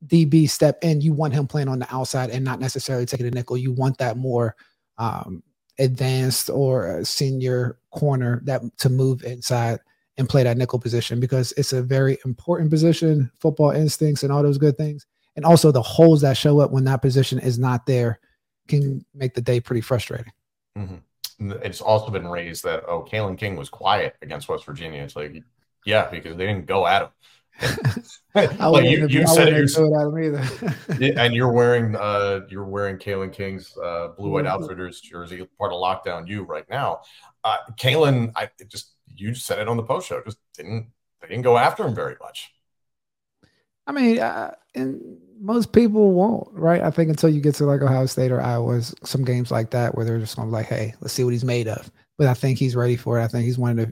DB 0.06 0.48
step 0.48 0.78
in, 0.82 1.00
you 1.00 1.12
want 1.12 1.34
him 1.34 1.46
playing 1.46 1.68
on 1.68 1.78
the 1.78 1.94
outside 1.94 2.30
and 2.30 2.44
not 2.44 2.60
necessarily 2.60 3.04
taking 3.04 3.26
a 3.26 3.30
nickel. 3.30 3.58
You 3.58 3.72
want 3.72 3.98
that 3.98 4.16
more 4.16 4.56
um, 4.96 5.42
advanced 5.78 6.48
or 6.48 7.04
senior 7.04 7.78
corner 7.90 8.40
that 8.44 8.62
to 8.78 8.88
move 8.88 9.22
inside 9.24 9.80
and 10.16 10.28
play 10.28 10.42
that 10.44 10.56
nickel 10.56 10.78
position 10.78 11.20
because 11.20 11.52
it's 11.56 11.72
a 11.72 11.82
very 11.82 12.18
important 12.24 12.70
position, 12.70 13.30
football 13.38 13.70
instincts 13.70 14.22
and 14.22 14.32
all 14.32 14.42
those 14.42 14.58
good 14.58 14.76
things. 14.76 15.06
And 15.36 15.44
also 15.44 15.72
the 15.72 15.82
holes 15.82 16.20
that 16.20 16.36
show 16.36 16.60
up 16.60 16.70
when 16.70 16.84
that 16.84 17.02
position 17.02 17.38
is 17.40 17.58
not 17.58 17.86
there 17.86 18.20
can 18.68 19.04
make 19.14 19.34
the 19.34 19.40
day 19.40 19.60
pretty 19.60 19.80
frustrating. 19.80 20.32
Mm-hmm. 20.78 20.96
It's 21.52 21.80
also 21.80 22.10
been 22.10 22.26
raised 22.26 22.64
that, 22.64 22.84
oh, 22.86 23.02
Kalen 23.02 23.38
King 23.38 23.56
was 23.56 23.68
quiet 23.68 24.16
against 24.22 24.48
West 24.48 24.64
Virginia. 24.64 25.02
It's 25.02 25.16
like, 25.16 25.42
yeah, 25.84 26.10
because 26.10 26.36
they 26.36 26.46
didn't 26.46 26.66
go 26.66 26.86
at 26.86 27.02
him. 27.02 27.08
like 28.34 28.84
you, 28.84 29.06
you 29.06 29.26
said 29.28 29.48
it 29.48 29.54
yourself, 29.54 29.92
and 31.00 31.34
you're 31.34 31.52
wearing 31.52 31.94
uh, 31.94 32.40
you're 32.48 32.64
wearing 32.64 32.98
Kalen 32.98 33.32
King's 33.32 33.76
uh, 33.78 34.08
blue 34.08 34.30
white 34.30 34.44
mm-hmm. 34.44 34.62
outfitters 34.62 35.00
jersey, 35.00 35.46
part 35.56 35.72
of 35.72 35.78
lockdown. 35.78 36.26
You 36.26 36.42
right 36.42 36.68
now, 36.68 37.02
uh, 37.44 37.58
Kalen. 37.78 38.32
I 38.34 38.48
just 38.66 38.94
you 39.06 39.36
said 39.36 39.60
it 39.60 39.68
on 39.68 39.76
the 39.76 39.84
post 39.84 40.08
show. 40.08 40.20
Just 40.24 40.38
didn't 40.56 40.88
they 41.22 41.28
didn't 41.28 41.44
go 41.44 41.56
after 41.56 41.86
him 41.86 41.94
very 41.94 42.16
much. 42.20 42.53
I 43.86 43.92
mean, 43.92 44.18
and 44.74 45.18
most 45.40 45.72
people 45.72 46.12
won't, 46.12 46.48
right? 46.52 46.82
I 46.82 46.90
think 46.90 47.10
until 47.10 47.28
you 47.28 47.40
get 47.40 47.54
to 47.56 47.64
like 47.64 47.82
Ohio 47.82 48.06
State 48.06 48.32
or 48.32 48.40
Iowa, 48.40 48.80
some 49.04 49.24
games 49.24 49.50
like 49.50 49.70
that 49.70 49.94
where 49.94 50.04
they're 50.04 50.18
just 50.18 50.36
going 50.36 50.48
to 50.48 50.50
be 50.50 50.56
like, 50.56 50.66
hey, 50.66 50.94
let's 51.00 51.12
see 51.12 51.24
what 51.24 51.32
he's 51.32 51.44
made 51.44 51.68
of. 51.68 51.90
But 52.16 52.28
I 52.28 52.34
think 52.34 52.58
he's 52.58 52.76
ready 52.76 52.96
for 52.96 53.18
it. 53.18 53.24
I 53.24 53.28
think 53.28 53.44
he's 53.44 53.58
one 53.58 53.78
of 53.78 53.90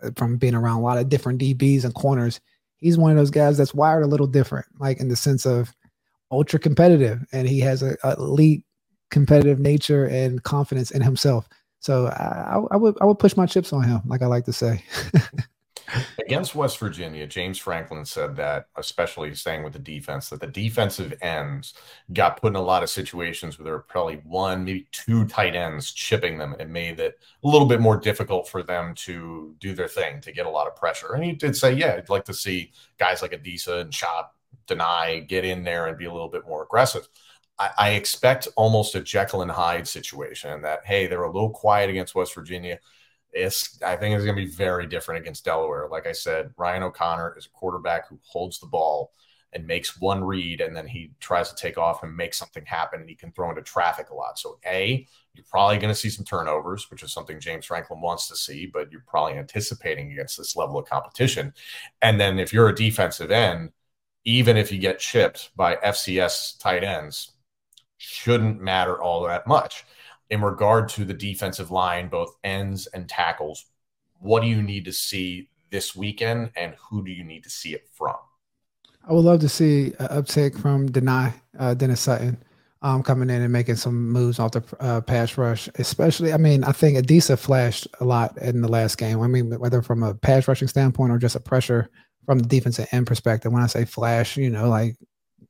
the, 0.00 0.12
from 0.16 0.36
being 0.36 0.54
around 0.54 0.78
a 0.78 0.82
lot 0.82 0.98
of 0.98 1.08
different 1.08 1.40
DBs 1.40 1.84
and 1.84 1.94
corners 1.94 2.40
he's 2.78 2.98
one 2.98 3.10
of 3.10 3.16
those 3.16 3.30
guys 3.30 3.56
that's 3.56 3.74
wired 3.74 4.04
a 4.04 4.08
little 4.08 4.26
different, 4.26 4.66
like 4.78 5.00
in 5.00 5.08
the 5.08 5.16
sense 5.16 5.46
of 5.46 5.74
ultra 6.30 6.58
competitive, 6.58 7.24
and 7.32 7.48
he 7.48 7.60
has 7.60 7.82
a, 7.82 7.96
a 8.04 8.14
elite 8.14 8.64
competitive 9.10 9.58
nature 9.58 10.06
and 10.06 10.42
confidence 10.42 10.90
in 10.90 11.02
himself. 11.02 11.48
So 11.80 12.06
I, 12.06 12.60
I, 12.70 12.76
would 12.76 12.96
I 13.00 13.04
would 13.04 13.18
push 13.18 13.36
my 13.36 13.46
chips 13.46 13.72
on 13.72 13.82
him, 13.82 14.00
like 14.06 14.22
I 14.22 14.26
like 14.26 14.44
to 14.46 14.52
say. 14.52 14.82
Against 16.18 16.54
West 16.54 16.78
Virginia, 16.78 17.26
James 17.26 17.58
Franklin 17.58 18.04
said 18.04 18.36
that, 18.36 18.66
especially 18.76 19.34
staying 19.34 19.62
with 19.62 19.72
the 19.72 19.78
defense, 19.78 20.28
that 20.30 20.40
the 20.40 20.46
defensive 20.46 21.14
ends 21.22 21.74
got 22.12 22.40
put 22.40 22.48
in 22.48 22.56
a 22.56 22.60
lot 22.60 22.82
of 22.82 22.90
situations 22.90 23.58
where 23.58 23.64
there 23.64 23.74
were 23.74 23.80
probably 23.80 24.16
one, 24.24 24.64
maybe 24.64 24.86
two 24.92 25.26
tight 25.26 25.54
ends 25.54 25.92
chipping 25.92 26.38
them. 26.38 26.56
It 26.58 26.68
made 26.68 26.98
it 26.98 27.18
a 27.44 27.48
little 27.48 27.68
bit 27.68 27.80
more 27.80 27.96
difficult 27.96 28.48
for 28.48 28.62
them 28.62 28.94
to 28.96 29.54
do 29.60 29.74
their 29.74 29.88
thing, 29.88 30.20
to 30.22 30.32
get 30.32 30.46
a 30.46 30.50
lot 30.50 30.66
of 30.66 30.76
pressure. 30.76 31.14
And 31.14 31.24
he 31.24 31.32
did 31.32 31.56
say, 31.56 31.72
yeah, 31.72 31.94
I'd 31.94 32.08
like 32.08 32.24
to 32.24 32.34
see 32.34 32.72
guys 32.98 33.22
like 33.22 33.32
Adisa 33.32 33.82
and 33.82 33.94
Shot 33.94 34.32
deny, 34.66 35.20
get 35.20 35.44
in 35.44 35.62
there 35.62 35.86
and 35.86 35.96
be 35.96 36.06
a 36.06 36.12
little 36.12 36.28
bit 36.28 36.46
more 36.46 36.64
aggressive. 36.64 37.08
I, 37.58 37.70
I 37.78 37.90
expect 37.90 38.48
almost 38.56 38.94
a 38.94 39.00
Jekyll 39.00 39.42
and 39.42 39.50
Hyde 39.50 39.88
situation 39.88 40.62
that, 40.62 40.84
hey, 40.84 41.06
they're 41.06 41.22
a 41.22 41.32
little 41.32 41.50
quiet 41.50 41.90
against 41.90 42.14
West 42.14 42.34
Virginia 42.34 42.78
it's 43.36 43.80
I 43.82 43.96
think 43.96 44.14
it's 44.14 44.24
going 44.24 44.36
to 44.36 44.42
be 44.42 44.50
very 44.50 44.86
different 44.86 45.20
against 45.20 45.44
Delaware. 45.44 45.88
Like 45.90 46.06
I 46.06 46.12
said, 46.12 46.52
Ryan 46.56 46.84
O'Connor 46.84 47.34
is 47.36 47.46
a 47.46 47.50
quarterback 47.50 48.08
who 48.08 48.18
holds 48.22 48.58
the 48.58 48.66
ball 48.66 49.12
and 49.52 49.66
makes 49.66 50.00
one 50.00 50.24
read, 50.24 50.60
and 50.60 50.74
then 50.74 50.86
he 50.86 51.12
tries 51.20 51.50
to 51.50 51.56
take 51.56 51.78
off 51.78 52.02
and 52.02 52.16
make 52.16 52.34
something 52.34 52.64
happen, 52.66 53.00
and 53.00 53.08
he 53.08 53.14
can 53.14 53.32
throw 53.32 53.48
into 53.48 53.62
traffic 53.62 54.10
a 54.10 54.14
lot. 54.14 54.38
So, 54.38 54.58
a 54.66 55.06
you're 55.34 55.44
probably 55.50 55.78
going 55.78 55.92
to 55.92 55.98
see 55.98 56.08
some 56.08 56.24
turnovers, 56.24 56.90
which 56.90 57.02
is 57.02 57.12
something 57.12 57.38
James 57.38 57.66
Franklin 57.66 58.00
wants 58.00 58.26
to 58.28 58.36
see, 58.36 58.66
but 58.66 58.90
you're 58.90 59.04
probably 59.06 59.38
anticipating 59.38 60.10
against 60.10 60.38
this 60.38 60.56
level 60.56 60.78
of 60.78 60.88
competition. 60.88 61.52
And 62.00 62.18
then 62.18 62.38
if 62.38 62.54
you're 62.54 62.70
a 62.70 62.74
defensive 62.74 63.30
end, 63.30 63.72
even 64.24 64.56
if 64.56 64.72
you 64.72 64.78
get 64.78 64.98
chipped 64.98 65.50
by 65.54 65.76
FCS 65.76 66.58
tight 66.58 66.82
ends, 66.82 67.32
shouldn't 67.98 68.60
matter 68.60 69.00
all 69.00 69.22
that 69.24 69.46
much 69.46 69.84
in 70.30 70.42
regard 70.42 70.88
to 70.90 71.04
the 71.04 71.14
defensive 71.14 71.70
line, 71.70 72.08
both 72.08 72.36
ends 72.44 72.86
and 72.88 73.08
tackles, 73.08 73.66
what 74.18 74.42
do 74.42 74.48
you 74.48 74.62
need 74.62 74.84
to 74.84 74.92
see 74.92 75.50
this 75.70 75.94
weekend 75.94 76.50
and 76.56 76.74
who 76.74 77.04
do 77.04 77.10
you 77.10 77.24
need 77.24 77.44
to 77.44 77.50
see 77.50 77.74
it 77.74 77.88
from? 77.92 78.16
I 79.08 79.12
would 79.12 79.24
love 79.24 79.40
to 79.40 79.48
see 79.48 79.92
an 79.98 80.08
uptake 80.10 80.56
from 80.56 80.88
Dani, 80.88 81.32
uh, 81.58 81.74
Dennis 81.74 82.00
Sutton 82.00 82.42
um, 82.82 83.02
coming 83.02 83.30
in 83.30 83.42
and 83.42 83.52
making 83.52 83.76
some 83.76 84.10
moves 84.10 84.38
off 84.38 84.52
the 84.52 84.64
uh, 84.80 85.00
pass 85.00 85.38
rush, 85.38 85.68
especially. 85.76 86.32
I 86.32 86.36
mean, 86.36 86.64
I 86.64 86.72
think 86.72 86.98
Adisa 86.98 87.38
flashed 87.38 87.86
a 88.00 88.04
lot 88.04 88.36
in 88.38 88.62
the 88.62 88.68
last 88.68 88.98
game. 88.98 89.20
I 89.20 89.28
mean, 89.28 89.50
whether 89.58 89.80
from 89.82 90.02
a 90.02 90.14
pass 90.14 90.48
rushing 90.48 90.68
standpoint 90.68 91.12
or 91.12 91.18
just 91.18 91.36
a 91.36 91.40
pressure 91.40 91.90
from 92.24 92.40
the 92.40 92.46
defensive 92.46 92.88
end 92.92 93.06
perspective. 93.06 93.52
When 93.52 93.62
I 93.62 93.66
say 93.66 93.84
flash, 93.84 94.36
you 94.36 94.50
know, 94.50 94.68
like 94.68 94.96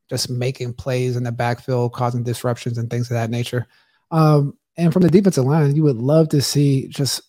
just 0.08 0.30
making 0.30 0.74
plays 0.74 1.16
in 1.16 1.24
the 1.24 1.32
backfield, 1.32 1.92
causing 1.92 2.22
disruptions 2.22 2.78
and 2.78 2.88
things 2.88 3.10
of 3.10 3.14
that 3.14 3.30
nature. 3.30 3.66
Um, 4.10 4.56
and 4.76 4.92
from 4.92 5.02
the 5.02 5.10
defensive 5.10 5.44
line, 5.44 5.74
you 5.74 5.82
would 5.82 5.96
love 5.96 6.28
to 6.30 6.42
see 6.42 6.88
just 6.88 7.22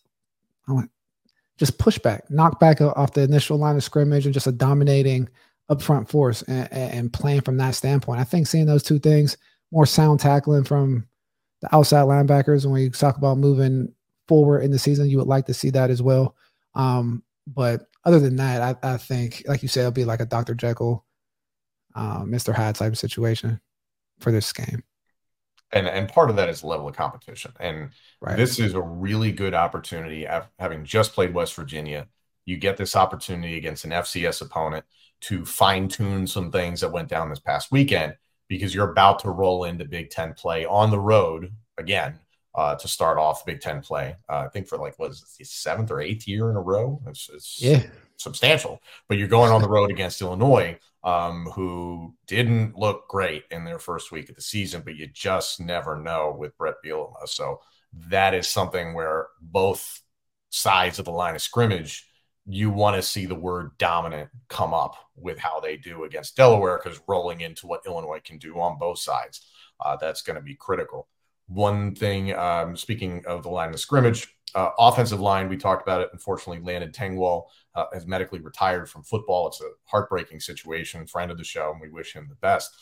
just 1.57 1.77
pushback, 1.79 2.21
knock 2.29 2.59
back 2.59 2.81
off 2.81 3.13
the 3.13 3.21
initial 3.21 3.57
line 3.57 3.75
of 3.75 3.83
scrimmage, 3.83 4.25
and 4.25 4.33
just 4.33 4.47
a 4.47 4.51
dominating 4.51 5.27
upfront 5.71 6.07
force 6.07 6.43
and, 6.43 6.71
and 6.71 7.13
playing 7.13 7.41
from 7.41 7.57
that 7.57 7.73
standpoint. 7.75 8.19
I 8.19 8.23
think 8.23 8.47
seeing 8.47 8.65
those 8.65 8.83
two 8.83 8.99
things, 8.99 9.37
more 9.71 9.85
sound 9.85 10.19
tackling 10.19 10.63
from 10.63 11.07
the 11.61 11.75
outside 11.75 12.05
linebackers, 12.05 12.63
when 12.63 12.73
we 12.73 12.89
talk 12.89 13.17
about 13.17 13.39
moving 13.39 13.91
forward 14.27 14.61
in 14.61 14.71
the 14.71 14.79
season, 14.79 15.09
you 15.09 15.17
would 15.17 15.27
like 15.27 15.45
to 15.47 15.53
see 15.53 15.69
that 15.71 15.89
as 15.89 16.01
well. 16.01 16.35
Um, 16.75 17.23
but 17.47 17.87
other 18.05 18.19
than 18.19 18.35
that, 18.35 18.77
I, 18.83 18.93
I, 18.93 18.97
think, 18.97 19.43
like 19.47 19.63
you 19.63 19.67
said, 19.67 19.81
it'll 19.81 19.91
be 19.91 20.05
like 20.05 20.19
a 20.19 20.25
Dr. 20.25 20.53
Jekyll, 20.53 21.05
uh, 21.95 22.23
Mr. 22.23 22.53
Hyde 22.53 22.75
type 22.75 22.91
of 22.91 22.99
situation 22.99 23.59
for 24.19 24.31
this 24.31 24.53
game 24.53 24.83
and 25.71 25.87
and 25.87 26.07
part 26.09 26.29
of 26.29 26.35
that 26.35 26.49
is 26.49 26.63
level 26.63 26.87
of 26.87 26.95
competition 26.95 27.51
and 27.59 27.89
right. 28.21 28.37
this 28.37 28.59
is 28.59 28.73
a 28.73 28.81
really 28.81 29.31
good 29.31 29.53
opportunity 29.53 30.25
having 30.59 30.85
just 30.85 31.13
played 31.13 31.33
west 31.33 31.53
virginia 31.55 32.07
you 32.45 32.57
get 32.57 32.77
this 32.77 32.95
opportunity 32.95 33.57
against 33.57 33.85
an 33.85 33.91
fcs 33.91 34.41
opponent 34.41 34.85
to 35.19 35.45
fine 35.45 35.87
tune 35.87 36.25
some 36.27 36.51
things 36.51 36.81
that 36.81 36.91
went 36.91 37.09
down 37.09 37.29
this 37.29 37.39
past 37.39 37.71
weekend 37.71 38.15
because 38.47 38.73
you're 38.73 38.91
about 38.91 39.19
to 39.19 39.29
roll 39.29 39.65
into 39.65 39.83
big 39.85 40.09
10 40.09 40.33
play 40.33 40.65
on 40.65 40.91
the 40.91 40.99
road 40.99 41.51
again 41.77 42.19
uh, 42.55 42.73
to 42.75 42.87
start 42.87 43.19
off 43.19 43.45
big 43.45 43.61
10 43.61 43.81
play 43.81 44.15
uh, 44.29 44.43
i 44.45 44.47
think 44.47 44.67
for 44.67 44.77
like 44.77 44.97
what 44.97 45.11
is 45.11 45.21
it 45.21 45.37
the 45.37 45.45
seventh 45.45 45.91
or 45.91 46.01
eighth 46.01 46.27
year 46.27 46.49
in 46.49 46.55
a 46.55 46.61
row 46.61 47.01
it's, 47.07 47.29
it's 47.33 47.61
yeah 47.61 47.83
substantial 48.17 48.81
but 49.07 49.17
you're 49.17 49.27
going 49.27 49.51
on 49.51 49.61
the 49.61 49.69
road 49.69 49.89
against 49.91 50.21
illinois 50.21 50.77
um, 51.07 51.45
who 51.53 52.13
didn't 52.27 52.77
look 52.77 53.07
great 53.07 53.45
in 53.49 53.63
their 53.63 53.79
first 53.79 54.11
week 54.11 54.27
of 54.27 54.35
the 54.35 54.41
season, 54.41 54.81
but 54.83 54.97
you 54.97 55.07
just 55.07 55.57
never 55.57 55.95
know 55.95 56.35
with 56.37 56.57
Brett 56.57 56.75
Bielema. 56.85 57.27
So 57.27 57.61
that 58.09 58.33
is 58.33 58.45
something 58.45 58.93
where 58.93 59.27
both 59.39 60.01
sides 60.49 60.99
of 60.99 61.05
the 61.05 61.11
line 61.11 61.35
of 61.35 61.41
scrimmage, 61.41 62.05
you 62.45 62.69
want 62.69 62.97
to 62.97 63.01
see 63.01 63.25
the 63.25 63.35
word 63.35 63.71
dominant 63.77 64.29
come 64.49 64.73
up 64.73 64.95
with 65.15 65.37
how 65.37 65.61
they 65.61 65.77
do 65.77 66.03
against 66.03 66.35
Delaware 66.35 66.81
because 66.83 66.99
rolling 67.07 67.39
into 67.39 67.67
what 67.67 67.85
Illinois 67.85 68.21
can 68.21 68.37
do 68.37 68.59
on 68.59 68.77
both 68.77 68.99
sides, 68.99 69.47
uh, 69.79 69.95
that's 69.95 70.21
going 70.21 70.35
to 70.35 70.41
be 70.41 70.55
critical. 70.55 71.07
One 71.47 71.95
thing, 71.95 72.33
um, 72.35 72.75
speaking 72.75 73.23
of 73.25 73.43
the 73.43 73.49
line 73.49 73.69
of 73.69 73.79
scrimmage, 73.79 74.27
uh, 74.57 74.71
offensive 74.79 75.19
line, 75.19 75.47
we 75.47 75.55
talked 75.55 75.83
about 75.83 76.01
it. 76.01 76.09
Unfortunately, 76.13 76.59
Landon 76.63 76.91
Tengwall 76.91 77.43
uh, 77.75 77.85
has 77.93 78.07
medically 78.07 78.39
retired 78.39 78.89
from 78.89 79.03
football. 79.03 79.47
It's 79.47 79.61
a 79.61 79.69
heartbreaking 79.85 80.39
situation. 80.39 81.05
Friend 81.05 81.29
of 81.29 81.37
the 81.37 81.43
show, 81.43 81.69
and 81.71 81.79
we 81.79 81.89
wish 81.89 82.13
him 82.13 82.25
the 82.27 82.35
best. 82.35 82.75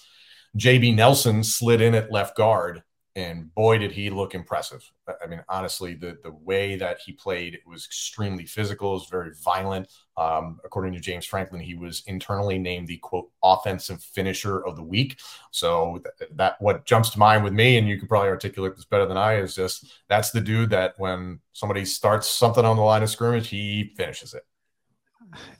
JB 0.57 0.95
Nelson 0.95 1.43
slid 1.43 1.81
in 1.81 1.93
at 1.93 2.13
left 2.13 2.37
guard 2.37 2.81
and 3.15 3.53
boy 3.55 3.77
did 3.77 3.93
he 3.93 4.09
look 4.09 4.35
impressive. 4.35 4.91
I 5.23 5.27
mean 5.27 5.41
honestly 5.47 5.93
the 5.93 6.17
the 6.21 6.31
way 6.31 6.75
that 6.75 6.99
he 7.05 7.13
played 7.13 7.59
was 7.65 7.85
extremely 7.85 8.45
physical 8.45 8.91
it 8.91 8.95
was 8.95 9.09
very 9.09 9.31
violent. 9.41 9.87
Um, 10.17 10.59
according 10.63 10.93
to 10.93 10.99
james 10.99 11.25
franklin 11.25 11.61
he 11.61 11.75
was 11.75 12.03
internally 12.07 12.57
named 12.57 12.87
the 12.87 12.97
quote 12.97 13.29
offensive 13.43 14.03
finisher 14.03 14.65
of 14.65 14.75
the 14.75 14.83
week. 14.83 15.19
So 15.51 16.01
th- 16.19 16.31
that 16.35 16.61
what 16.61 16.85
jumps 16.85 17.09
to 17.11 17.19
mind 17.19 17.43
with 17.43 17.53
me 17.53 17.77
and 17.77 17.87
you 17.87 17.97
could 17.99 18.09
probably 18.09 18.29
articulate 18.29 18.75
this 18.75 18.85
better 18.85 19.05
than 19.05 19.17
i 19.17 19.35
is 19.35 19.55
just 19.55 19.85
that's 20.09 20.31
the 20.31 20.41
dude 20.41 20.71
that 20.71 20.93
when 20.97 21.39
somebody 21.53 21.85
starts 21.85 22.27
something 22.27 22.65
on 22.65 22.75
the 22.75 22.81
line 22.81 23.03
of 23.03 23.09
scrimmage 23.09 23.47
he 23.47 23.93
finishes 23.95 24.33
it. 24.33 24.45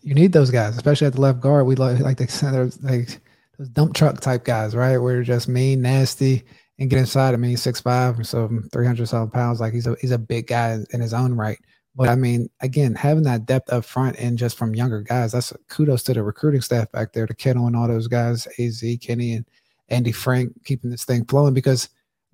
You 0.01 0.13
need 0.13 0.33
those 0.33 0.51
guys 0.51 0.75
especially 0.75 1.07
at 1.07 1.13
the 1.13 1.21
left 1.21 1.39
guard. 1.39 1.65
We 1.65 1.75
like 1.75 1.99
like 1.99 2.17
the 2.17 2.27
center 2.27 2.69
like 2.81 3.21
those 3.57 3.69
dump 3.69 3.93
truck 3.93 4.19
type 4.19 4.43
guys 4.43 4.75
right? 4.75 4.97
They're 4.97 5.23
just 5.23 5.47
mean 5.47 5.81
nasty 5.81 6.43
and 6.79 6.89
get 6.89 6.99
inside. 6.99 7.33
I 7.33 7.37
mean, 7.37 7.51
he's 7.51 7.61
six 7.61 7.79
five, 7.81 8.25
so 8.27 8.49
three 8.71 8.85
hundred 8.85 9.07
something 9.07 9.31
pounds. 9.31 9.59
Like 9.59 9.73
he's 9.73 9.87
a 9.87 9.95
he's 10.01 10.11
a 10.11 10.17
big 10.17 10.47
guy 10.47 10.77
in 10.91 11.01
his 11.01 11.13
own 11.13 11.33
right. 11.33 11.59
But 11.95 12.09
I 12.09 12.15
mean, 12.15 12.49
again, 12.59 12.93
having 12.93 13.23
that 13.23 13.45
depth 13.45 13.71
up 13.71 13.85
front 13.85 14.17
and 14.17 14.37
just 14.37 14.57
from 14.57 14.75
younger 14.75 15.01
guys, 15.01 15.31
that's 15.31 15.53
kudos 15.69 16.03
to 16.03 16.13
the 16.13 16.23
recruiting 16.23 16.61
staff 16.61 16.91
back 16.91 17.13
there, 17.13 17.25
to 17.25 17.33
Kittle 17.33 17.67
and 17.67 17.75
all 17.75 17.87
those 17.87 18.07
guys, 18.07 18.47
Az, 18.59 18.83
Kenny, 19.01 19.33
and 19.33 19.45
Andy 19.87 20.11
Frank, 20.11 20.51
keeping 20.65 20.89
this 20.89 21.05
thing 21.05 21.23
flowing 21.23 21.53
because 21.53 21.87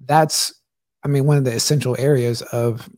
that's, 0.05 0.51
I 1.03 1.09
mean, 1.09 1.25
one 1.27 1.37
of 1.37 1.43
the 1.43 1.53
essential 1.53 1.95
areas 1.99 2.41
of 2.41 2.89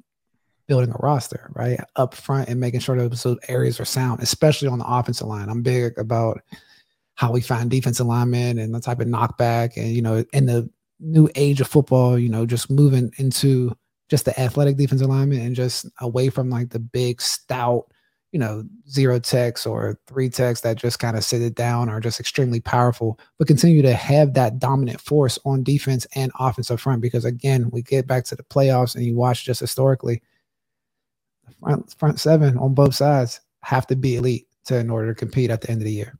building 0.68 0.92
a 0.92 0.98
roster, 1.00 1.52
right? 1.54 1.82
Up 1.98 2.14
front 2.14 2.48
and 2.48 2.62
making 2.62 2.80
sure 2.80 2.96
those 2.96 3.28
areas 3.50 3.82
are 3.82 3.86
sound, 3.86 4.22
especially 4.22 4.70
on 4.70 4.80
the 4.80 4.88
offensive 4.88 5.28
line. 5.28 5.50
I'm 5.50 5.64
big 5.64 5.98
about 5.98 6.40
how 7.16 7.34
we 7.34 7.42
find 7.42 7.70
defensive 7.70 8.08
linemen 8.08 8.58
and 8.58 8.74
the 8.74 8.80
type 8.80 9.02
of 9.02 9.08
knockback 9.08 9.76
and, 9.76 9.90
you 9.90 10.02
know, 10.02 10.24
in 10.32 10.46
the 10.46 10.70
new 11.04 11.30
age 11.36 11.62
of 11.62 11.68
football, 11.68 12.18
you 12.18 12.30
know, 12.30 12.46
just 12.46 12.72
moving 12.72 13.12
into 13.18 13.76
just 14.10 14.26
the 14.26 14.40
athletic 14.40 14.78
defensive 14.78 15.08
lineman 15.08 15.42
and 15.42 15.56
just 15.56 15.86
away 16.00 16.30
from 16.30 16.50
like 16.50 16.70
the 16.70 16.80
big 16.80 17.22
stout, 17.22 17.86
you 18.32 18.40
know, 18.40 18.64
zero 18.90 19.20
techs 19.20 19.66
or 19.66 20.00
three 20.08 20.30
techs 20.30 20.62
that 20.62 20.78
just 20.78 21.00
kind 21.00 21.18
of 21.18 21.24
sit 21.24 21.42
it 21.42 21.56
down 21.56 21.90
or 21.90 22.00
just 22.00 22.20
extremely 22.20 22.60
powerful, 22.60 23.20
but 23.38 23.48
continue 23.48 23.82
to 23.82 23.94
have 23.94 24.34
that 24.34 24.60
dominant 24.60 25.00
force 25.02 25.38
on 25.46 25.64
defense 25.64 26.08
and 26.16 26.32
offensive 26.40 26.82
front. 26.82 27.02
Because 27.02 27.26
again, 27.26 27.70
we 27.72 27.82
get 27.82 28.08
back 28.08 28.26
to 28.26 28.36
the 28.36 28.44
playoffs 28.44 28.96
and 28.96 29.06
you 29.06 29.16
watch 29.16 29.46
just 29.46 29.60
historically, 29.60 30.22
front 31.60 31.94
front 31.98 32.20
seven 32.20 32.58
on 32.58 32.74
both 32.74 32.96
sides 32.96 33.42
have 33.62 33.88
to 33.88 33.96
be 33.96 34.16
elite 34.16 34.48
to 34.66 34.78
in 34.78 34.90
order 34.90 35.14
to 35.14 35.20
compete 35.20 35.50
at 35.50 35.62
the 35.62 35.70
end 35.70 35.82
of 35.82 35.86
the 35.86 35.92
year. 35.92 36.18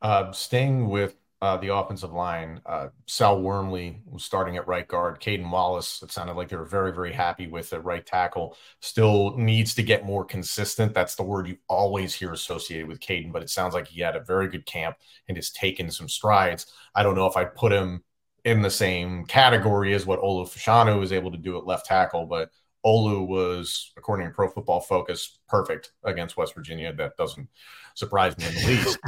Uh, 0.00 0.30
staying 0.32 0.88
with 0.88 1.16
uh, 1.40 1.56
the 1.56 1.72
offensive 1.72 2.12
line. 2.12 2.60
Uh, 2.66 2.88
Sal 3.06 3.40
Wormley 3.40 4.00
was 4.06 4.24
starting 4.24 4.56
at 4.56 4.66
right 4.66 4.86
guard. 4.86 5.20
Caedan 5.20 5.50
Wallace, 5.50 6.02
it 6.02 6.10
sounded 6.10 6.34
like 6.34 6.48
they 6.48 6.56
were 6.56 6.64
very, 6.64 6.92
very 6.92 7.12
happy 7.12 7.46
with 7.46 7.70
the 7.70 7.80
right 7.80 8.04
tackle. 8.04 8.56
Still 8.80 9.36
needs 9.36 9.74
to 9.74 9.82
get 9.82 10.04
more 10.04 10.24
consistent. 10.24 10.94
That's 10.94 11.14
the 11.14 11.22
word 11.22 11.46
you 11.46 11.56
always 11.68 12.12
hear 12.12 12.32
associated 12.32 12.88
with 12.88 13.00
Caedan, 13.00 13.30
but 13.30 13.42
it 13.42 13.50
sounds 13.50 13.74
like 13.74 13.86
he 13.86 14.00
had 14.00 14.16
a 14.16 14.24
very 14.24 14.48
good 14.48 14.66
camp 14.66 14.96
and 15.28 15.36
has 15.36 15.50
taken 15.50 15.90
some 15.90 16.08
strides. 16.08 16.66
I 16.94 17.02
don't 17.04 17.14
know 17.14 17.26
if 17.26 17.36
I'd 17.36 17.54
put 17.54 17.72
him 17.72 18.02
in 18.44 18.62
the 18.62 18.70
same 18.70 19.24
category 19.26 19.94
as 19.94 20.06
what 20.06 20.20
Olu 20.20 20.48
Fashanu 20.48 20.98
was 20.98 21.12
able 21.12 21.30
to 21.30 21.38
do 21.38 21.56
at 21.56 21.66
left 21.66 21.86
tackle, 21.86 22.26
but 22.26 22.50
Olu 22.84 23.26
was, 23.26 23.92
according 23.96 24.26
to 24.28 24.32
Pro 24.32 24.48
Football 24.48 24.80
Focus, 24.80 25.38
perfect 25.48 25.92
against 26.04 26.36
West 26.36 26.54
Virginia. 26.54 26.92
That 26.92 27.16
doesn't 27.16 27.48
surprise 27.94 28.36
me 28.38 28.46
in 28.46 28.54
the 28.54 28.66
least. 28.66 28.98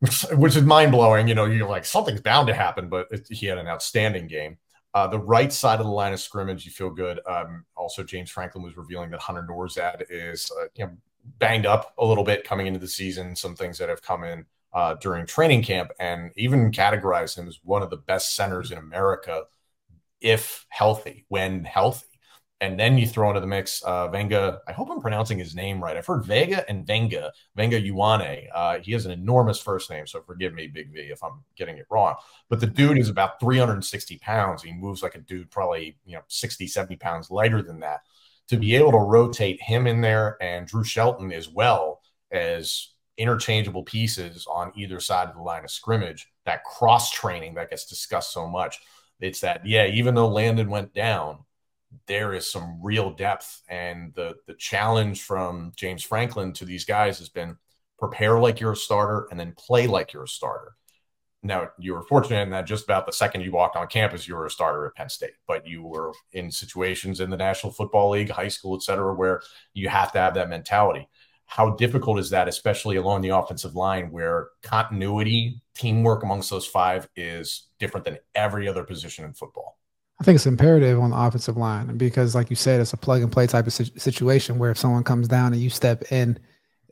which 0.32 0.56
is 0.56 0.62
mind 0.62 0.92
blowing. 0.92 1.26
You 1.28 1.34
know, 1.34 1.46
you're 1.46 1.68
like 1.68 1.84
something's 1.84 2.20
bound 2.20 2.48
to 2.48 2.54
happen, 2.54 2.88
but 2.88 3.08
it, 3.10 3.26
he 3.30 3.46
had 3.46 3.58
an 3.58 3.66
outstanding 3.66 4.26
game. 4.28 4.58
Uh, 4.94 5.06
the 5.06 5.18
right 5.18 5.52
side 5.52 5.80
of 5.80 5.86
the 5.86 5.92
line 5.92 6.12
of 6.12 6.20
scrimmage, 6.20 6.64
you 6.64 6.70
feel 6.70 6.90
good. 6.90 7.20
Um, 7.26 7.64
also, 7.76 8.02
James 8.02 8.30
Franklin 8.30 8.64
was 8.64 8.76
revealing 8.76 9.10
that 9.10 9.20
Hunter 9.20 9.46
Nourzad 9.48 10.04
is 10.08 10.50
uh, 10.60 10.66
you 10.76 10.86
know 10.86 10.92
banged 11.38 11.66
up 11.66 11.94
a 11.98 12.04
little 12.04 12.24
bit 12.24 12.44
coming 12.44 12.66
into 12.66 12.78
the 12.78 12.88
season. 12.88 13.34
Some 13.36 13.54
things 13.54 13.78
that 13.78 13.88
have 13.88 14.02
come 14.02 14.24
in 14.24 14.46
uh, 14.72 14.94
during 14.94 15.26
training 15.26 15.62
camp, 15.62 15.90
and 15.98 16.30
even 16.36 16.70
categorize 16.70 17.36
him 17.36 17.48
as 17.48 17.58
one 17.62 17.82
of 17.82 17.90
the 17.90 17.96
best 17.96 18.34
centers 18.34 18.70
in 18.70 18.78
America 18.78 19.44
if 20.20 20.64
healthy, 20.68 21.24
when 21.28 21.64
healthy. 21.64 22.06
And 22.60 22.78
then 22.78 22.98
you 22.98 23.06
throw 23.06 23.28
into 23.28 23.40
the 23.40 23.46
mix 23.46 23.82
uh, 23.82 24.08
Venga. 24.08 24.60
I 24.66 24.72
hope 24.72 24.90
I'm 24.90 25.00
pronouncing 25.00 25.38
his 25.38 25.54
name 25.54 25.82
right. 25.82 25.96
I've 25.96 26.06
heard 26.06 26.24
Vega 26.24 26.68
and 26.68 26.84
Venga, 26.84 27.32
Venga 27.54 27.80
Ioane. 27.80 28.48
Uh, 28.52 28.78
he 28.80 28.92
has 28.92 29.06
an 29.06 29.12
enormous 29.12 29.60
first 29.60 29.90
name, 29.90 30.08
so 30.08 30.22
forgive 30.22 30.54
me, 30.54 30.66
Big 30.66 30.92
V, 30.92 31.00
if 31.02 31.22
I'm 31.22 31.44
getting 31.54 31.78
it 31.78 31.86
wrong. 31.88 32.16
But 32.48 32.58
the 32.58 32.66
dude 32.66 32.98
is 32.98 33.08
about 33.08 33.38
360 33.38 34.18
pounds. 34.18 34.62
He 34.62 34.72
moves 34.72 35.04
like 35.04 35.14
a 35.14 35.20
dude 35.20 35.50
probably 35.52 35.96
you 36.04 36.14
know 36.14 36.22
60, 36.26 36.66
70 36.66 36.96
pounds 36.96 37.30
lighter 37.30 37.62
than 37.62 37.78
that. 37.80 38.00
To 38.48 38.56
be 38.56 38.74
able 38.74 38.92
to 38.92 38.98
rotate 38.98 39.62
him 39.62 39.86
in 39.86 40.00
there 40.00 40.36
and 40.40 40.66
Drew 40.66 40.82
Shelton 40.82 41.32
as 41.32 41.48
well 41.48 42.00
as 42.32 42.88
interchangeable 43.18 43.82
pieces 43.82 44.46
on 44.48 44.72
either 44.74 45.00
side 45.00 45.28
of 45.28 45.34
the 45.34 45.42
line 45.42 45.64
of 45.64 45.70
scrimmage, 45.70 46.28
that 46.46 46.64
cross 46.64 47.10
training 47.10 47.54
that 47.54 47.70
gets 47.70 47.84
discussed 47.84 48.32
so 48.32 48.48
much. 48.48 48.80
It's 49.20 49.40
that, 49.40 49.66
yeah, 49.66 49.86
even 49.86 50.14
though 50.14 50.28
Landon 50.28 50.70
went 50.70 50.94
down, 50.94 51.38
there 52.06 52.34
is 52.34 52.50
some 52.50 52.80
real 52.82 53.10
depth. 53.10 53.62
And 53.68 54.14
the 54.14 54.36
the 54.46 54.54
challenge 54.54 55.22
from 55.22 55.72
James 55.76 56.02
Franklin 56.02 56.52
to 56.54 56.64
these 56.64 56.84
guys 56.84 57.18
has 57.18 57.28
been 57.28 57.56
prepare 57.98 58.38
like 58.38 58.60
you're 58.60 58.72
a 58.72 58.76
starter 58.76 59.26
and 59.30 59.38
then 59.38 59.54
play 59.56 59.86
like 59.86 60.12
you're 60.12 60.24
a 60.24 60.28
starter. 60.28 60.74
Now 61.42 61.70
you 61.78 61.94
were 61.94 62.02
fortunate 62.02 62.42
in 62.42 62.50
that 62.50 62.66
just 62.66 62.84
about 62.84 63.06
the 63.06 63.12
second 63.12 63.42
you 63.42 63.52
walked 63.52 63.76
on 63.76 63.86
campus, 63.86 64.26
you 64.26 64.34
were 64.34 64.46
a 64.46 64.50
starter 64.50 64.86
at 64.86 64.94
Penn 64.94 65.08
State, 65.08 65.34
but 65.46 65.66
you 65.66 65.82
were 65.82 66.12
in 66.32 66.50
situations 66.50 67.20
in 67.20 67.30
the 67.30 67.36
National 67.36 67.72
Football 67.72 68.10
League, 68.10 68.30
high 68.30 68.48
school, 68.48 68.74
et 68.74 68.82
cetera, 68.82 69.14
where 69.14 69.40
you 69.72 69.88
have 69.88 70.12
to 70.12 70.18
have 70.18 70.34
that 70.34 70.48
mentality. 70.48 71.08
How 71.46 71.70
difficult 71.70 72.18
is 72.18 72.30
that, 72.30 72.48
especially 72.48 72.96
along 72.96 73.22
the 73.22 73.30
offensive 73.30 73.74
line, 73.74 74.10
where 74.10 74.48
continuity, 74.62 75.62
teamwork 75.74 76.22
amongst 76.22 76.50
those 76.50 76.66
five 76.66 77.08
is 77.16 77.68
different 77.78 78.04
than 78.04 78.18
every 78.34 78.68
other 78.68 78.84
position 78.84 79.24
in 79.24 79.32
football? 79.32 79.78
I 80.20 80.24
think 80.24 80.36
it's 80.36 80.46
imperative 80.46 80.98
on 80.98 81.10
the 81.10 81.16
offensive 81.16 81.56
line 81.56 81.96
because, 81.96 82.34
like 82.34 82.50
you 82.50 82.56
said, 82.56 82.80
it's 82.80 82.92
a 82.92 82.96
plug 82.96 83.22
and 83.22 83.30
play 83.30 83.46
type 83.46 83.66
of 83.66 83.72
situation 83.72 84.58
where 84.58 84.70
if 84.70 84.78
someone 84.78 85.04
comes 85.04 85.28
down 85.28 85.52
and 85.52 85.62
you 85.62 85.70
step 85.70 86.10
in, 86.10 86.38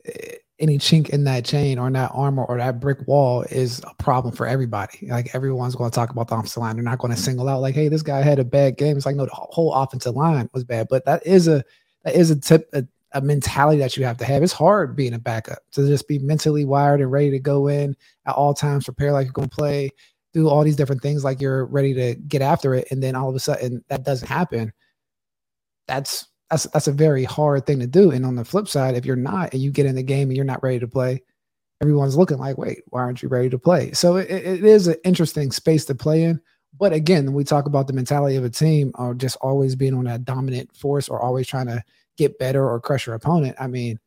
eh, 0.05 0.35
any 0.59 0.79
chink 0.79 1.09
in 1.09 1.23
that 1.25 1.45
chain 1.45 1.77
or 1.77 1.85
in 1.87 1.93
that 1.93 2.09
armor 2.13 2.43
or 2.45 2.57
that 2.57 2.79
brick 2.79 3.07
wall 3.07 3.43
is 3.43 3.79
a 3.83 3.93
problem 4.01 4.33
for 4.33 4.47
everybody. 4.47 5.07
Like 5.07 5.35
everyone's 5.35 5.75
going 5.75 5.91
to 5.91 5.95
talk 5.95 6.09
about 6.09 6.29
the 6.29 6.35
offensive 6.35 6.61
line. 6.61 6.75
They're 6.75 6.83
not 6.83 6.97
going 6.97 7.13
to 7.13 7.19
single 7.19 7.47
out 7.47 7.61
like, 7.61 7.75
"Hey, 7.75 7.89
this 7.89 8.01
guy 8.01 8.21
had 8.21 8.39
a 8.39 8.43
bad 8.45 8.77
game." 8.77 8.97
It's 8.97 9.05
like, 9.05 9.15
no, 9.15 9.25
the 9.25 9.31
whole 9.33 9.73
offensive 9.73 10.15
line 10.15 10.49
was 10.53 10.63
bad. 10.63 10.87
But 10.89 11.05
that 11.05 11.25
is 11.27 11.47
a 11.47 11.63
that 12.05 12.15
is 12.15 12.31
a 12.31 12.39
tip 12.39 12.69
a, 12.73 12.85
a 13.11 13.21
mentality 13.21 13.79
that 13.79 13.97
you 13.97 14.05
have 14.05 14.17
to 14.17 14.25
have. 14.25 14.41
It's 14.41 14.53
hard 14.53 14.95
being 14.95 15.13
a 15.13 15.19
backup 15.19 15.59
to 15.73 15.85
just 15.85 16.07
be 16.07 16.17
mentally 16.19 16.65
wired 16.65 17.01
and 17.01 17.11
ready 17.11 17.29
to 17.31 17.39
go 17.39 17.67
in 17.67 17.95
at 18.25 18.35
all 18.35 18.53
times, 18.53 18.85
prepare 18.85 19.11
like 19.11 19.25
you're 19.25 19.33
going 19.33 19.49
to 19.49 19.55
play 19.55 19.91
do 20.33 20.49
all 20.49 20.63
these 20.63 20.75
different 20.75 21.01
things 21.01 21.23
like 21.23 21.41
you're 21.41 21.65
ready 21.65 21.93
to 21.93 22.15
get 22.27 22.41
after 22.41 22.73
it 22.75 22.87
and 22.91 23.01
then 23.01 23.15
all 23.15 23.29
of 23.29 23.35
a 23.35 23.39
sudden 23.39 23.83
that 23.89 24.03
doesn't 24.03 24.27
happen 24.27 24.71
that's 25.87 26.27
that's 26.49 26.63
that's 26.65 26.87
a 26.87 26.93
very 26.93 27.23
hard 27.23 27.65
thing 27.65 27.79
to 27.79 27.87
do. 27.87 28.11
And 28.11 28.25
on 28.25 28.35
the 28.35 28.45
flip 28.45 28.67
side 28.67 28.95
if 28.95 29.05
you're 29.05 29.15
not 29.15 29.53
and 29.53 29.61
you 29.61 29.71
get 29.71 29.85
in 29.85 29.95
the 29.95 30.03
game 30.03 30.29
and 30.29 30.35
you're 30.35 30.45
not 30.45 30.63
ready 30.63 30.79
to 30.79 30.87
play 30.87 31.21
everyone's 31.81 32.17
looking 32.17 32.39
like 32.39 32.57
wait 32.57 32.79
why 32.87 33.01
aren't 33.01 33.21
you 33.21 33.29
ready 33.29 33.49
to 33.49 33.59
play? 33.59 33.91
So 33.93 34.17
it, 34.17 34.29
it 34.29 34.65
is 34.65 34.87
an 34.87 34.95
interesting 35.03 35.51
space 35.51 35.85
to 35.85 35.95
play 35.95 36.23
in. 36.23 36.41
But 36.77 36.93
again 36.93 37.33
we 37.33 37.43
talk 37.43 37.65
about 37.65 37.87
the 37.87 37.93
mentality 37.93 38.35
of 38.35 38.45
a 38.45 38.49
team 38.49 38.91
or 38.95 39.13
just 39.13 39.37
always 39.41 39.75
being 39.75 39.93
on 39.93 40.05
that 40.05 40.25
dominant 40.25 40.75
force 40.75 41.09
or 41.09 41.21
always 41.21 41.47
trying 41.47 41.67
to 41.67 41.83
get 42.17 42.39
better 42.39 42.67
or 42.67 42.79
crush 42.79 43.05
your 43.05 43.13
opponent 43.13 43.55
i 43.59 43.67
mean 43.67 43.99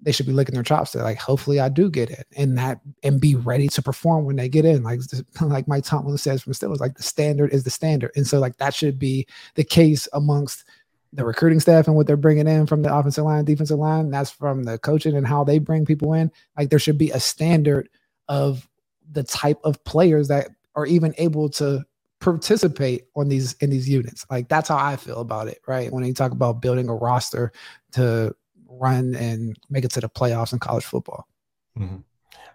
they 0.00 0.12
should 0.12 0.26
be 0.26 0.32
licking 0.32 0.54
their 0.54 0.62
chops. 0.62 0.92
To 0.92 1.02
like 1.02 1.18
hopefully 1.18 1.60
I 1.60 1.68
do 1.68 1.90
get 1.90 2.10
it 2.10 2.26
and 2.36 2.56
that 2.58 2.80
and 3.02 3.20
be 3.20 3.34
ready 3.34 3.68
to 3.68 3.82
perform 3.82 4.24
when 4.24 4.36
they 4.36 4.48
get 4.48 4.64
in. 4.64 4.82
Like 4.82 5.00
like 5.40 5.68
Mike 5.68 5.84
Tomlin 5.84 6.18
says 6.18 6.42
from 6.42 6.52
Steelers 6.52 6.80
like 6.80 6.96
the 6.96 7.02
standard 7.02 7.52
is 7.52 7.64
the 7.64 7.70
standard. 7.70 8.12
And 8.16 8.26
so 8.26 8.38
like 8.38 8.56
that 8.58 8.74
should 8.74 8.98
be 8.98 9.26
the 9.54 9.64
case 9.64 10.08
amongst 10.12 10.64
the 11.12 11.24
recruiting 11.24 11.60
staff 11.60 11.86
and 11.86 11.96
what 11.96 12.06
they're 12.06 12.16
bringing 12.16 12.46
in 12.46 12.66
from 12.66 12.82
the 12.82 12.94
offensive 12.94 13.24
line 13.24 13.44
defensive 13.44 13.78
line. 13.78 14.10
That's 14.10 14.30
from 14.30 14.64
the 14.64 14.78
coaching 14.78 15.16
and 15.16 15.26
how 15.26 15.44
they 15.44 15.58
bring 15.58 15.86
people 15.86 16.12
in. 16.12 16.30
Like 16.58 16.70
there 16.70 16.78
should 16.78 16.98
be 16.98 17.10
a 17.10 17.20
standard 17.20 17.88
of 18.28 18.68
the 19.10 19.22
type 19.22 19.58
of 19.64 19.82
players 19.84 20.28
that 20.28 20.48
are 20.74 20.86
even 20.86 21.14
able 21.16 21.48
to 21.48 21.84
participate 22.20 23.04
on 23.14 23.28
these 23.28 23.54
in 23.54 23.70
these 23.70 23.88
units. 23.88 24.26
Like 24.30 24.48
that's 24.48 24.68
how 24.68 24.76
I 24.76 24.96
feel 24.96 25.20
about 25.20 25.48
it 25.48 25.60
right? 25.66 25.90
When 25.90 26.04
you 26.04 26.12
talk 26.12 26.32
about 26.32 26.60
building 26.60 26.88
a 26.88 26.94
roster 26.94 27.52
to 27.92 28.34
run 28.68 29.14
and 29.14 29.56
make 29.70 29.84
it 29.84 29.90
to 29.92 30.00
the 30.00 30.08
playoffs 30.08 30.52
in 30.52 30.58
college 30.58 30.84
football. 30.84 31.26
Mm-hmm. 31.78 31.96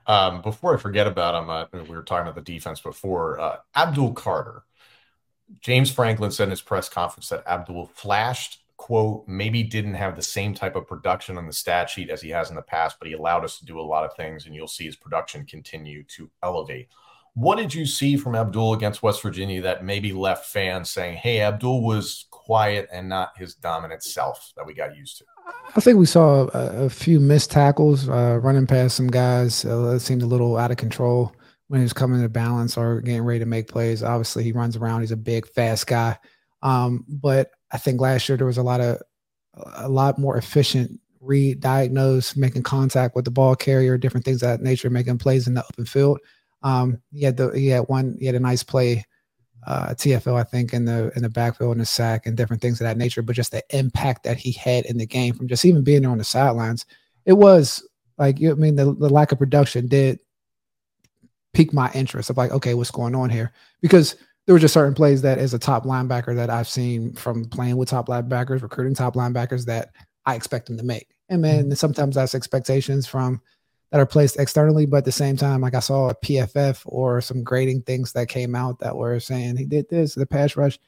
Um, 0.08 0.42
before 0.42 0.76
I 0.76 0.80
forget 0.80 1.08
about 1.08 1.42
him, 1.42 1.50
uh, 1.50 1.66
we 1.88 1.96
were 1.96 2.04
talking 2.04 2.28
about 2.28 2.36
the 2.36 2.54
defense 2.54 2.80
before. 2.80 3.40
Uh, 3.40 3.58
Abdul 3.76 4.14
Carter, 4.14 4.64
James 5.62 5.92
Franklin 5.92 6.32
said 6.32 6.46
in 6.46 6.50
his 6.52 6.62
press 6.62 6.90
conference 6.90 7.30
that 7.30 7.46
Abdul 7.46 7.92
flashed, 7.94 8.60
quote, 8.78 9.28
maybe 9.28 9.62
didn't 9.62 9.94
have 9.94 10.16
the 10.16 10.22
same 10.24 10.56
type 10.56 10.76
of 10.76 10.88
production 10.88 11.38
on 11.38 11.46
the 11.46 11.54
stat 11.54 11.90
sheet 11.90 12.10
as 12.10 12.22
he 12.22 12.30
has 12.30 12.50
in 12.50 12.56
the 12.56 12.62
past, 12.62 12.98
but 13.00 13.08
he 13.08 13.14
allowed 13.14 13.44
us 13.44 13.60
to 13.60 13.66
do 13.66 13.80
a 13.80 13.82
lot 13.82 14.04
of 14.04 14.16
things, 14.16 14.46
and 14.46 14.56
you'll 14.56 14.68
see 14.68 14.86
his 14.86 14.96
production 14.96 15.46
continue 15.46 16.04
to 16.04 16.30
elevate. 16.42 16.88
What 17.34 17.58
did 17.58 17.74
you 17.74 17.86
see 17.86 18.18
from 18.18 18.36
Abdul 18.36 18.74
against 18.74 19.04
West 19.04 19.22
Virginia 19.22 19.62
that 19.62 19.86
maybe 19.86 20.12
left 20.12 20.48
fans 20.48 20.90
saying, 20.90 21.18
hey, 21.18 21.42
Abdul 21.42 21.84
was 21.84 22.26
quiet 22.32 22.90
and 22.92 23.08
not 23.08 23.38
his 23.38 23.56
dominant 23.56 24.04
self 24.04 24.52
that 24.58 24.66
we 24.66 24.74
got 24.74 24.98
used 24.98 25.20
to? 25.20 25.26
I 25.76 25.80
think 25.80 25.98
we 25.98 26.06
saw 26.06 26.50
a, 26.54 26.86
a 26.86 26.90
few 26.90 27.20
missed 27.20 27.52
tackles 27.52 28.10
uh, 28.10 28.40
running 28.42 28.68
past 28.68 28.98
some 28.98 29.08
guys. 29.08 29.64
Uh, 29.64 29.94
it 29.96 30.00
seemed 30.02 30.22
a 30.22 30.28
little 30.28 30.58
out 30.58 30.72
of 30.72 30.78
control 30.78 31.34
when 31.68 31.80
he 31.80 31.84
was 31.84 31.94
coming 31.94 32.22
to 32.22 32.28
balance 32.28 32.78
or 32.78 33.00
getting 33.00 33.24
ready 33.24 33.40
to 33.40 33.46
make 33.46 33.70
plays. 33.70 34.04
Obviously, 34.04 34.44
he 34.44 34.52
runs 34.52 34.76
around. 34.76 35.02
He's 35.02 35.12
a 35.12 35.18
big, 35.18 35.48
fast 35.48 35.88
guy. 35.88 36.18
Um, 36.62 37.06
but 37.08 37.52
I 37.72 37.78
think 37.78 38.02
last 38.02 38.28
year 38.28 38.38
there 38.38 38.48
was 38.48 38.58
a 38.58 38.64
lot 38.64 38.82
of 38.82 39.02
a 39.76 39.88
lot 39.88 40.18
more 40.18 40.38
efficient 40.38 41.00
read, 41.22 41.60
diagnose, 41.60 42.36
making 42.36 42.64
contact 42.64 43.16
with 43.16 43.26
the 43.26 43.32
ball 43.32 43.56
carrier, 43.56 43.98
different 43.98 44.26
things 44.26 44.44
of 44.44 44.50
that 44.50 44.62
nature, 44.62 44.90
making 44.90 45.18
plays 45.18 45.48
in 45.48 45.54
the 45.54 45.64
open 45.64 45.86
field. 45.86 46.20
Um, 46.64 47.02
he 47.12 47.24
had 47.24 47.38
the 47.38 47.50
he 47.52 47.68
had 47.68 47.88
one 47.88 48.18
he 48.20 48.26
had 48.26 48.36
a 48.36 48.40
nice 48.40 48.64
play 48.64 49.06
uh, 49.68 49.90
TFL, 49.90 50.40
I 50.40 50.44
think, 50.44 50.74
in 50.74 50.86
the 50.86 51.12
in 51.16 51.22
the 51.22 51.30
backfield 51.30 51.72
and 51.72 51.82
the 51.82 51.86
sack 51.86 52.26
and 52.26 52.36
different 52.36 52.62
things 52.62 52.82
of 52.82 52.86
that 52.86 52.98
nature. 52.98 53.22
But 53.22 53.36
just 53.36 53.52
the 53.52 53.64
impact 53.70 54.24
that 54.24 54.38
he 54.38 54.52
had 54.52 54.86
in 54.86 54.98
the 54.98 55.06
game 55.06 55.34
from 55.34 55.48
just 55.48 55.66
even 55.66 55.84
being 55.84 56.02
there 56.02 56.12
on 56.12 56.18
the 56.18 56.24
sidelines, 56.24 56.86
it 57.26 57.34
was 57.34 57.88
like 58.18 58.40
you 58.40 58.52
I 58.52 58.56
mean 58.56 58.76
the, 58.76 58.94
the 58.94 59.10
lack 59.10 59.32
of 59.32 59.40
production 59.40 59.88
did 59.88 60.20
pique 61.54 61.74
my 61.74 61.92
interest 61.94 62.30
of 62.30 62.38
like, 62.38 62.52
okay, 62.52 62.74
what's 62.74 62.92
going 62.92 63.16
on 63.16 63.30
here? 63.30 63.52
Because 63.82 64.16
there 64.46 64.54
were 64.54 64.60
just 64.60 64.74
certain 64.74 64.96
plays 64.96 65.22
that 65.22 65.38
as 65.38 65.54
a 65.54 65.60
top 65.60 65.86
linebacker 65.86 66.36
that 66.36 66.50
I've 66.50 66.68
seen 66.68 67.14
from 67.14 67.46
playing 67.46 67.78
with 67.78 67.90
top 67.90 68.08
linebackers, 68.08 68.62
recruiting 68.62 68.96
top 68.96 69.16
linebackers 69.16 69.66
that 69.66 69.90
I 70.26 70.36
expect 70.36 70.68
them 70.68 70.78
to 70.78 70.84
make. 70.84 71.10
And 71.30 71.42
man, 71.42 71.64
mm-hmm. 71.66 71.74
sometimes 71.74 72.16
that's 72.16 72.36
expectations 72.36 73.08
from 73.08 73.42
that 73.92 74.00
are 74.00 74.06
placed 74.06 74.40
externally, 74.40 74.86
but 74.86 74.98
at 74.98 75.06
the 75.06 75.12
same 75.12 75.36
time, 75.36 75.62
like 75.62 75.76
I 75.76 75.80
saw 75.80 76.10
a 76.10 76.16
PFF 76.16 76.82
or 76.86 77.20
some 77.20 77.44
grading 77.44 77.82
things 77.82 78.14
that 78.14 78.30
came 78.30 78.56
out 78.56 78.80
that 78.80 78.96
were 78.96 79.20
saying 79.20 79.58
he 79.58 79.66
did 79.66 79.90
this, 79.90 80.16
the 80.16 80.26
pass 80.26 80.56
rush. 80.56 80.80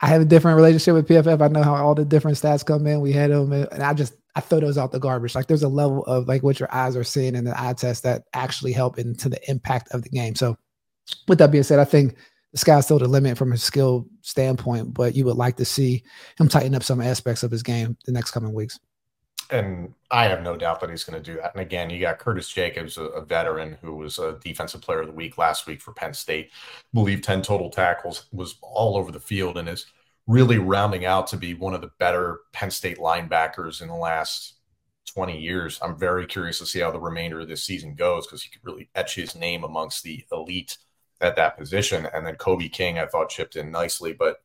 I 0.00 0.06
have 0.08 0.22
a 0.22 0.26
different 0.26 0.56
relationship 0.56 0.94
with 0.94 1.08
PFF. 1.08 1.40
I 1.40 1.48
know 1.48 1.62
how 1.62 1.74
all 1.74 1.94
the 1.94 2.04
different 2.04 2.36
stats 2.36 2.64
come 2.64 2.86
in. 2.86 3.00
We 3.00 3.12
had 3.12 3.30
them, 3.30 3.52
and 3.52 3.82
I 3.82 3.92
just 3.94 4.14
I 4.36 4.40
throw 4.40 4.60
those 4.60 4.78
out 4.78 4.92
the 4.92 5.00
garbage. 5.00 5.34
Like 5.34 5.46
there's 5.46 5.62
a 5.62 5.68
level 5.68 6.04
of 6.04 6.28
like 6.28 6.42
what 6.42 6.60
your 6.60 6.72
eyes 6.72 6.96
are 6.96 7.04
seeing 7.04 7.34
in 7.34 7.44
the 7.44 7.60
eye 7.60 7.72
test 7.72 8.02
that 8.02 8.24
actually 8.34 8.72
help 8.72 8.98
into 8.98 9.28
the 9.28 9.50
impact 9.50 9.92
of 9.92 10.02
the 10.02 10.10
game. 10.10 10.34
So, 10.34 10.56
with 11.26 11.38
that 11.38 11.50
being 11.50 11.64
said, 11.64 11.78
I 11.78 11.84
think 11.84 12.16
the 12.52 12.58
sky's 12.58 12.84
still 12.84 12.98
the 12.98 13.08
limit 13.08 13.38
from 13.38 13.52
a 13.52 13.56
skill 13.56 14.06
standpoint, 14.20 14.94
but 14.94 15.14
you 15.14 15.24
would 15.24 15.36
like 15.36 15.56
to 15.56 15.64
see 15.64 16.04
him 16.38 16.48
tighten 16.48 16.74
up 16.74 16.82
some 16.82 17.00
aspects 17.00 17.42
of 17.42 17.50
his 17.50 17.62
game 17.62 17.96
the 18.04 18.12
next 18.12 18.32
coming 18.32 18.52
weeks 18.52 18.78
and 19.50 19.94
I 20.10 20.24
have 20.26 20.42
no 20.42 20.56
doubt 20.56 20.80
that 20.80 20.90
he's 20.90 21.04
going 21.04 21.22
to 21.22 21.32
do 21.32 21.38
that. 21.40 21.52
And 21.54 21.60
again, 21.60 21.90
you 21.90 22.00
got 22.00 22.18
Curtis 22.18 22.48
Jacobs, 22.48 22.96
a, 22.96 23.04
a, 23.04 23.24
veteran 23.24 23.76
who 23.82 23.96
was 23.96 24.18
a 24.18 24.38
defensive 24.42 24.80
player 24.80 25.00
of 25.00 25.06
the 25.06 25.12
week 25.12 25.38
last 25.38 25.66
week 25.66 25.80
for 25.80 25.92
Penn 25.92 26.14
State. 26.14 26.50
Believe 26.92 27.22
10 27.22 27.42
total 27.42 27.70
tackles, 27.70 28.26
was 28.32 28.56
all 28.62 28.96
over 28.96 29.12
the 29.12 29.20
field, 29.20 29.58
and 29.58 29.68
is 29.68 29.86
really 30.26 30.58
rounding 30.58 31.04
out 31.04 31.26
to 31.28 31.36
be 31.36 31.54
one 31.54 31.74
of 31.74 31.80
the 31.80 31.90
better 31.98 32.40
Penn 32.52 32.70
State 32.70 32.98
linebackers 32.98 33.82
in 33.82 33.88
the 33.88 33.94
last 33.94 34.54
20 35.14 35.38
years. 35.38 35.78
I'm 35.82 35.98
very 35.98 36.26
curious 36.26 36.58
to 36.58 36.66
see 36.66 36.80
how 36.80 36.90
the 36.90 37.00
remainder 37.00 37.40
of 37.40 37.48
this 37.48 37.64
season 37.64 37.94
goes 37.94 38.26
because 38.26 38.42
he 38.42 38.50
could 38.50 38.64
really 38.64 38.88
etch 38.94 39.14
his 39.14 39.34
name 39.34 39.64
amongst 39.64 40.02
the 40.02 40.24
elite 40.32 40.78
at 41.20 41.36
that 41.36 41.56
position. 41.56 42.06
And 42.12 42.26
then 42.26 42.36
Kobe 42.36 42.68
King, 42.68 42.98
I 42.98 43.06
thought, 43.06 43.28
chipped 43.28 43.56
in 43.56 43.70
nicely, 43.70 44.12
but 44.12 44.42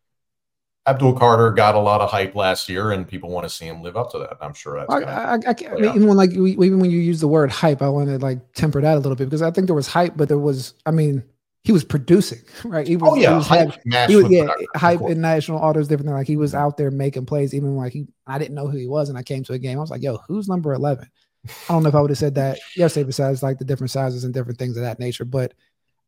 Abdul 0.90 1.14
Carter 1.14 1.52
got 1.52 1.76
a 1.76 1.80
lot 1.80 2.02
of 2.02 2.10
hype 2.10 2.36
last 2.36 2.68
year, 2.68 2.92
and 2.92 3.08
people 3.08 3.30
want 3.30 3.48
to 3.48 3.50
see 3.50 3.66
him 3.66 3.82
live 3.82 3.96
up 3.96 4.12
to 4.12 4.20
that. 4.20 4.38
I'm 4.42 4.54
sure 4.54 4.80
that's. 4.80 4.92
I, 4.92 5.02
I, 5.02 5.34
I, 5.36 5.38
I 5.72 5.76
mean, 5.76 5.96
even 5.96 6.08
when 6.08 6.18
like 6.18 6.32
even 6.32 6.80
when 6.80 6.90
you 6.90 7.00
use 7.00 7.20
the 7.20 7.28
word 7.28 7.52
hype, 7.52 7.82
I 7.82 7.90
want 7.90 8.10
to 8.10 8.18
like 8.18 8.54
temper 8.54 8.82
that 8.82 8.96
a 8.96 9.00
little 9.00 9.16
bit 9.16 9.26
because 9.26 9.42
I 9.42 9.52
think 9.52 9.68
there 9.68 9.76
was 9.76 9.88
hype, 9.88 10.18
but 10.18 10.28
there 10.28 10.40
was, 10.40 10.74
I 10.86 10.92
mean, 10.92 11.24
he 11.64 11.72
was 11.72 11.84
producing, 11.84 12.40
right? 12.64 12.88
He 12.88 12.96
oh, 12.96 13.00
was, 13.00 13.10
oh 13.12 13.16
yeah, 13.16 13.30
he 13.30 13.36
was, 13.36 13.48
hype, 13.48 14.10
he 14.10 14.16
was, 14.16 14.32
yeah, 14.32 14.48
hype 14.76 15.02
in 15.02 15.22
national 15.22 15.60
autos 15.60 15.88
different. 15.88 16.12
Like 16.12 16.28
he 16.28 16.38
was 16.38 16.56
out 16.56 16.78
there 16.78 16.90
making 16.90 17.26
plays, 17.26 17.54
even 17.54 17.76
like 17.76 17.94
he, 17.94 18.08
I 18.26 18.40
didn't 18.40 18.56
know 18.56 18.68
who 18.68 18.78
he 18.78 18.88
was, 18.88 19.10
and 19.10 19.18
I 19.18 19.24
came 19.24 19.44
to 19.44 19.54
a 19.54 19.60
game, 19.60 19.78
I 19.78 19.82
was 19.82 19.92
like, 19.92 20.02
yo, 20.02 20.18
who's 20.28 20.48
number 20.48 20.74
eleven? 20.74 21.08
I 21.46 21.74
don't 21.74 21.84
know 21.84 21.90
if 21.90 21.96
I 21.96 22.02
would 22.02 22.10
have 22.10 22.18
said 22.18 22.36
that 22.36 22.60
yesterday, 22.76 23.06
besides 23.06 23.44
like 23.44 23.60
the 23.60 23.66
different 23.66 23.92
sizes 23.92 24.24
and 24.24 24.34
different 24.34 24.60
things 24.60 24.76
of 24.76 24.84
that 24.84 25.00
nature. 25.00 25.26
But 25.26 25.54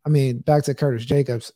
I 0.05 0.09
mean, 0.09 0.39
back 0.39 0.63
to 0.63 0.73
Curtis 0.73 1.05
Jacobs, 1.05 1.53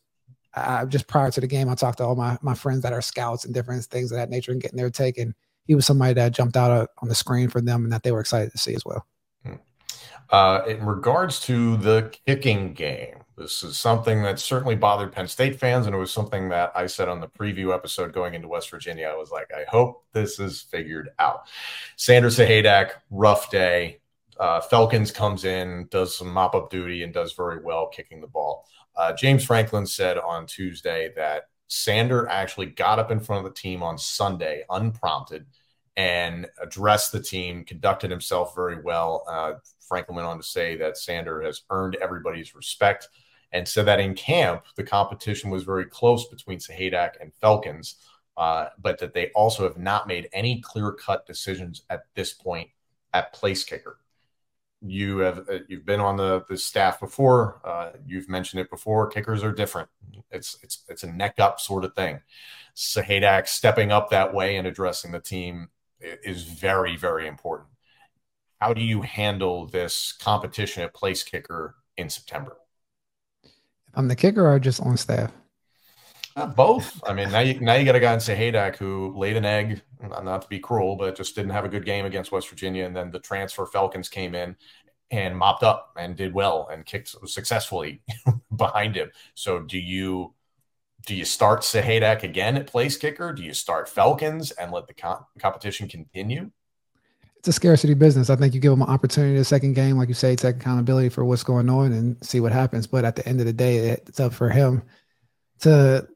just 0.88 1.06
prior 1.06 1.30
to 1.30 1.40
the 1.40 1.46
game, 1.46 1.68
I 1.68 1.74
talked 1.74 1.98
to 1.98 2.04
all 2.04 2.16
my 2.16 2.38
my 2.42 2.54
friends 2.54 2.82
that 2.82 2.92
are 2.92 3.02
scouts 3.02 3.44
and 3.44 3.54
different 3.54 3.84
things 3.84 4.10
of 4.10 4.16
that 4.16 4.30
nature 4.30 4.52
and 4.52 4.60
getting 4.60 4.78
their 4.78 4.90
take. 4.90 5.18
And 5.18 5.34
he 5.66 5.74
was 5.74 5.86
somebody 5.86 6.14
that 6.14 6.32
jumped 6.32 6.56
out 6.56 6.70
uh, 6.70 6.86
on 7.02 7.08
the 7.08 7.14
screen 7.14 7.48
for 7.48 7.60
them 7.60 7.84
and 7.84 7.92
that 7.92 8.02
they 8.02 8.12
were 8.12 8.20
excited 8.20 8.52
to 8.52 8.58
see 8.58 8.74
as 8.74 8.84
well. 8.84 9.06
Hmm. 9.44 9.54
Uh, 10.30 10.62
in 10.66 10.84
regards 10.84 11.40
to 11.40 11.76
the 11.76 12.12
kicking 12.24 12.72
game, 12.72 13.16
this 13.36 13.62
is 13.62 13.78
something 13.78 14.22
that 14.22 14.38
certainly 14.38 14.76
bothered 14.76 15.12
Penn 15.12 15.28
State 15.28 15.60
fans, 15.60 15.86
and 15.86 15.94
it 15.94 15.98
was 15.98 16.10
something 16.10 16.48
that 16.48 16.72
I 16.74 16.86
said 16.86 17.08
on 17.08 17.20
the 17.20 17.28
preview 17.28 17.74
episode 17.74 18.14
going 18.14 18.32
into 18.32 18.48
West 18.48 18.70
Virginia. 18.70 19.08
I 19.08 19.16
was 19.16 19.30
like, 19.30 19.50
I 19.54 19.64
hope 19.68 20.04
this 20.12 20.40
is 20.40 20.62
figured 20.62 21.10
out. 21.18 21.46
Sanders 21.96 22.38
Sahaydak, 22.38 22.92
rough 23.10 23.50
day. 23.50 24.00
Uh, 24.40 24.60
Felkins 24.60 25.12
comes 25.12 25.44
in, 25.44 25.86
does 25.90 26.16
some 26.16 26.32
mop 26.32 26.54
up 26.54 26.70
duty, 26.70 27.02
and 27.02 27.12
does 27.12 27.34
very 27.34 27.60
well 27.62 27.88
kicking 27.88 28.22
the 28.22 28.26
ball. 28.26 28.66
Uh, 28.96 29.12
James 29.12 29.44
Franklin 29.44 29.86
said 29.86 30.18
on 30.18 30.46
Tuesday 30.46 31.12
that 31.16 31.48
Sander 31.68 32.28
actually 32.28 32.66
got 32.66 32.98
up 32.98 33.10
in 33.10 33.20
front 33.20 33.44
of 33.44 33.52
the 33.52 33.58
team 33.58 33.82
on 33.82 33.98
Sunday 33.98 34.64
unprompted 34.70 35.46
and 35.96 36.46
addressed 36.60 37.12
the 37.12 37.20
team, 37.20 37.64
conducted 37.64 38.10
himself 38.10 38.54
very 38.54 38.80
well. 38.80 39.24
Uh, 39.28 39.54
Franklin 39.80 40.16
went 40.16 40.28
on 40.28 40.36
to 40.36 40.42
say 40.42 40.76
that 40.76 40.96
Sander 40.96 41.42
has 41.42 41.62
earned 41.70 41.96
everybody's 41.96 42.54
respect 42.54 43.08
and 43.52 43.66
said 43.66 43.86
that 43.86 44.00
in 44.00 44.14
camp, 44.14 44.64
the 44.76 44.82
competition 44.82 45.50
was 45.50 45.62
very 45.62 45.86
close 45.86 46.28
between 46.28 46.58
Sahaydak 46.58 47.20
and 47.20 47.32
Felkins, 47.42 47.94
uh, 48.36 48.66
but 48.78 48.98
that 48.98 49.14
they 49.14 49.30
also 49.30 49.62
have 49.62 49.78
not 49.78 50.06
made 50.06 50.28
any 50.32 50.60
clear 50.60 50.92
cut 50.92 51.26
decisions 51.26 51.82
at 51.90 52.04
this 52.14 52.32
point 52.32 52.68
at 53.14 53.32
place 53.32 53.64
kicker 53.64 53.98
you 54.82 55.18
have 55.18 55.48
uh, 55.48 55.58
you've 55.68 55.86
been 55.86 56.00
on 56.00 56.16
the 56.16 56.44
the 56.48 56.56
staff 56.56 57.00
before. 57.00 57.60
Uh, 57.64 57.90
you've 58.06 58.28
mentioned 58.28 58.60
it 58.60 58.70
before. 58.70 59.06
Kickers 59.08 59.42
are 59.42 59.52
different. 59.52 59.88
It's 60.30 60.58
it's 60.62 60.84
it's 60.88 61.02
a 61.02 61.12
neck 61.12 61.38
up 61.38 61.60
sort 61.60 61.84
of 61.84 61.94
thing. 61.94 62.20
Sahaydak 62.74 63.48
stepping 63.48 63.90
up 63.90 64.10
that 64.10 64.34
way 64.34 64.56
and 64.56 64.66
addressing 64.66 65.12
the 65.12 65.20
team 65.20 65.68
is 66.00 66.42
very 66.44 66.96
very 66.96 67.26
important. 67.26 67.68
How 68.60 68.72
do 68.72 68.82
you 68.82 69.02
handle 69.02 69.66
this 69.66 70.12
competition 70.12 70.82
at 70.82 70.94
place 70.94 71.22
kicker 71.22 71.76
in 71.96 72.08
September? 72.08 72.56
I'm 73.94 74.08
the 74.08 74.16
kicker 74.16 74.50
or 74.50 74.58
just 74.58 74.80
on 74.80 74.96
staff? 74.96 75.32
Uh, 76.36 76.46
both. 76.46 77.02
I 77.06 77.14
mean, 77.14 77.30
now 77.30 77.40
you 77.40 77.58
now 77.60 77.74
you 77.74 77.84
got 77.86 77.94
a 77.94 78.00
guy 78.00 78.12
in 78.12 78.18
Sahaydak 78.18 78.76
who 78.76 79.14
laid 79.16 79.38
an 79.38 79.46
egg, 79.46 79.80
not 80.00 80.42
to 80.42 80.48
be 80.48 80.58
cruel, 80.58 80.96
but 80.96 81.16
just 81.16 81.34
didn't 81.34 81.50
have 81.52 81.64
a 81.64 81.68
good 81.68 81.84
game 81.84 82.04
against 82.04 82.32
West 82.32 82.48
Virginia, 82.48 82.84
and 82.84 82.94
then 82.94 83.10
the 83.10 83.18
transfer 83.18 83.66
Felkins 83.66 84.10
came 84.10 84.34
in 84.34 84.56
and 85.10 85.36
mopped 85.36 85.62
up 85.62 85.92
and 85.96 86.16
did 86.16 86.34
well 86.34 86.68
and 86.70 86.84
kicked 86.84 87.14
successfully 87.26 88.02
behind 88.56 88.96
him. 88.96 89.10
So 89.34 89.60
do 89.60 89.78
you 89.78 90.34
do 91.06 91.14
you 91.14 91.24
start 91.24 91.60
Sahaydak 91.60 92.24
again 92.24 92.56
at 92.56 92.66
place 92.66 92.96
kicker? 92.96 93.32
Do 93.32 93.42
you 93.42 93.54
start 93.54 93.88
Felkins 93.88 94.52
and 94.58 94.72
let 94.72 94.88
the 94.88 94.94
co- 94.94 95.24
competition 95.38 95.88
continue? 95.88 96.50
It's 97.36 97.48
a 97.48 97.52
scarcity 97.52 97.94
business. 97.94 98.28
I 98.28 98.34
think 98.34 98.54
you 98.54 98.60
give 98.60 98.72
them 98.72 98.82
an 98.82 98.88
opportunity 98.88 99.38
the 99.38 99.44
second 99.44 99.74
game, 99.74 99.96
like 99.96 100.08
you 100.08 100.14
say, 100.14 100.34
take 100.34 100.56
accountability 100.56 101.10
for 101.10 101.24
what's 101.24 101.44
going 101.44 101.70
on 101.70 101.92
and 101.92 102.16
see 102.24 102.40
what 102.40 102.50
happens. 102.50 102.88
But 102.88 103.04
at 103.04 103.14
the 103.14 103.26
end 103.28 103.38
of 103.38 103.46
the 103.46 103.52
day, 103.52 103.90
it's 103.90 104.18
up 104.18 104.34
for 104.34 104.50
him 104.50 104.82
to 105.60 106.08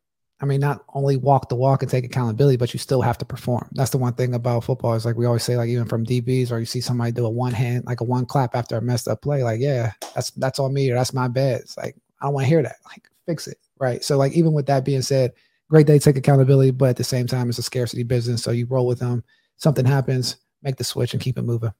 I 0.43 0.47
mean, 0.47 0.61
not 0.61 0.85
only 0.95 1.17
walk 1.17 1.51
the 1.51 1.55
walk 1.55 1.83
and 1.83 1.91
take 1.91 2.05
accountability, 2.05 2.57
but 2.57 2.73
you 2.73 2.79
still 2.79 3.03
have 3.03 3.19
to 3.19 3.27
perform. 3.27 3.69
That's 3.73 3.91
the 3.91 3.99
one 3.99 4.15
thing 4.15 4.35
about 4.35 4.65
football 4.65 4.95
is 4.95 5.05
like 5.05 5.17
we 5.17 5.27
always 5.27 5.43
say, 5.43 5.57
like 5.57 5.69
even 5.69 5.85
from 5.85 6.07
DBs, 6.07 6.51
or 6.51 6.59
you 6.59 6.65
see 6.65 6.81
somebody 6.81 7.13
do 7.13 7.27
a 7.27 7.31
one 7.31 7.53
hand, 7.53 7.85
like 7.85 8.01
a 8.01 8.05
one 8.05 8.25
clap 8.25 8.55
after 8.55 8.79
a 8.79 8.83
messed 8.83 9.07
up 9.07 9.21
play, 9.21 9.43
like 9.43 9.61
yeah, 9.61 9.93
that's 10.15 10.31
that's 10.33 10.59
on 10.59 10.73
me 10.73 10.91
or 10.91 10.95
that's 10.95 11.13
my 11.13 11.29
bad. 11.29 11.61
It's 11.61 11.77
like 11.77 11.95
I 12.21 12.27
don't 12.27 12.35
want 12.35 12.45
to 12.45 12.49
hear 12.49 12.63
that. 12.63 12.77
Like 12.87 13.07
fix 13.27 13.49
it, 13.49 13.59
right? 13.79 14.03
So 14.03 14.17
like 14.17 14.33
even 14.33 14.53
with 14.53 14.67
that 14.67 14.85
being 14.85 15.03
said, 15.03 15.33
great 15.69 15.87
day 15.87 15.99
take 15.99 16.17
accountability, 16.17 16.71
but 16.71 16.91
at 16.91 16.97
the 16.97 17.05
same 17.05 17.27
time, 17.27 17.51
it's 17.51 17.59
a 17.59 17.63
scarcity 17.63 18.03
business, 18.03 18.43
so 18.43 18.51
you 18.51 18.67
roll 18.67 18.87
with 18.87 18.99
them. 18.99 19.23
Something 19.59 19.85
happens, 19.85 20.37
make 20.63 20.77
the 20.77 20.85
switch 20.85 21.13
and 21.13 21.23
keep 21.23 21.37
it 21.37 21.43
moving. 21.43 21.73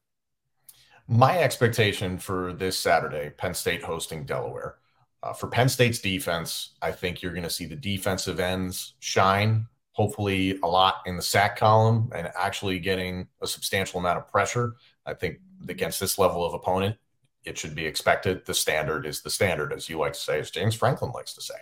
My 1.09 1.39
expectation 1.39 2.19
for 2.19 2.53
this 2.53 2.79
Saturday, 2.79 3.31
Penn 3.31 3.55
State 3.55 3.83
hosting 3.83 4.25
Delaware 4.25 4.77
uh, 5.23 5.33
for 5.33 5.49
Penn 5.49 5.69
State's 5.69 5.99
defense, 5.99 6.75
I 6.81 6.93
think 6.93 7.23
you're 7.23 7.33
going 7.33 7.45
to 7.45 7.51
see 7.51 7.67
the 7.67 7.77
defensive 7.77 8.41
ends 8.41 8.95
shine, 9.01 9.67
hopefully 9.93 10.59
a 10.63 10.67
lot 10.67 11.03
in 11.07 11.17
the 11.17 11.23
sack 11.23 11.57
column 11.57 12.11
and 12.15 12.31
actually 12.37 12.79
getting 12.79 13.29
a 13.43 13.47
substantial 13.47 14.01
amount 14.01 14.19
of 14.19 14.29
pressure. 14.29 14.77
I 15.05 15.15
think 15.15 15.39
against 15.69 16.01
this 16.01 16.19
level 16.19 16.45
of 16.45 16.55
opponent, 16.55 16.97
it 17.45 17.57
should 17.57 17.75
be 17.75 17.87
expected. 17.87 18.45
The 18.45 18.55
standard 18.55 19.07
is 19.07 19.23
the 19.23 19.31
standard, 19.31 19.73
as 19.73 19.89
you 19.89 19.99
like 19.99 20.13
to 20.13 20.19
say, 20.19 20.39
as 20.39 20.51
James 20.51 20.75
Franklin 20.75 21.11
likes 21.13 21.35
to 21.35 21.41
say. 21.41 21.55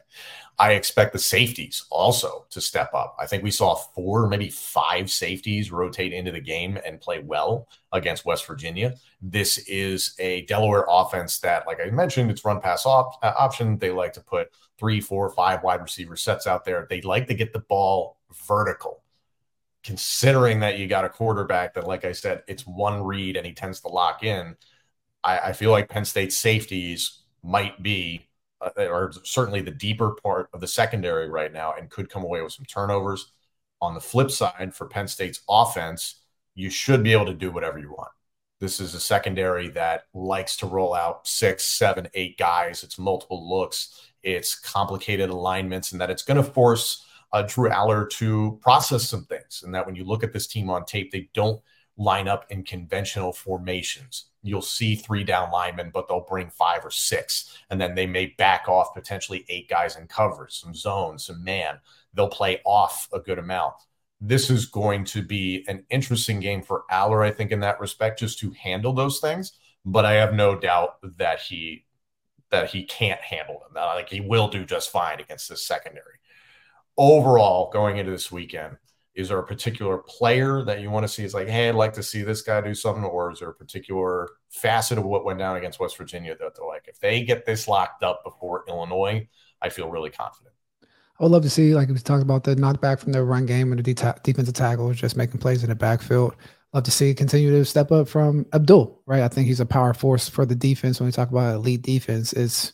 I 0.58 0.72
expect 0.72 1.12
the 1.12 1.18
safeties 1.18 1.84
also 1.90 2.46
to 2.50 2.60
step 2.60 2.92
up. 2.94 3.16
I 3.20 3.26
think 3.26 3.42
we 3.42 3.50
saw 3.50 3.76
four, 3.76 4.26
maybe 4.28 4.48
five 4.48 5.08
safeties 5.10 5.70
rotate 5.70 6.12
into 6.12 6.32
the 6.32 6.40
game 6.40 6.78
and 6.84 7.00
play 7.00 7.20
well 7.20 7.68
against 7.92 8.24
West 8.24 8.46
Virginia. 8.46 8.94
This 9.22 9.58
is 9.68 10.14
a 10.18 10.42
Delaware 10.46 10.84
offense 10.88 11.38
that, 11.40 11.66
like 11.66 11.78
I 11.80 11.90
mentioned, 11.90 12.30
it's 12.30 12.44
run 12.44 12.60
pass 12.60 12.84
op- 12.84 13.22
uh, 13.22 13.34
option. 13.38 13.78
They 13.78 13.90
like 13.90 14.14
to 14.14 14.20
put 14.20 14.48
three, 14.78 15.00
four, 15.00 15.30
five 15.30 15.62
wide 15.62 15.82
receiver 15.82 16.16
sets 16.16 16.46
out 16.46 16.64
there. 16.64 16.86
They 16.90 17.02
like 17.02 17.28
to 17.28 17.34
get 17.34 17.52
the 17.52 17.60
ball 17.60 18.18
vertical 18.46 19.02
considering 19.84 20.60
that 20.60 20.78
you 20.78 20.86
got 20.86 21.04
a 21.04 21.08
quarterback 21.08 21.72
that, 21.74 21.86
like 21.86 22.04
I 22.04 22.12
said, 22.12 22.42
it's 22.46 22.66
one 22.66 23.02
read 23.02 23.36
and 23.36 23.46
he 23.46 23.52
tends 23.52 23.80
to 23.80 23.88
lock 23.88 24.22
in. 24.22 24.56
I, 25.24 25.38
I 25.38 25.52
feel 25.52 25.70
like 25.70 25.88
Penn 25.88 26.04
State 26.04 26.32
safeties 26.32 27.22
might 27.42 27.82
be, 27.82 28.28
uh, 28.60 28.70
or 28.76 29.12
certainly 29.24 29.60
the 29.60 29.70
deeper 29.70 30.16
part 30.22 30.48
of 30.52 30.60
the 30.60 30.66
secondary 30.68 31.28
right 31.28 31.52
now, 31.52 31.74
and 31.78 31.90
could 31.90 32.10
come 32.10 32.24
away 32.24 32.42
with 32.42 32.52
some 32.52 32.66
turnovers. 32.66 33.32
On 33.80 33.94
the 33.94 34.00
flip 34.00 34.30
side, 34.30 34.74
for 34.74 34.86
Penn 34.86 35.06
State's 35.06 35.40
offense, 35.48 36.22
you 36.54 36.70
should 36.70 37.04
be 37.04 37.12
able 37.12 37.26
to 37.26 37.34
do 37.34 37.52
whatever 37.52 37.78
you 37.78 37.90
want. 37.90 38.10
This 38.60 38.80
is 38.80 38.94
a 38.94 39.00
secondary 39.00 39.68
that 39.68 40.06
likes 40.12 40.56
to 40.56 40.66
roll 40.66 40.94
out 40.94 41.28
six, 41.28 41.64
seven, 41.64 42.08
eight 42.14 42.36
guys. 42.36 42.82
It's 42.82 42.98
multiple 42.98 43.48
looks. 43.48 44.10
It's 44.24 44.58
complicated 44.58 45.30
alignments, 45.30 45.92
and 45.92 46.00
that 46.00 46.10
it's 46.10 46.24
going 46.24 46.38
to 46.38 46.42
force 46.42 47.06
uh, 47.32 47.42
Drew 47.42 47.70
Allar 47.70 48.10
to 48.10 48.58
process 48.62 49.08
some 49.08 49.26
things. 49.26 49.62
And 49.64 49.72
that 49.74 49.86
when 49.86 49.94
you 49.94 50.02
look 50.02 50.24
at 50.24 50.32
this 50.32 50.48
team 50.48 50.70
on 50.70 50.84
tape, 50.84 51.12
they 51.12 51.28
don't 51.34 51.62
line 51.96 52.26
up 52.26 52.46
in 52.50 52.64
conventional 52.64 53.32
formations. 53.32 54.27
You'll 54.42 54.62
see 54.62 54.94
three 54.94 55.24
down 55.24 55.50
linemen, 55.50 55.90
but 55.92 56.08
they'll 56.08 56.26
bring 56.28 56.50
five 56.50 56.84
or 56.84 56.90
six. 56.90 57.56
And 57.70 57.80
then 57.80 57.94
they 57.94 58.06
may 58.06 58.26
back 58.38 58.68
off 58.68 58.94
potentially 58.94 59.44
eight 59.48 59.68
guys 59.68 59.96
in 59.96 60.06
coverage, 60.06 60.60
some 60.60 60.74
zones, 60.74 61.26
some 61.26 61.42
man. 61.42 61.78
They'll 62.14 62.28
play 62.28 62.60
off 62.64 63.08
a 63.12 63.18
good 63.18 63.38
amount. 63.38 63.74
This 64.20 64.50
is 64.50 64.66
going 64.66 65.04
to 65.06 65.22
be 65.22 65.64
an 65.68 65.84
interesting 65.90 66.40
game 66.40 66.62
for 66.62 66.84
Allar, 66.90 67.24
I 67.24 67.30
think, 67.30 67.50
in 67.50 67.60
that 67.60 67.80
respect, 67.80 68.18
just 68.18 68.38
to 68.40 68.50
handle 68.52 68.92
those 68.92 69.20
things. 69.20 69.52
But 69.84 70.04
I 70.04 70.14
have 70.14 70.34
no 70.34 70.58
doubt 70.58 70.98
that 71.18 71.40
he 71.40 71.84
that 72.50 72.70
he 72.70 72.84
can't 72.84 73.20
handle 73.20 73.60
them. 73.60 73.76
I 73.76 73.94
like 73.94 74.08
he 74.08 74.20
will 74.20 74.48
do 74.48 74.64
just 74.64 74.90
fine 74.90 75.20
against 75.20 75.48
this 75.48 75.66
secondary 75.66 76.18
overall 76.98 77.70
going 77.72 77.96
into 77.96 78.10
this 78.10 78.30
weekend, 78.30 78.76
is 79.14 79.28
there 79.28 79.38
a 79.38 79.46
particular 79.46 79.98
player 79.98 80.62
that 80.62 80.80
you 80.80 80.90
want 80.90 81.04
to 81.04 81.08
see? 81.08 81.24
It's 81.24 81.34
like, 81.34 81.48
hey, 81.48 81.68
I'd 81.68 81.74
like 81.74 81.92
to 81.94 82.02
see 82.02 82.22
this 82.22 82.42
guy 82.42 82.60
do 82.60 82.74
something, 82.74 83.04
or 83.04 83.32
is 83.32 83.40
there 83.40 83.50
a 83.50 83.54
particular 83.54 84.28
facet 84.50 84.96
of 84.96 85.04
what 85.04 85.24
went 85.24 85.40
down 85.40 85.56
against 85.56 85.80
West 85.80 85.96
Virginia 85.96 86.36
that 86.38 86.54
they're 86.54 86.66
like, 86.66 86.86
if 86.86 87.00
they 87.00 87.24
get 87.24 87.44
this 87.44 87.66
locked 87.66 88.04
up 88.04 88.22
before 88.22 88.64
Illinois, 88.68 89.28
I 89.60 89.70
feel 89.70 89.90
really 89.90 90.10
confident. 90.10 90.54
I 90.82 91.24
would 91.24 91.32
love 91.32 91.42
to 91.42 91.50
see, 91.50 91.74
like 91.74 91.88
we 91.88 91.96
talked 91.96 92.22
about, 92.22 92.44
the 92.44 92.54
knockback 92.54 93.00
from 93.00 93.12
the 93.12 93.24
run 93.24 93.44
game 93.44 93.72
and 93.72 93.84
the 93.84 93.94
de- 93.94 94.14
defensive 94.22 94.54
tackles, 94.54 94.96
just 94.96 95.16
making 95.16 95.40
plays 95.40 95.64
in 95.64 95.70
the 95.70 95.74
backfield. 95.74 96.36
Love 96.72 96.84
to 96.84 96.90
see 96.92 97.12
continue 97.12 97.50
to 97.50 97.64
step 97.64 97.90
up 97.90 98.08
from 98.08 98.46
Abdul, 98.52 99.02
right? 99.06 99.22
I 99.22 99.28
think 99.28 99.48
he's 99.48 99.58
a 99.58 99.66
power 99.66 99.94
force 99.94 100.28
for 100.28 100.46
the 100.46 100.54
defense. 100.54 101.00
When 101.00 101.06
we 101.06 101.12
talk 101.12 101.30
about 101.30 101.56
elite 101.56 101.82
defense, 101.82 102.34
is 102.34 102.72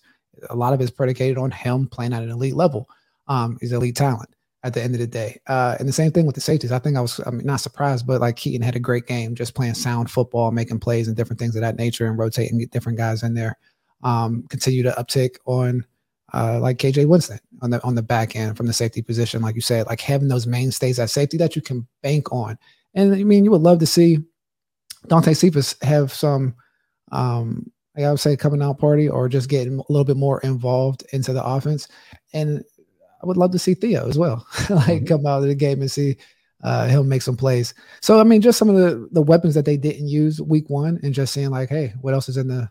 a 0.50 0.56
lot 0.56 0.74
of 0.74 0.80
it 0.80 0.84
is 0.84 0.90
predicated 0.90 1.38
on 1.38 1.52
him 1.52 1.86
playing 1.86 2.12
at 2.12 2.22
an 2.22 2.30
elite 2.30 2.56
level. 2.56 2.86
Um, 3.28 3.56
he's 3.60 3.72
elite 3.72 3.96
talent 3.96 4.33
at 4.64 4.72
the 4.72 4.82
end 4.82 4.94
of 4.94 5.00
the 5.00 5.06
day. 5.06 5.38
Uh, 5.46 5.76
and 5.78 5.86
the 5.86 5.92
same 5.92 6.10
thing 6.10 6.24
with 6.24 6.34
the 6.34 6.40
safeties. 6.40 6.72
I 6.72 6.78
think 6.78 6.96
I 6.96 7.00
was 7.00 7.20
I 7.26 7.30
mean, 7.30 7.46
not 7.46 7.60
surprised, 7.60 8.06
but 8.06 8.22
like 8.22 8.36
Keaton 8.36 8.62
had 8.62 8.74
a 8.74 8.80
great 8.80 9.06
game, 9.06 9.34
just 9.34 9.54
playing 9.54 9.74
sound 9.74 10.10
football, 10.10 10.50
making 10.50 10.80
plays 10.80 11.06
and 11.06 11.16
different 11.16 11.38
things 11.38 11.54
of 11.54 11.60
that 11.60 11.76
nature, 11.76 12.06
and 12.06 12.18
rotating 12.18 12.66
different 12.72 12.98
guys 12.98 13.22
in 13.22 13.34
there. 13.34 13.58
Um, 14.02 14.44
continue 14.48 14.82
to 14.82 14.90
uptick 14.92 15.36
on 15.44 15.84
uh, 16.32 16.58
like 16.60 16.78
KJ 16.78 17.06
Winston 17.06 17.38
on 17.62 17.70
the 17.70 17.82
on 17.84 17.94
the 17.94 18.02
back 18.02 18.34
end 18.36 18.56
from 18.56 18.66
the 18.66 18.72
safety 18.72 19.02
position, 19.02 19.42
like 19.42 19.54
you 19.54 19.60
said, 19.60 19.86
like 19.86 20.00
having 20.00 20.28
those 20.28 20.46
mainstays 20.46 20.98
at 20.98 21.10
safety 21.10 21.36
that 21.36 21.54
you 21.54 21.62
can 21.62 21.86
bank 22.02 22.32
on. 22.32 22.58
And 22.94 23.14
I 23.14 23.22
mean, 23.22 23.44
you 23.44 23.50
would 23.50 23.60
love 23.60 23.78
to 23.80 23.86
see 23.86 24.18
Dante 25.08 25.34
Cephas 25.34 25.76
have 25.82 26.10
some, 26.12 26.54
um, 27.12 27.70
like 27.94 28.06
I 28.06 28.10
would 28.10 28.20
say, 28.20 28.34
coming 28.34 28.62
out 28.62 28.78
party 28.78 29.10
or 29.10 29.28
just 29.28 29.50
getting 29.50 29.78
a 29.78 29.92
little 29.92 30.04
bit 30.04 30.16
more 30.16 30.40
involved 30.40 31.04
into 31.12 31.34
the 31.34 31.44
offense. 31.44 31.86
And 32.32 32.64
I 33.24 33.26
would 33.26 33.38
love 33.38 33.52
to 33.52 33.58
see 33.58 33.72
Theo 33.72 34.06
as 34.06 34.18
well, 34.18 34.46
like 34.70 34.86
mm-hmm. 34.86 35.06
come 35.06 35.26
out 35.26 35.42
of 35.42 35.48
the 35.48 35.54
game 35.54 35.80
and 35.80 35.90
see 35.90 36.18
uh, 36.62 36.88
he'll 36.88 37.04
make 37.04 37.22
some 37.22 37.36
plays. 37.36 37.72
So 38.02 38.20
I 38.20 38.24
mean, 38.24 38.42
just 38.42 38.58
some 38.58 38.68
of 38.68 38.76
the 38.76 39.08
the 39.12 39.22
weapons 39.22 39.54
that 39.54 39.64
they 39.64 39.78
didn't 39.78 40.08
use 40.08 40.42
week 40.42 40.68
one, 40.68 41.00
and 41.02 41.14
just 41.14 41.32
seeing 41.32 41.50
like, 41.50 41.70
hey, 41.70 41.94
what 42.02 42.12
else 42.12 42.28
is 42.28 42.36
in 42.36 42.48
the 42.48 42.70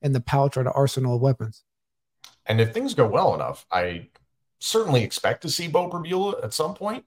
in 0.00 0.12
the 0.12 0.20
pouch 0.20 0.56
or 0.56 0.64
the 0.64 0.72
arsenal 0.72 1.16
of 1.16 1.20
weapons. 1.20 1.64
And 2.46 2.60
if 2.60 2.72
things 2.72 2.94
go 2.94 3.06
well 3.06 3.34
enough, 3.34 3.66
I 3.70 4.08
certainly 4.58 5.02
expect 5.04 5.42
to 5.42 5.50
see 5.50 5.68
Beau 5.68 5.90
Pribula 5.90 6.42
at 6.42 6.54
some 6.54 6.74
point. 6.74 7.04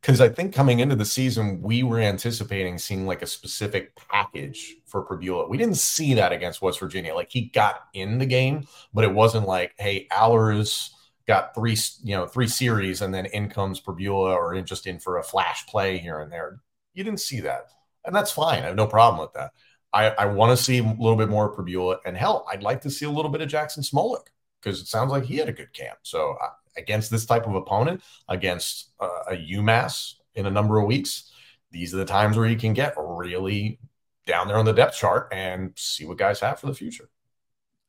Because 0.00 0.20
I 0.20 0.28
think 0.28 0.54
coming 0.54 0.78
into 0.78 0.94
the 0.94 1.04
season, 1.04 1.60
we 1.60 1.82
were 1.82 1.98
anticipating 1.98 2.78
seeing 2.78 3.04
like 3.04 3.20
a 3.20 3.26
specific 3.26 3.96
package 3.96 4.76
for 4.86 5.04
Pribula. 5.04 5.48
We 5.48 5.58
didn't 5.58 5.76
see 5.76 6.14
that 6.14 6.30
against 6.30 6.62
West 6.62 6.78
Virginia. 6.78 7.14
Like 7.14 7.30
he 7.30 7.46
got 7.46 7.88
in 7.94 8.18
the 8.18 8.26
game, 8.26 8.68
but 8.94 9.02
it 9.02 9.12
wasn't 9.12 9.48
like, 9.48 9.74
hey, 9.76 10.06
Allar's 10.12 10.94
got 11.28 11.54
three, 11.54 11.76
you 12.02 12.16
know, 12.16 12.26
three 12.26 12.48
series 12.48 13.02
and 13.02 13.14
then 13.14 13.26
in 13.26 13.50
comes 13.50 13.80
Pribula 13.80 14.34
or 14.34 14.54
in 14.54 14.64
just 14.64 14.86
in 14.86 14.98
for 14.98 15.18
a 15.18 15.22
flash 15.22 15.66
play 15.66 15.98
here 15.98 16.20
and 16.20 16.32
there. 16.32 16.58
You 16.94 17.04
didn't 17.04 17.20
see 17.20 17.40
that. 17.40 17.66
And 18.04 18.16
that's 18.16 18.32
fine. 18.32 18.62
I 18.62 18.66
have 18.66 18.76
no 18.76 18.86
problem 18.86 19.20
with 19.20 19.34
that. 19.34 19.52
I, 19.92 20.08
I 20.10 20.26
want 20.26 20.56
to 20.56 20.62
see 20.62 20.78
a 20.78 20.82
little 20.82 21.16
bit 21.16 21.28
more 21.28 21.54
Pribula. 21.54 21.98
And 22.06 22.16
hell, 22.16 22.46
I'd 22.50 22.62
like 22.62 22.80
to 22.80 22.90
see 22.90 23.04
a 23.04 23.10
little 23.10 23.30
bit 23.30 23.42
of 23.42 23.48
Jackson 23.48 23.82
Smolik 23.82 24.26
because 24.60 24.80
it 24.80 24.86
sounds 24.86 25.10
like 25.10 25.24
he 25.24 25.36
had 25.36 25.50
a 25.50 25.52
good 25.52 25.72
camp. 25.74 25.98
So 26.02 26.34
uh, 26.42 26.48
against 26.78 27.10
this 27.10 27.26
type 27.26 27.46
of 27.46 27.54
opponent, 27.54 28.02
against 28.28 28.92
uh, 28.98 29.24
a 29.30 29.36
UMass 29.36 30.14
in 30.34 30.46
a 30.46 30.50
number 30.50 30.78
of 30.78 30.86
weeks, 30.86 31.30
these 31.70 31.92
are 31.92 31.98
the 31.98 32.06
times 32.06 32.38
where 32.38 32.46
you 32.46 32.56
can 32.56 32.72
get 32.72 32.94
really 32.96 33.78
down 34.26 34.48
there 34.48 34.56
on 34.56 34.64
the 34.64 34.72
depth 34.72 34.96
chart 34.96 35.28
and 35.32 35.72
see 35.76 36.06
what 36.06 36.16
guys 36.16 36.40
have 36.40 36.58
for 36.58 36.66
the 36.66 36.74
future. 36.74 37.10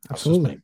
Absolutely. 0.10 0.62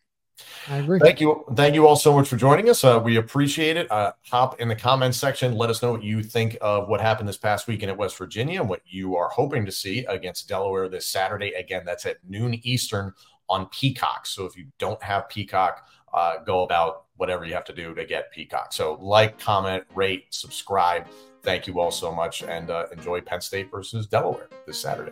I 0.67 0.77
agree. 0.77 0.99
Thank 0.99 1.21
you. 1.21 1.45
Thank 1.55 1.75
you 1.75 1.87
all 1.87 1.95
so 1.95 2.13
much 2.13 2.27
for 2.27 2.35
joining 2.35 2.69
us. 2.69 2.83
Uh, 2.83 2.99
we 3.03 3.17
appreciate 3.17 3.77
it. 3.77 3.89
Uh, 3.91 4.13
hop 4.29 4.59
in 4.59 4.67
the 4.67 4.75
comments 4.75 5.17
section. 5.17 5.55
Let 5.55 5.69
us 5.69 5.81
know 5.81 5.91
what 5.91 6.03
you 6.03 6.23
think 6.23 6.57
of 6.61 6.87
what 6.87 7.01
happened 7.01 7.29
this 7.29 7.37
past 7.37 7.67
weekend 7.67 7.91
at 7.91 7.97
West 7.97 8.17
Virginia 8.17 8.59
and 8.59 8.69
what 8.69 8.81
you 8.85 9.15
are 9.15 9.29
hoping 9.29 9.65
to 9.65 9.71
see 9.71 10.05
against 10.05 10.47
Delaware 10.49 10.89
this 10.89 11.07
Saturday. 11.07 11.53
Again, 11.53 11.83
that's 11.85 12.05
at 12.05 12.17
noon 12.27 12.59
Eastern 12.63 13.13
on 13.49 13.67
Peacock. 13.67 14.25
So 14.25 14.45
if 14.45 14.57
you 14.57 14.65
don't 14.79 15.01
have 15.03 15.29
Peacock, 15.29 15.87
uh, 16.13 16.37
go 16.45 16.63
about 16.63 17.05
whatever 17.17 17.45
you 17.45 17.53
have 17.53 17.65
to 17.65 17.73
do 17.73 17.93
to 17.93 18.05
get 18.05 18.31
Peacock. 18.31 18.73
So 18.73 18.97
like, 19.01 19.39
comment, 19.39 19.83
rate, 19.93 20.25
subscribe. 20.31 21.05
Thank 21.43 21.67
you 21.67 21.79
all 21.79 21.91
so 21.91 22.11
much 22.11 22.43
and 22.43 22.71
uh, 22.71 22.87
enjoy 22.91 23.21
Penn 23.21 23.41
State 23.41 23.69
versus 23.69 24.07
Delaware 24.07 24.49
this 24.65 24.79
Saturday. 24.79 25.11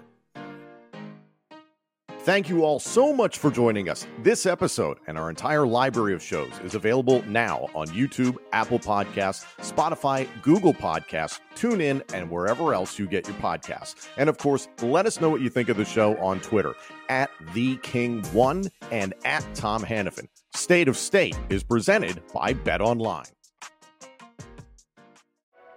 Thank 2.23 2.47
you 2.47 2.63
all 2.63 2.79
so 2.79 3.11
much 3.11 3.37
for 3.37 3.51
joining 3.51 3.89
us. 3.89 4.07
This 4.19 4.45
episode 4.45 4.97
and 5.07 5.17
our 5.17 5.29
entire 5.29 5.67
library 5.67 6.13
of 6.13 6.23
shows 6.23 6.53
is 6.63 6.73
available 6.73 7.21
now 7.23 7.67
on 7.75 7.87
YouTube, 7.87 8.37
Apple 8.53 8.79
Podcasts, 8.79 9.43
Spotify, 9.57 10.25
Google 10.41 10.73
Podcasts, 10.73 11.41
TuneIn, 11.57 12.01
and 12.13 12.31
wherever 12.31 12.73
else 12.73 12.97
you 12.97 13.07
get 13.07 13.27
your 13.27 13.35
podcasts. 13.39 14.07
And 14.15 14.29
of 14.29 14.37
course, 14.37 14.69
let 14.81 15.05
us 15.05 15.19
know 15.19 15.29
what 15.29 15.41
you 15.41 15.49
think 15.49 15.67
of 15.67 15.75
the 15.75 15.83
show 15.83 16.15
on 16.19 16.39
Twitter 16.39 16.75
at 17.09 17.29
the 17.53 17.75
King 17.77 18.23
One 18.31 18.69
and 18.89 19.13
at 19.25 19.45
Tom 19.53 19.83
Hannafin. 19.83 20.29
State 20.55 20.87
of 20.87 20.95
State 20.95 21.37
is 21.49 21.61
presented 21.61 22.23
by 22.33 22.53
Bet 22.53 22.79
Online. 22.79 23.25